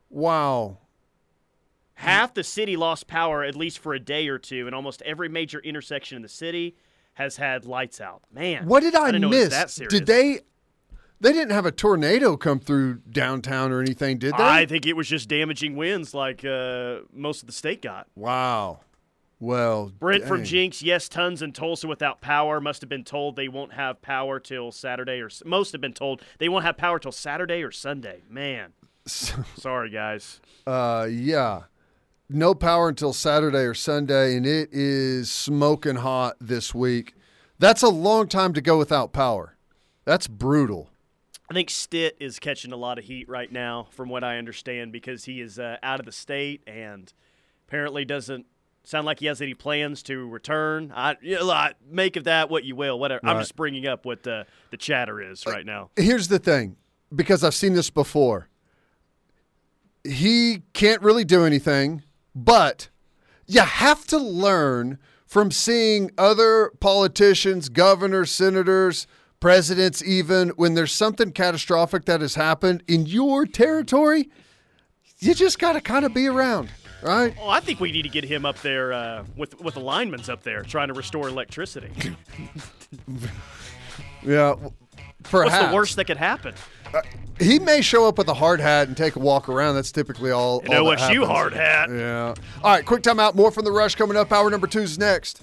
Wow. 0.10 0.78
Half 1.96 2.34
the 2.34 2.44
city 2.44 2.76
lost 2.76 3.08
power 3.08 3.44
at 3.44 3.56
least 3.56 3.80
for 3.80 3.94
a 3.94 4.00
day 4.00 4.28
or 4.28 4.38
two, 4.40 4.66
and 4.66 4.76
almost 4.76 5.02
every 5.04 5.30
major 5.30 5.60
intersection 5.60 6.16
in 6.16 6.22
the 6.22 6.30
city 6.30 6.76
has 7.14 7.38
had 7.38 7.66
lights 7.66 8.02
out. 8.02 8.24
Man, 8.34 8.66
What 8.66 8.82
did 8.82 8.96
I, 8.96 9.12
didn't 9.12 9.22
know 9.22 9.32
it 9.32 9.52
was 9.52 9.80
miss? 9.80 9.88
Did 9.90 10.06
they? 10.06 10.40
They 11.22 11.32
didn't 11.32 11.52
have 11.52 11.66
a 11.66 11.72
tornado 11.72 12.36
come 12.36 12.60
through 12.60 12.96
downtown 13.10 13.72
or 13.72 13.80
anything, 13.80 14.18
did 14.18 14.34
they? 14.34 14.44
I 14.44 14.66
think 14.66 14.86
it 14.86 14.94
was 14.94 15.08
just 15.08 15.30
damaging 15.30 15.78
winds 15.78 16.14
like 16.14 16.44
uh, 16.44 16.98
most 17.14 17.42
of 17.42 17.48
the 17.48 17.54
state 17.54 17.82
got. 17.82 18.08
wow. 18.16 18.82
Well, 19.40 19.92
Brent 20.00 20.24
from. 20.24 20.46
Jenks, 20.46 20.82
yes, 20.82 21.10
tons 21.10 21.42
in 21.42 21.52
Tulsa 21.52 21.86
without 21.86 22.22
power. 22.22 22.62
Must 22.62 22.82
have 22.82 22.90
been 22.90 23.04
told 23.04 23.36
they 23.36 23.50
won't 23.50 23.74
have 23.74 24.02
power 24.02 24.40
till 24.40 24.72
Saturday, 24.72 25.20
or 25.22 25.30
most 25.44 25.74
have 25.74 25.82
been 25.82 25.92
told 25.94 26.22
they 26.40 26.48
won't 26.48 26.64
have 26.64 26.78
power 26.78 26.98
till 26.98 27.12
Saturday 27.12 27.62
or 27.62 27.70
Sunday. 27.70 28.22
Man, 28.30 28.72
sorry 29.06 29.90
guys. 29.90 30.40
Uh, 30.66 31.08
yeah. 31.12 31.64
No 32.30 32.56
power 32.56 32.90
until 32.90 33.14
Saturday 33.14 33.60
or 33.60 33.74
Sunday, 33.74 34.36
and 34.36 34.46
it 34.46 34.70
is 34.72 35.32
smoking 35.32 35.98
hot 35.98 36.36
this 36.40 36.74
week. 36.74 37.16
That's 37.60 37.84
a 37.84 37.90
long 37.90 38.28
time 38.28 38.54
to 38.54 38.62
go 38.62 38.78
without 38.78 39.14
power. 39.14 39.58
That's 40.06 40.28
brutal. 40.28 40.90
I 41.50 41.54
think 41.54 41.70
Stitt 41.70 42.18
is 42.20 42.40
catching 42.40 42.72
a 42.72 42.78
lot 42.78 42.98
of 42.98 43.04
heat 43.04 43.30
right 43.30 43.52
now, 43.52 43.88
from 43.92 44.10
what 44.10 44.24
I 44.24 44.38
understand, 44.38 44.92
because 44.92 45.26
he 45.26 45.42
is 45.42 45.60
uh, 45.60 45.78
out 45.84 46.00
of 46.00 46.06
the 46.06 46.12
state 46.12 46.64
and 46.66 47.14
apparently 47.68 48.06
doesn't 48.06 48.48
sound 48.84 49.06
like 49.06 49.20
he 49.20 49.28
has 49.28 49.42
any 49.42 49.54
plans 49.54 50.04
to 50.04 50.28
return. 50.28 50.92
I, 50.96 51.18
you 51.22 51.36
know, 51.36 51.50
I 51.52 51.74
make 51.90 52.16
of 52.16 52.24
that 52.26 52.50
what 52.50 52.64
you 52.64 52.76
will. 52.76 53.00
Whatever. 53.00 53.26
I'm 53.26 53.40
just 53.40 53.56
bringing 53.56 53.88
up 53.88 54.06
what 54.06 54.24
the 54.24 54.46
the 54.72 54.78
chatter 54.78 55.22
is 55.22 55.46
right 55.46 55.66
now. 55.66 55.90
Here's 55.96 56.28
the 56.28 56.40
thing 56.40 56.78
because 57.14 57.44
I've 57.44 57.54
seen 57.54 57.74
this 57.74 57.90
before. 57.90 58.50
He 60.04 60.64
can't 60.74 61.02
really 61.02 61.24
do 61.24 61.46
anything, 61.46 62.04
but 62.36 62.90
you 63.48 63.62
have 63.62 64.06
to 64.08 64.18
learn 64.18 64.98
from 65.26 65.52
seeing 65.52 66.12
other 66.18 66.72
politicians, 66.80 67.70
governors, 67.70 68.32
senators, 68.32 69.08
presidents, 69.40 70.04
even 70.04 70.50
when 70.50 70.74
there's 70.74 70.94
something 70.94 71.32
catastrophic 71.32 72.06
that 72.06 72.22
has 72.22 72.36
happened 72.36 72.84
in 72.88 73.06
your 73.06 73.46
territory. 73.46 74.30
You 75.20 75.34
just 75.34 75.60
got 75.60 75.74
to 75.74 75.82
kind 75.82 76.06
of 76.06 76.14
be 76.14 76.28
around, 76.28 76.70
right? 77.02 77.36
Oh, 77.40 77.50
I 77.50 77.60
think 77.60 77.80
we 77.80 77.92
need 77.92 78.04
to 78.04 78.10
get 78.10 78.24
him 78.24 78.46
up 78.46 78.60
there 78.62 78.94
uh, 78.94 79.24
with 79.36 79.60
with 79.62 79.74
the 79.74 79.80
linemen's 79.80 80.30
up 80.30 80.44
there 80.44 80.64
trying 80.64 80.90
to 80.90 80.94
restore 80.94 81.28
electricity. 81.28 81.90
Yeah, 84.26 84.56
perhaps. 85.24 85.54
What's 85.54 85.68
the 85.70 85.74
worst 85.76 85.96
that 85.98 86.06
could 86.06 86.18
happen? 86.18 86.54
Uh, 86.94 87.02
he 87.40 87.58
may 87.60 87.82
show 87.82 88.08
up 88.08 88.18
with 88.18 88.28
a 88.28 88.34
hard 88.34 88.60
hat 88.60 88.88
and 88.88 88.96
take 88.96 89.16
a 89.16 89.20
walk 89.20 89.50
around. 89.50 89.76
That's 89.76 89.92
typically 89.92 90.32
all. 90.32 90.60
An 90.62 90.74
all 90.74 90.90
that 90.92 91.00
OSU 91.00 91.02
happens. 91.02 91.28
hard 91.28 91.54
hat. 91.54 91.90
Yeah. 91.90 92.34
All 92.64 92.72
right, 92.72 92.86
quick 92.86 93.02
time 93.04 93.20
out. 93.20 93.36
More 93.36 93.52
from 93.52 93.66
the 93.66 93.72
rush 93.72 93.96
coming 93.96 94.16
up. 94.18 94.32
Hour 94.32 94.50
number 94.50 94.68
two 94.68 94.82
is 94.82 94.98
next. 95.00 95.42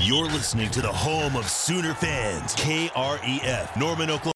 You're 0.00 0.26
listening 0.26 0.70
to 0.72 0.82
the 0.82 0.92
home 0.92 1.34
of 1.34 1.48
Sooner 1.48 1.94
fans, 1.94 2.54
KREF, 2.56 3.74
Norman, 3.80 4.10
Oklahoma. 4.10 4.32